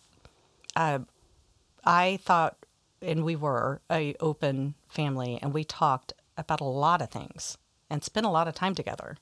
I 1.84 2.18
thought, 2.22 2.56
and 3.00 3.24
we 3.24 3.36
were 3.36 3.80
a 3.88 4.16
open 4.18 4.74
family, 4.88 5.38
and 5.40 5.54
we 5.54 5.62
talked 5.62 6.12
about 6.36 6.60
a 6.60 6.64
lot 6.64 7.00
of 7.00 7.10
things 7.10 7.56
and 7.88 8.02
spent 8.02 8.26
a 8.26 8.30
lot 8.30 8.48
of 8.48 8.54
time 8.54 8.74
together. 8.74 9.16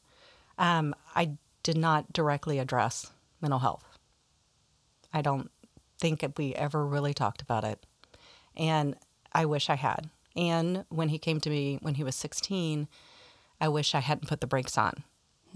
Um, 0.57 0.95
I 1.14 1.32
did 1.62 1.76
not 1.76 2.14
directly 2.14 2.59
address 2.59 3.12
mental 3.43 3.59
health. 3.59 3.84
I 5.12 5.20
don't 5.20 5.51
think 5.99 6.20
that 6.20 6.39
we 6.39 6.55
ever 6.55 6.87
really 6.87 7.12
talked 7.12 7.43
about 7.43 7.64
it, 7.64 7.84
and 8.57 8.97
I 9.34 9.45
wish 9.45 9.68
I 9.68 9.76
had. 9.76 10.09
And 10.34 10.87
when 10.89 11.11
he 11.11 11.18
came 11.18 11.41
to 11.41 11.51
me 11.51 11.78
when 11.82 11.97
he 11.97 12.05
was 12.05 12.16
16, 12.16 12.89
I 13.61 13.68
wish 13.68 13.95
I 13.95 14.01
hadn't 14.01 14.28
put 14.28 14.41
the 14.41 14.47
brakes 14.47 14.78
on. 14.78 15.05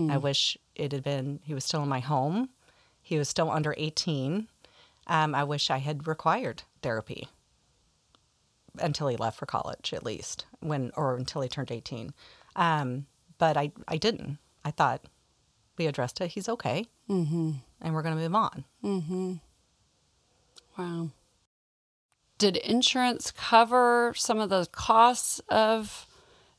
I 0.09 0.17
wish 0.19 0.57
it 0.75 0.93
had 0.93 1.03
been, 1.03 1.41
he 1.45 1.55
was 1.55 1.65
still 1.65 1.83
in 1.83 1.89
my 1.89 2.01
home. 2.01 2.51
He 3.03 3.19
was 3.19 3.29
still 3.29 3.51
under 3.51 3.75
18. 3.77 4.49
Um, 5.07 5.35
I 5.35 5.45
wish 5.45 5.71
I 5.71 5.79
had 5.79 6.07
required 6.07 6.63
therapy 6.83 7.29
until 8.79 9.09
he 9.09 9.17
left 9.17 9.39
for 9.39 9.47
college, 9.47 9.93
at 9.93 10.05
least, 10.05 10.47
when 10.61 10.93
or 10.97 11.17
until 11.17 11.43
he 11.43 11.49
turned 11.49 11.73
18. 11.73 12.15
Um, 12.57 13.07
but 13.39 13.57
I, 13.57 13.73
I 13.89 13.97
didn't. 13.97 14.39
I 14.65 14.71
thought 14.71 15.07
we 15.77 15.87
addressed 15.87 16.21
it. 16.21 16.29
He's 16.29 16.49
okay. 16.49 16.87
Mm-hmm. 17.09 17.53
And 17.81 17.95
we're 17.95 18.03
going 18.03 18.15
to 18.15 18.23
move 18.23 18.35
on. 18.35 18.65
Wow. 20.79 21.09
Did 22.39 22.57
insurance 22.57 23.33
cover 23.33 24.15
some 24.17 24.39
of 24.39 24.49
the 24.49 24.67
costs 24.73 25.41
of 25.49 26.07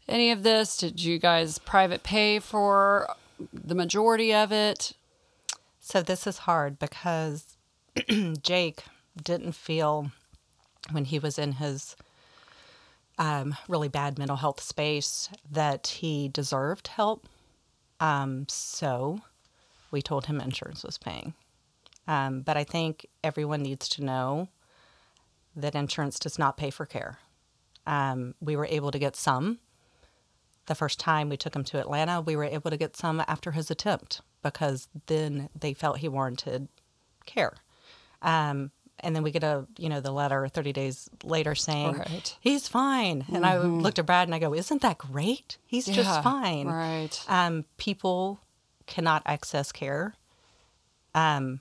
any 0.07 0.31
of 0.31 0.43
this? 0.43 0.77
Did 0.77 1.01
you 1.03 1.17
guys 1.17 1.57
private 1.57 2.03
pay 2.03 2.39
for 2.39 3.07
the 3.53 3.75
majority 3.75 4.33
of 4.33 4.51
it? 4.51 4.93
So 5.79 6.01
this 6.01 6.27
is 6.27 6.39
hard 6.39 6.79
because 6.79 7.57
Jake 8.41 8.83
didn't 9.21 9.53
feel 9.53 10.11
when 10.91 11.05
he 11.05 11.19
was 11.19 11.37
in 11.37 11.53
his 11.53 11.95
um, 13.17 13.55
really 13.67 13.87
bad 13.87 14.17
mental 14.17 14.37
health 14.37 14.61
space 14.61 15.29
that 15.51 15.87
he 15.87 16.27
deserved 16.27 16.87
help. 16.87 17.27
Um, 17.99 18.45
so 18.47 19.19
we 19.91 20.01
told 20.01 20.25
him 20.25 20.41
insurance 20.41 20.83
was 20.83 20.97
paying. 20.97 21.33
Um, 22.07 22.41
but 22.41 22.57
I 22.57 22.63
think 22.63 23.05
everyone 23.23 23.61
needs 23.61 23.87
to 23.89 24.03
know 24.03 24.49
that 25.55 25.75
insurance 25.75 26.17
does 26.17 26.39
not 26.39 26.57
pay 26.57 26.69
for 26.69 26.85
care. 26.85 27.19
Um, 27.85 28.35
we 28.39 28.55
were 28.55 28.65
able 28.65 28.91
to 28.91 28.99
get 28.99 29.15
some. 29.15 29.59
The 30.71 30.75
first 30.75 31.01
time 31.01 31.27
we 31.27 31.35
took 31.35 31.53
him 31.53 31.65
to 31.65 31.79
Atlanta, 31.81 32.21
we 32.21 32.37
were 32.37 32.45
able 32.45 32.71
to 32.71 32.77
get 32.77 32.95
some 32.95 33.21
after 33.27 33.51
his 33.51 33.69
attempt 33.69 34.21
because 34.41 34.87
then 35.07 35.49
they 35.53 35.73
felt 35.73 35.97
he 35.97 36.07
warranted 36.07 36.69
care. 37.25 37.55
Um, 38.21 38.71
and 39.01 39.13
then 39.13 39.21
we 39.21 39.31
get 39.31 39.43
a, 39.43 39.65
you 39.77 39.89
know, 39.89 39.99
the 39.99 40.13
letter 40.13 40.47
30 40.47 40.71
days 40.71 41.09
later 41.25 41.55
saying 41.55 41.97
Right. 41.97 42.37
he's 42.39 42.69
fine. 42.69 43.25
And 43.33 43.45
I 43.45 43.57
looked 43.57 43.99
at 43.99 44.05
Brad 44.05 44.29
and 44.29 44.33
I 44.33 44.39
go, 44.39 44.53
"Isn't 44.53 44.81
that 44.81 44.97
great? 44.97 45.57
He's 45.65 45.89
Yeah, 45.89 45.95
just 45.95 46.23
fine." 46.23 46.67
right. 46.67 47.21
Um, 47.27 47.65
people 47.75 48.39
cannot 48.87 49.23
access 49.25 49.73
care 49.73 50.13
um, 51.13 51.59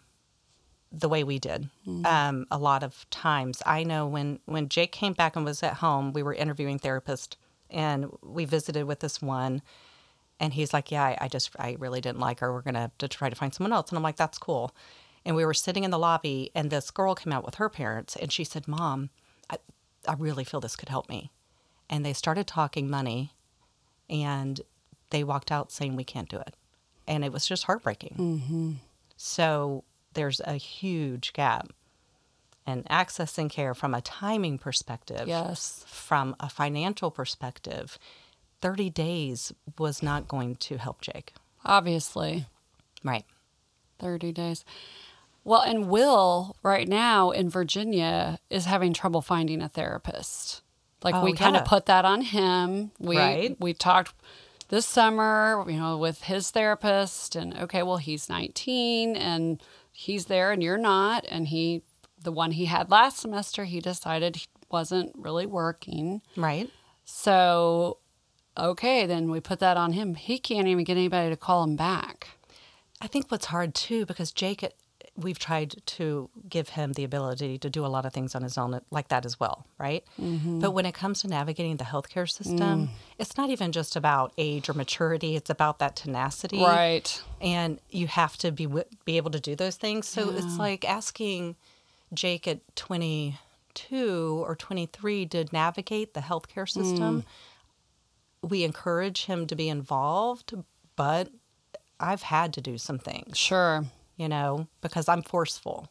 the 0.93 1.09
way 1.09 1.25
we 1.25 1.41
did. 1.41 1.69
Um, 2.05 2.47
a 2.49 2.59
lot 2.59 2.85
of 2.85 3.11
times, 3.11 3.61
I 3.67 3.83
know 3.83 4.07
when 4.07 4.39
when 4.47 4.69
Jake 4.69 4.93
came 4.93 5.15
back 5.15 5.35
and 5.35 5.45
was 5.45 5.65
at 5.65 5.75
home, 5.79 6.13
we 6.13 6.23
were 6.23 6.33
interviewing 6.35 6.79
therapists, 6.79 7.35
and 7.71 8.07
we 8.23 8.45
visited 8.45 8.85
with 8.85 9.01
this 9.01 9.21
one, 9.23 9.63
and 10.39 10.53
he's 10.55 10.73
like, 10.73 10.91
"Yeah, 10.91 11.05
I, 11.05 11.19
I 11.23 11.29
just 11.29 11.51
I 11.59 11.77
really 11.79 12.01
didn't 12.01 12.21
like 12.21 12.41
her. 12.41 12.53
We're 12.53 12.63
gonna 12.63 12.81
have 12.81 12.99
to 12.99 13.09
try 13.09 13.29
to 13.29 13.37
find 13.37 13.55
someone 13.55 13.73
else." 13.73 13.91
And 13.91 13.97
I'm 13.97 14.03
like, 14.03 14.17
"That's 14.17 14.39
cool." 14.39 14.75
And 15.25 15.37
we 15.37 15.45
were 15.45 15.55
sitting 15.55 15.85
in 15.85 15.91
the 15.91 15.99
lobby, 15.99 16.51
and 16.55 16.71
this 16.71 16.91
girl 16.91 17.15
came 17.15 17.33
out 17.33 17.45
with 17.45 17.57
her 17.57 17.69
parents, 17.69 18.17
and 18.17 18.33
she 18.33 18.45
said, 18.45 18.67
"Mom, 18.69 19.11
I, 19.51 19.59
I 20.09 20.15
really 20.15 20.45
feel 20.45 20.61
this 20.61 20.77
could 20.77 20.89
help 20.89 21.09
me." 21.09 21.31
And 21.89 22.05
they 22.05 22.13
started 22.13 22.47
talking 22.47 22.89
money, 22.89 23.35
and 24.09 24.61
they 25.11 25.25
walked 25.25 25.53
out 25.53 25.73
saying, 25.73 25.97
"We 25.97 26.05
can't 26.05 26.29
do 26.29 26.39
it," 26.39 26.57
and 27.07 27.25
it 27.25 27.33
was 27.33 27.47
just 27.47 27.65
heartbreaking. 27.65 28.17
Mm-hmm. 28.19 28.73
So 29.17 29.85
there's 30.15 30.41
a 30.41 30.55
huge 30.55 31.33
gap 31.33 31.73
in 32.71 32.85
accessing 32.85 33.51
care 33.51 33.75
from 33.75 33.95
a 33.95 34.01
timing 34.01 34.57
perspective. 34.59 35.29
Yes. 35.29 35.85
From 35.87 36.35
a 36.41 36.49
financial 36.49 37.11
perspective, 37.11 37.99
30 38.63 38.89
days 38.91 39.53
was 39.79 40.03
not 40.03 40.29
going 40.29 40.55
to 40.57 40.79
help 40.79 41.01
Jake. 41.03 41.33
Obviously, 41.65 42.47
Right. 43.05 43.25
30 43.99 44.33
days. 44.33 44.65
Well, 45.45 45.63
and 45.63 45.89
Will 45.89 46.55
right 46.63 46.87
now 46.87 47.31
in 47.31 47.49
Virginia 47.49 48.39
is 48.51 48.67
having 48.67 48.93
trouble 48.93 49.23
finding 49.23 49.63
a 49.63 49.69
therapist. 49.69 50.63
Like 51.03 51.15
Oh, 51.15 51.25
we 51.25 51.33
kind 51.33 51.57
of 51.57 51.65
put 51.65 51.87
that 51.87 52.05
on 52.05 52.21
him. 52.23 52.93
We 52.99 53.17
Right. 53.17 53.57
we 53.59 53.73
talked 53.73 54.15
this 54.69 54.85
summer, 54.87 55.65
you 55.67 55.79
know, 55.79 55.97
with 55.97 56.23
his 56.25 56.51
therapist 56.51 57.35
and 57.37 57.57
okay, 57.57 57.83
well, 57.83 57.97
he's 57.97 58.29
19 58.29 59.17
and 59.17 59.63
he's 59.93 60.27
there 60.27 60.53
and 60.53 60.63
you're 60.63 60.77
not 60.79 61.25
and 61.29 61.49
he 61.49 61.83
the 62.23 62.33
one 62.33 62.53
he 62.53 62.67
had 62.67 62.91
last 62.91 63.19
semester, 63.19 63.65
he 63.65 63.81
decided 63.81 64.37
he 64.37 64.47
wasn't 64.71 65.13
really 65.17 65.47
working. 65.47 66.23
Right. 66.37 66.71
So, 67.05 67.99
okay, 68.57 69.07
then 69.07 69.31
we 69.31 69.41
put 69.41 69.59
that 69.61 69.77
on 69.77 69.93
him. 69.93 70.15
He 70.15 70.39
can't 70.39 70.69
even 70.69 70.85
get 70.85 70.97
anybody 70.97 71.31
to 71.31 71.37
call 71.37 71.65
him 71.65 71.77
back. 71.77 72.29
I 73.01 73.07
think 73.07 73.31
what's 73.31 73.47
hard 73.47 73.75
too, 73.75 74.05
because 74.07 74.31
Jake, 74.31 74.63
we've 75.17 75.39
tried 75.39 75.75
to 75.85 76.31
give 76.49 76.71
him 76.71 76.93
the 76.93 77.05
ability 77.05 77.59
to 77.59 77.71
do 77.71 77.85
a 77.85 77.89
lot 77.89 78.07
of 78.07 78.13
things 78.13 78.35
on 78.35 78.43
his 78.43 78.57
own 78.59 78.81
like 78.91 79.09
that 79.09 79.25
as 79.25 79.41
well, 79.41 79.67
right? 79.79 80.05
Mm-hmm. 80.21 80.61
But 80.61 80.73
when 80.73 80.87
it 80.87 80.95
comes 80.95 81.23
to 81.23 81.29
navigating 81.29 81.77
the 81.77 81.85
healthcare 81.85 82.31
system, 82.31 82.59
mm. 82.59 82.89
it's 83.19 83.37
not 83.37 83.51
even 83.51 83.73
just 83.73 83.97
about 83.97 84.33
age 84.39 84.69
or 84.69 84.75
maturity, 84.75 85.37
it's 85.37 85.51
about 85.51 85.79
that 85.79 85.97
tenacity. 85.97 86.63
Right. 86.63 87.23
and 87.41 87.81
you 87.91 88.07
have 88.07 88.37
to 88.39 88.53
be 88.53 88.67
be 89.05 89.17
able 89.17 89.31
to 89.31 89.41
do 89.41 89.57
those 89.57 89.77
things. 89.77 90.07
So 90.07 90.31
it's 90.31 90.59
like 90.59 90.89
asking 90.89 91.57
Jake 92.13 92.49
at 92.49 92.61
22 92.77 94.45
or 94.47 94.57
23 94.57 95.25
did 95.25 95.53
navigate 95.53 96.15
the 96.15 96.21
healthcare 96.21 96.69
system. 96.69 97.25
We 98.43 98.65
encourage 98.65 99.27
him 99.27 99.47
to 99.49 99.55
be 99.57 99.69
involved, 99.69 100.55
but 100.97 101.29
I've 101.99 102.23
had 102.23 102.53
to 102.55 102.61
do 102.61 102.79
some 102.79 102.99
things, 102.99 103.37
Sure. 103.37 103.85
you 104.17 104.29
know, 104.29 104.67
because 104.81 105.09
I'm 105.09 105.23
forceful. 105.23 105.89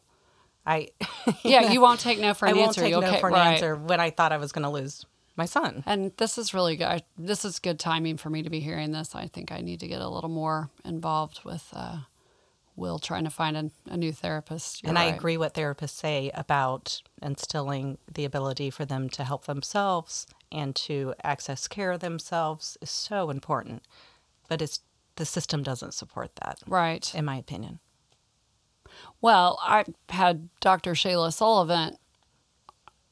I 0.66 0.88
Yeah, 1.42 1.70
you 1.72 1.80
won't 1.80 2.00
take 2.00 2.18
no 2.18 2.34
for 2.34 2.46
an 2.46 2.50
I 2.50 2.52
an 2.52 2.56
won't 2.58 2.68
answer. 2.70 2.80
take 2.82 2.90
You 2.90 3.00
no 3.00 3.06
okay? 3.08 3.20
for 3.20 3.28
an 3.28 3.34
right. 3.34 3.52
answer 3.54 3.76
when 3.76 4.00
I 4.00 4.10
thought 4.10 4.32
I 4.32 4.36
was 4.36 4.52
going 4.52 4.64
to 4.64 4.68
lose 4.70 5.06
my 5.36 5.46
son. 5.46 5.82
And 5.86 6.12
this 6.18 6.36
is 6.36 6.52
really 6.52 6.76
good. 6.76 7.02
This 7.16 7.44
is 7.44 7.58
good 7.60 7.78
timing 7.78 8.16
for 8.18 8.28
me 8.30 8.42
to 8.42 8.50
be 8.50 8.60
hearing 8.60 8.90
this. 8.92 9.14
I 9.14 9.28
think 9.28 9.52
I 9.52 9.60
need 9.60 9.80
to 9.80 9.88
get 9.88 10.00
a 10.02 10.08
little 10.08 10.28
more 10.28 10.68
involved 10.84 11.40
with 11.44 11.66
uh, 11.72 11.98
Will 12.80 12.98
trying 12.98 13.24
to 13.24 13.30
find 13.30 13.56
a, 13.56 13.70
a 13.88 13.96
new 13.96 14.10
therapist. 14.12 14.82
You're 14.82 14.88
and 14.90 14.98
I 14.98 15.04
agree 15.04 15.36
what 15.36 15.54
therapists 15.54 15.90
say 15.90 16.30
about 16.34 17.02
instilling 17.22 17.98
the 18.12 18.24
ability 18.24 18.70
for 18.70 18.84
them 18.84 19.08
to 19.10 19.22
help 19.24 19.44
themselves 19.44 20.26
and 20.50 20.74
to 20.76 21.14
access 21.22 21.68
care 21.68 21.96
themselves 21.98 22.76
is 22.80 22.90
so 22.90 23.30
important. 23.30 23.82
But 24.48 24.62
it's 24.62 24.80
the 25.16 25.26
system 25.26 25.62
doesn't 25.62 25.92
support 25.94 26.30
that, 26.42 26.58
Right. 26.66 27.14
in 27.14 27.24
my 27.26 27.36
opinion. 27.36 27.78
Well, 29.20 29.58
I 29.62 29.84
had 30.08 30.48
Dr. 30.60 30.92
Shayla 30.94 31.32
Sullivan 31.32 31.96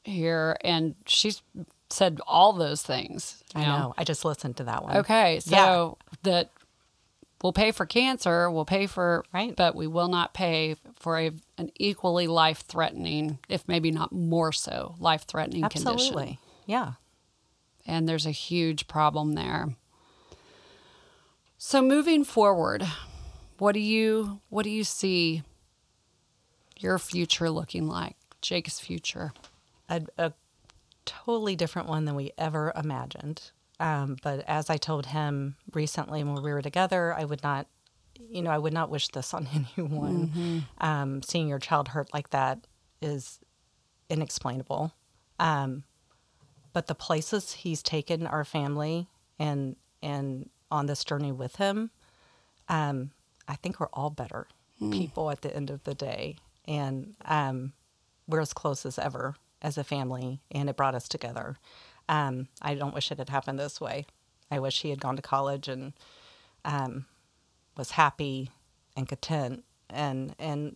here, 0.03 0.57
and 0.63 0.95
she's 1.05 1.41
said 1.89 2.19
all 2.27 2.53
those 2.53 2.81
things. 2.81 3.43
I 3.55 3.63
know. 3.63 3.93
I 3.97 4.03
just 4.03 4.25
listened 4.25 4.57
to 4.57 4.63
that 4.65 4.83
one. 4.83 4.97
Okay, 4.97 5.35
Yeah. 5.45 5.65
so 5.65 5.97
that 6.23 6.49
we'll 7.43 7.53
pay 7.53 7.71
for 7.71 7.85
cancer, 7.85 8.49
we'll 8.51 8.65
pay 8.65 8.87
for 8.87 9.23
Right. 9.33 9.55
but 9.55 9.75
we 9.75 9.87
will 9.87 10.07
not 10.09 10.33
pay 10.33 10.75
for 10.95 11.17
a, 11.17 11.31
an 11.57 11.71
equally 11.75 12.27
life 12.27 12.63
threatening, 12.67 13.39
if 13.47 13.67
maybe 13.67 13.91
not 13.91 14.11
more 14.11 14.51
so, 14.51 14.95
life 14.99 15.23
threatening 15.25 15.61
condition. 15.63 15.87
Absolutely. 15.87 16.39
Yeah. 16.65 16.93
And 17.85 18.07
there's 18.07 18.25
a 18.25 18.31
huge 18.31 18.87
problem 18.87 19.33
there. 19.33 19.69
So 21.57 21.81
moving 21.81 22.23
forward, 22.23 22.85
what 23.57 23.73
do 23.73 23.79
you 23.79 24.39
what 24.49 24.63
do 24.63 24.69
you 24.69 24.83
see 24.83 25.43
your 26.77 26.97
future 26.97 27.49
looking 27.49 27.87
like? 27.87 28.15
Jake's 28.41 28.79
future. 28.79 29.33
A, 29.89 30.01
a 30.17 30.33
totally 31.05 31.55
different 31.55 31.89
one 31.89 32.05
than 32.05 32.15
we 32.15 32.31
ever 32.37 32.71
imagined. 32.75 33.51
Um, 33.79 34.17
but 34.21 34.43
as 34.47 34.69
I 34.69 34.77
told 34.77 35.07
him 35.07 35.55
recently 35.73 36.23
when 36.23 36.41
we 36.43 36.51
were 36.51 36.61
together, 36.61 37.13
I 37.13 37.23
would 37.23 37.41
not, 37.43 37.67
you 38.19 38.41
know, 38.41 38.51
I 38.51 38.57
would 38.57 38.73
not 38.73 38.89
wish 38.89 39.07
this 39.09 39.33
on 39.33 39.47
anyone. 39.77 40.65
Um, 40.79 41.23
seeing 41.23 41.47
your 41.47 41.59
child 41.59 41.89
hurt 41.89 42.13
like 42.13 42.31
that 42.31 42.67
is 43.01 43.39
inexplainable. 44.09 44.93
Um, 45.39 45.83
but 46.73 46.87
the 46.87 46.95
places 46.95 47.53
he's 47.53 47.81
taken 47.81 48.27
our 48.27 48.43
family 48.45 49.07
and 49.37 49.75
and 50.01 50.49
on 50.71 50.85
this 50.85 51.03
journey 51.03 51.31
with 51.31 51.55
him, 51.55 51.89
um, 52.67 53.11
I 53.47 53.55
think 53.55 53.79
we're 53.79 53.87
all 53.93 54.09
better 54.09 54.47
people 54.91 55.29
at 55.29 55.41
the 55.41 55.53
end 55.53 55.69
of 55.69 55.83
the 55.83 55.93
day, 55.93 56.37
and 56.65 57.15
um, 57.25 57.73
we're 58.27 58.39
as 58.39 58.53
close 58.53 58.85
as 58.85 58.97
ever 58.99 59.35
as 59.61 59.77
a 59.77 59.83
family, 59.83 60.39
and 60.51 60.69
it 60.69 60.77
brought 60.77 60.95
us 60.95 61.07
together. 61.09 61.57
Um, 62.09 62.47
I 62.61 62.75
don't 62.75 62.93
wish 62.93 63.11
it 63.11 63.19
had 63.19 63.29
happened 63.29 63.59
this 63.59 63.79
way. 63.79 64.07
I 64.51 64.59
wish 64.59 64.81
he 64.81 64.89
had 64.89 64.99
gone 64.99 65.15
to 65.15 65.21
college 65.21 65.67
and 65.67 65.93
um, 66.65 67.05
was 67.77 67.91
happy 67.91 68.49
and 68.97 69.07
content 69.07 69.63
and 69.89 70.35
and 70.39 70.75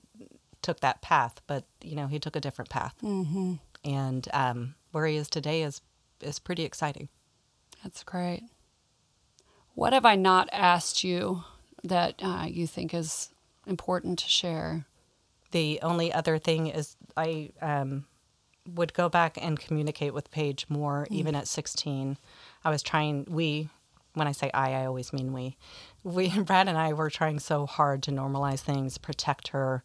took 0.61 0.79
that 0.79 1.01
path. 1.01 1.41
But 1.47 1.65
you 1.81 1.95
know, 1.95 2.07
he 2.07 2.19
took 2.19 2.35
a 2.35 2.39
different 2.39 2.69
path, 2.69 2.95
mm-hmm. 3.01 3.55
and 3.83 4.27
um, 4.31 4.75
where 4.91 5.07
he 5.07 5.15
is 5.17 5.29
today 5.29 5.63
is 5.63 5.81
is 6.21 6.39
pretty 6.39 6.63
exciting. 6.63 7.09
That's 7.83 8.03
great. 8.03 8.43
What 9.73 9.93
have 9.93 10.05
I 10.05 10.15
not 10.15 10.49
asked 10.51 11.03
you 11.03 11.43
that 11.83 12.15
uh, 12.21 12.45
you 12.47 12.67
think 12.67 12.93
is 12.93 13.29
important 13.65 14.19
to 14.19 14.29
share? 14.29 14.85
The 15.51 15.79
only 15.81 16.13
other 16.13 16.37
thing 16.37 16.67
is 16.67 16.95
I 17.17 17.49
um, 17.61 18.05
would 18.67 18.93
go 18.93 19.09
back 19.09 19.37
and 19.41 19.59
communicate 19.59 20.13
with 20.13 20.31
Paige 20.31 20.65
more, 20.69 21.07
even 21.09 21.35
at 21.35 21.47
16. 21.47 22.17
I 22.63 22.69
was 22.69 22.81
trying, 22.81 23.25
we, 23.29 23.69
when 24.13 24.27
I 24.27 24.31
say 24.31 24.49
I, 24.53 24.73
I 24.73 24.85
always 24.85 25.11
mean 25.11 25.33
we. 25.33 25.57
We, 26.03 26.29
Brad 26.43 26.67
and 26.67 26.77
I 26.77 26.93
were 26.93 27.09
trying 27.09 27.39
so 27.39 27.65
hard 27.65 28.03
to 28.03 28.11
normalize 28.11 28.61
things, 28.61 28.97
protect 28.97 29.49
her, 29.49 29.83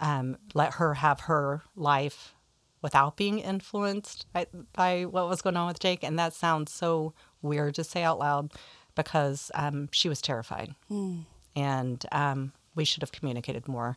um, 0.00 0.36
let 0.54 0.74
her 0.74 0.94
have 0.94 1.20
her 1.20 1.62
life 1.76 2.34
without 2.82 3.16
being 3.16 3.40
influenced 3.40 4.26
by, 4.32 4.46
by 4.72 5.04
what 5.04 5.28
was 5.28 5.42
going 5.42 5.56
on 5.56 5.66
with 5.66 5.80
Jake. 5.80 6.02
And 6.04 6.18
that 6.18 6.32
sounds 6.32 6.72
so 6.72 7.12
weird 7.42 7.74
to 7.74 7.84
say 7.84 8.02
out 8.02 8.18
loud 8.18 8.52
because 8.94 9.50
um, 9.54 9.88
she 9.92 10.08
was 10.08 10.20
terrified. 10.20 10.74
And 11.56 12.04
um, 12.12 12.52
we 12.74 12.84
should 12.84 13.02
have 13.02 13.12
communicated 13.12 13.66
more 13.66 13.96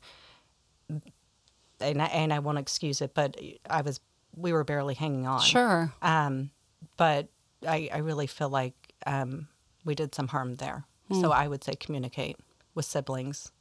and 1.81 2.01
I, 2.01 2.05
and 2.07 2.33
I 2.33 2.39
won't 2.39 2.57
excuse 2.57 3.01
it, 3.01 3.13
but 3.13 3.37
I 3.69 3.81
was 3.81 3.99
we 4.35 4.53
were 4.53 4.63
barely 4.63 4.93
hanging 4.93 5.27
on. 5.27 5.41
Sure. 5.41 5.93
Um, 6.01 6.51
but 6.97 7.27
I, 7.67 7.89
I 7.93 7.97
really 7.99 8.27
feel 8.27 8.49
like 8.49 8.73
um, 9.05 9.47
we 9.85 9.95
did 9.95 10.13
some 10.15 10.27
harm 10.29 10.55
there. 10.55 10.85
So 11.19 11.31
I 11.33 11.49
would 11.49 11.61
say 11.61 11.73
communicate 11.73 12.37
with 12.73 12.85
siblings. 12.85 13.51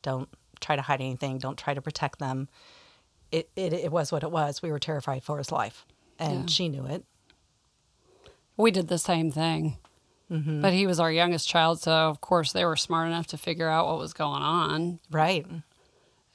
Don't 0.00 0.26
try 0.60 0.74
to 0.74 0.80
hide 0.80 1.02
anything. 1.02 1.36
Don't 1.36 1.58
try 1.58 1.74
to 1.74 1.82
protect 1.82 2.18
them. 2.18 2.48
It 3.30 3.50
it, 3.56 3.74
it 3.74 3.92
was 3.92 4.10
what 4.10 4.22
it 4.22 4.30
was. 4.30 4.62
We 4.62 4.70
were 4.70 4.78
terrified 4.78 5.22
for 5.22 5.36
his 5.36 5.52
life, 5.52 5.84
and 6.18 6.40
Yeah. 6.40 6.46
she 6.46 6.68
knew 6.70 6.86
it. 6.86 7.04
We 8.56 8.70
did 8.70 8.88
the 8.88 8.96
same 8.98 9.30
thing. 9.30 9.76
But 10.30 10.72
he 10.72 10.86
was 10.86 10.98
our 10.98 11.12
youngest 11.12 11.46
child, 11.46 11.80
so 11.80 11.92
of 11.92 12.20
course 12.20 12.52
they 12.52 12.64
were 12.64 12.74
smart 12.74 13.06
enough 13.06 13.26
to 13.28 13.36
figure 13.38 13.68
out 13.68 13.86
what 13.86 13.98
was 13.98 14.12
going 14.14 14.42
on. 14.42 14.98
Right. 15.10 15.46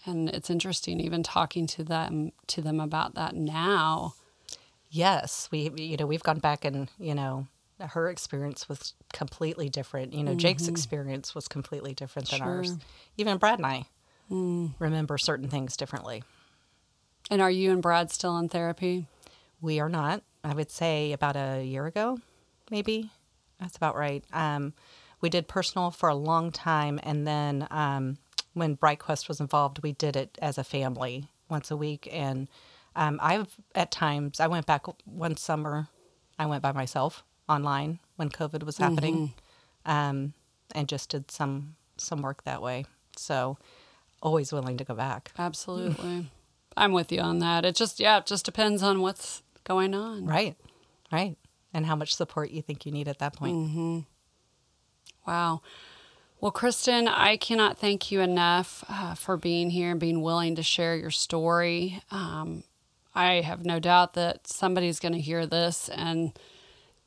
And 0.09 0.29
it's 0.29 0.49
interesting 0.49 0.99
even 0.99 1.23
talking 1.23 1.67
to 1.67 1.83
them 1.83 2.31
to 2.47 2.61
them 2.61 2.79
about 2.79 3.15
that 3.15 3.35
now. 3.35 4.15
Yes, 4.89 5.47
we 5.51 5.71
you 5.75 5.97
know 5.97 6.05
we've 6.05 6.23
gone 6.23 6.39
back 6.39 6.65
and 6.65 6.89
you 6.99 7.13
know 7.15 7.47
her 7.79 8.09
experience 8.09 8.67
was 8.67 8.93
completely 9.13 9.69
different. 9.69 10.13
You 10.13 10.23
know 10.23 10.33
Jake's 10.35 10.67
experience 10.67 11.33
was 11.35 11.47
completely 11.47 11.93
different 11.93 12.29
than 12.29 12.41
ours. 12.41 12.77
Even 13.17 13.37
Brad 13.37 13.59
and 13.59 13.65
I 13.67 13.85
remember 14.79 15.17
certain 15.17 15.47
things 15.47 15.77
differently. 15.77 16.23
And 17.31 17.41
are 17.41 17.51
you 17.51 17.71
and 17.71 17.81
Brad 17.81 18.11
still 18.11 18.37
in 18.37 18.49
therapy? 18.49 19.05
We 19.61 19.79
are 19.79 19.89
not. 19.89 20.23
I 20.43 20.53
would 20.53 20.71
say 20.71 21.11
about 21.11 21.35
a 21.35 21.63
year 21.63 21.85
ago, 21.85 22.19
maybe. 22.71 23.11
That's 23.59 23.75
about 23.75 23.95
right. 23.95 24.23
Um, 24.33 24.73
we 25.21 25.29
did 25.29 25.47
personal 25.47 25.91
for 25.91 26.09
a 26.09 26.15
long 26.15 26.51
time, 26.51 26.99
and 27.03 27.27
then 27.27 27.67
um, 27.71 28.17
when 28.59 28.77
BrightQuest 28.77 29.27
was 29.27 29.39
involved, 29.39 29.81
we 29.81 29.93
did 29.93 30.15
it 30.15 30.37
as 30.41 30.57
a 30.57 30.63
family 30.63 31.29
once 31.49 31.71
a 31.71 31.77
week. 31.77 32.07
And 32.11 32.47
um, 32.95 33.19
I've 33.21 33.55
at 33.73 33.91
times 33.91 34.39
I 34.39 34.47
went 34.47 34.65
back 34.65 34.85
one 35.05 35.37
summer. 35.37 35.87
I 36.37 36.45
went 36.45 36.61
by 36.61 36.71
myself 36.71 37.23
online 37.47 37.99
when 38.15 38.29
COVID 38.29 38.63
was 38.63 38.77
happening, 38.77 39.33
um, 39.85 40.33
and 40.75 40.87
just 40.87 41.09
did 41.09 41.31
some 41.31 41.75
some 41.97 42.21
work 42.21 42.43
that 42.43 42.61
way. 42.61 42.85
So 43.17 43.57
always 44.21 44.51
willing 44.51 44.77
to 44.77 44.83
go 44.83 44.93
back. 44.93 45.31
Absolutely. 45.37 46.31
I'm 46.77 46.93
with 46.93 47.11
you 47.11 47.19
on 47.21 47.39
that. 47.39 47.65
It 47.65 47.75
just 47.75 47.99
yeah, 47.99 48.19
it 48.19 48.25
just 48.25 48.45
depends 48.45 48.83
on 48.83 49.01
what's 49.01 49.43
going 49.63 49.93
on. 49.93 50.25
Right, 50.25 50.55
right. 51.11 51.35
And 51.73 51.85
how 51.85 51.95
much 51.95 52.15
support 52.15 52.49
you 52.51 52.61
think 52.61 52.85
you 52.85 52.91
need 52.91 53.07
at 53.07 53.19
that 53.19 53.35
point. 53.35 54.05
Wow. 55.27 55.61
Well, 56.41 56.51
Kristen, 56.51 57.07
I 57.09 57.35
cannot 57.35 57.77
thank 57.77 58.11
you 58.11 58.21
enough 58.21 58.85
uh, 58.87 59.13
for 59.15 59.35
being 59.35 59.71
here 59.71 59.91
and 59.91 59.99
being 59.99 60.21
willing 60.21 60.55
to 60.55 60.63
share 60.63 60.95
your 60.95 61.11
story. 61.11 62.01
Um, 62.11 62.63
I 63.13 63.41
have 63.41 63.65
no 63.65 63.79
doubt 63.79 64.13
that 64.13 64.47
somebody's 64.47 64.99
going 65.01 65.13
to 65.13 65.19
hear 65.19 65.45
this 65.45 65.89
and 65.89 66.31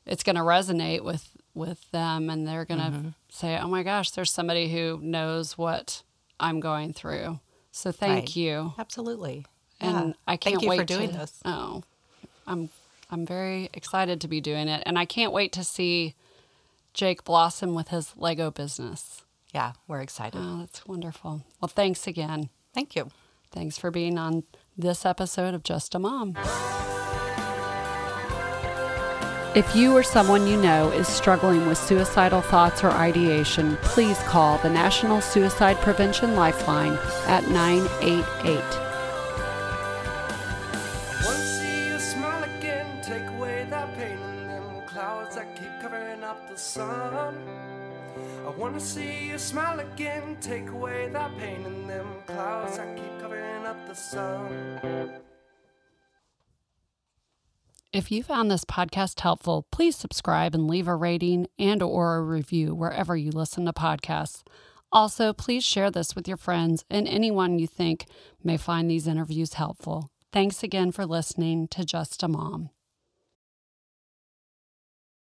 it's 0.05 0.21
going 0.23 0.35
to 0.35 0.41
resonate 0.41 1.03
with 1.03 1.29
with 1.55 1.89
them, 1.91 2.31
and 2.31 2.47
they're 2.47 2.65
going 2.65 2.79
to 2.79 3.13
say, 3.29 3.57
"Oh 3.59 3.67
my 3.67 3.83
gosh, 3.83 4.09
there's 4.11 4.31
somebody 4.31 4.71
who 4.71 4.99
knows 5.01 5.55
what 5.57 6.01
I'm 6.39 6.59
going 6.59 6.93
through." 6.93 7.39
So 7.71 7.91
thank 7.91 8.11
Right. 8.25 8.35
you, 8.35 8.73
Absolutely. 8.77 9.45
and 9.79 10.09
Yeah. 10.09 10.13
I 10.27 10.37
can't 10.37 10.63
wait 10.63 10.79
for 10.79 10.85
doing 10.85 11.11
to, 11.11 11.17
this. 11.17 11.39
Oh, 11.45 11.83
I'm 12.47 12.69
I'm 13.09 13.25
very 13.25 13.69
excited 13.73 14.19
to 14.21 14.27
be 14.27 14.41
doing 14.41 14.67
it, 14.67 14.83
and 14.85 14.97
I 14.99 15.05
can't 15.05 15.31
wait 15.31 15.53
to 15.53 15.63
see 15.63 16.15
Jake 16.93 17.23
blossom 17.23 17.73
with 17.75 17.89
his 17.89 18.13
Lego 18.17 18.51
business. 18.51 19.22
Yeah, 19.53 19.73
we're 19.87 20.01
excited. 20.01 20.41
Oh, 20.41 20.57
that's 20.59 20.85
wonderful. 20.87 21.43
Well, 21.61 21.69
thanks 21.69 22.07
again. 22.07 22.49
Thank 22.73 22.95
you. 22.95 23.09
Thanks 23.51 23.77
for 23.77 23.91
being 23.91 24.17
on 24.17 24.43
this 24.75 25.05
episode 25.05 25.53
of 25.53 25.61
Just 25.63 25.93
a 25.93 25.99
Mom. 25.99 26.35
If 29.55 29.75
you 29.75 29.95
or 29.95 30.01
someone 30.01 30.47
you 30.47 30.59
know 30.59 30.89
is 30.89 31.07
struggling 31.07 31.67
with 31.67 31.77
suicidal 31.77 32.41
thoughts 32.41 32.83
or 32.83 32.89
ideation, 32.89 33.77
please 33.83 34.17
call 34.23 34.57
the 34.57 34.69
National 34.71 35.21
Suicide 35.21 35.77
Prevention 35.77 36.35
Lifeline 36.35 36.97
at 37.27 37.47
988. 37.49 38.83
Want 48.63 48.75
to 48.75 48.81
see 48.81 49.22
smile 49.43 49.79
again, 49.79 50.37
take 50.39 50.69
away 50.69 51.09
that 51.09 51.37
pain 51.37 51.65
in 51.65 51.85
them 51.85 52.07
clouds 52.25 52.77
that 52.77 52.95
keep 52.95 53.19
covering 53.19 53.65
up 53.65 53.87
the 53.87 53.93
sun. 53.93 55.11
If 57.91 58.11
you 58.11 58.23
found 58.23 58.49
this 58.49 58.65
podcast 58.65 59.19
helpful, 59.19 59.67
please 59.69 59.95
subscribe 59.95 60.55
and 60.55 60.67
leave 60.67 60.87
a 60.87 60.95
rating 60.95 61.47
and 61.59 61.83
or 61.83 62.15
a 62.15 62.21
review 62.23 62.73
wherever 62.73 63.15
you 63.15 63.31
listen 63.31 63.65
to 63.65 63.73
podcasts. 63.73 64.43
Also, 64.91 65.33
please 65.33 65.63
share 65.63 65.91
this 65.91 66.15
with 66.15 66.27
your 66.27 66.37
friends 66.37 66.85
and 66.89 67.07
anyone 67.07 67.59
you 67.59 67.67
think 67.67 68.05
may 68.43 68.57
find 68.57 68.89
these 68.89 69.07
interviews 69.07 69.53
helpful. 69.53 70.09
Thanks 70.31 70.63
again 70.63 70.91
for 70.91 71.05
listening 71.05 71.67
to 71.69 71.85
Just 71.85 72.23
a 72.23 72.27
Mom. 72.27 72.69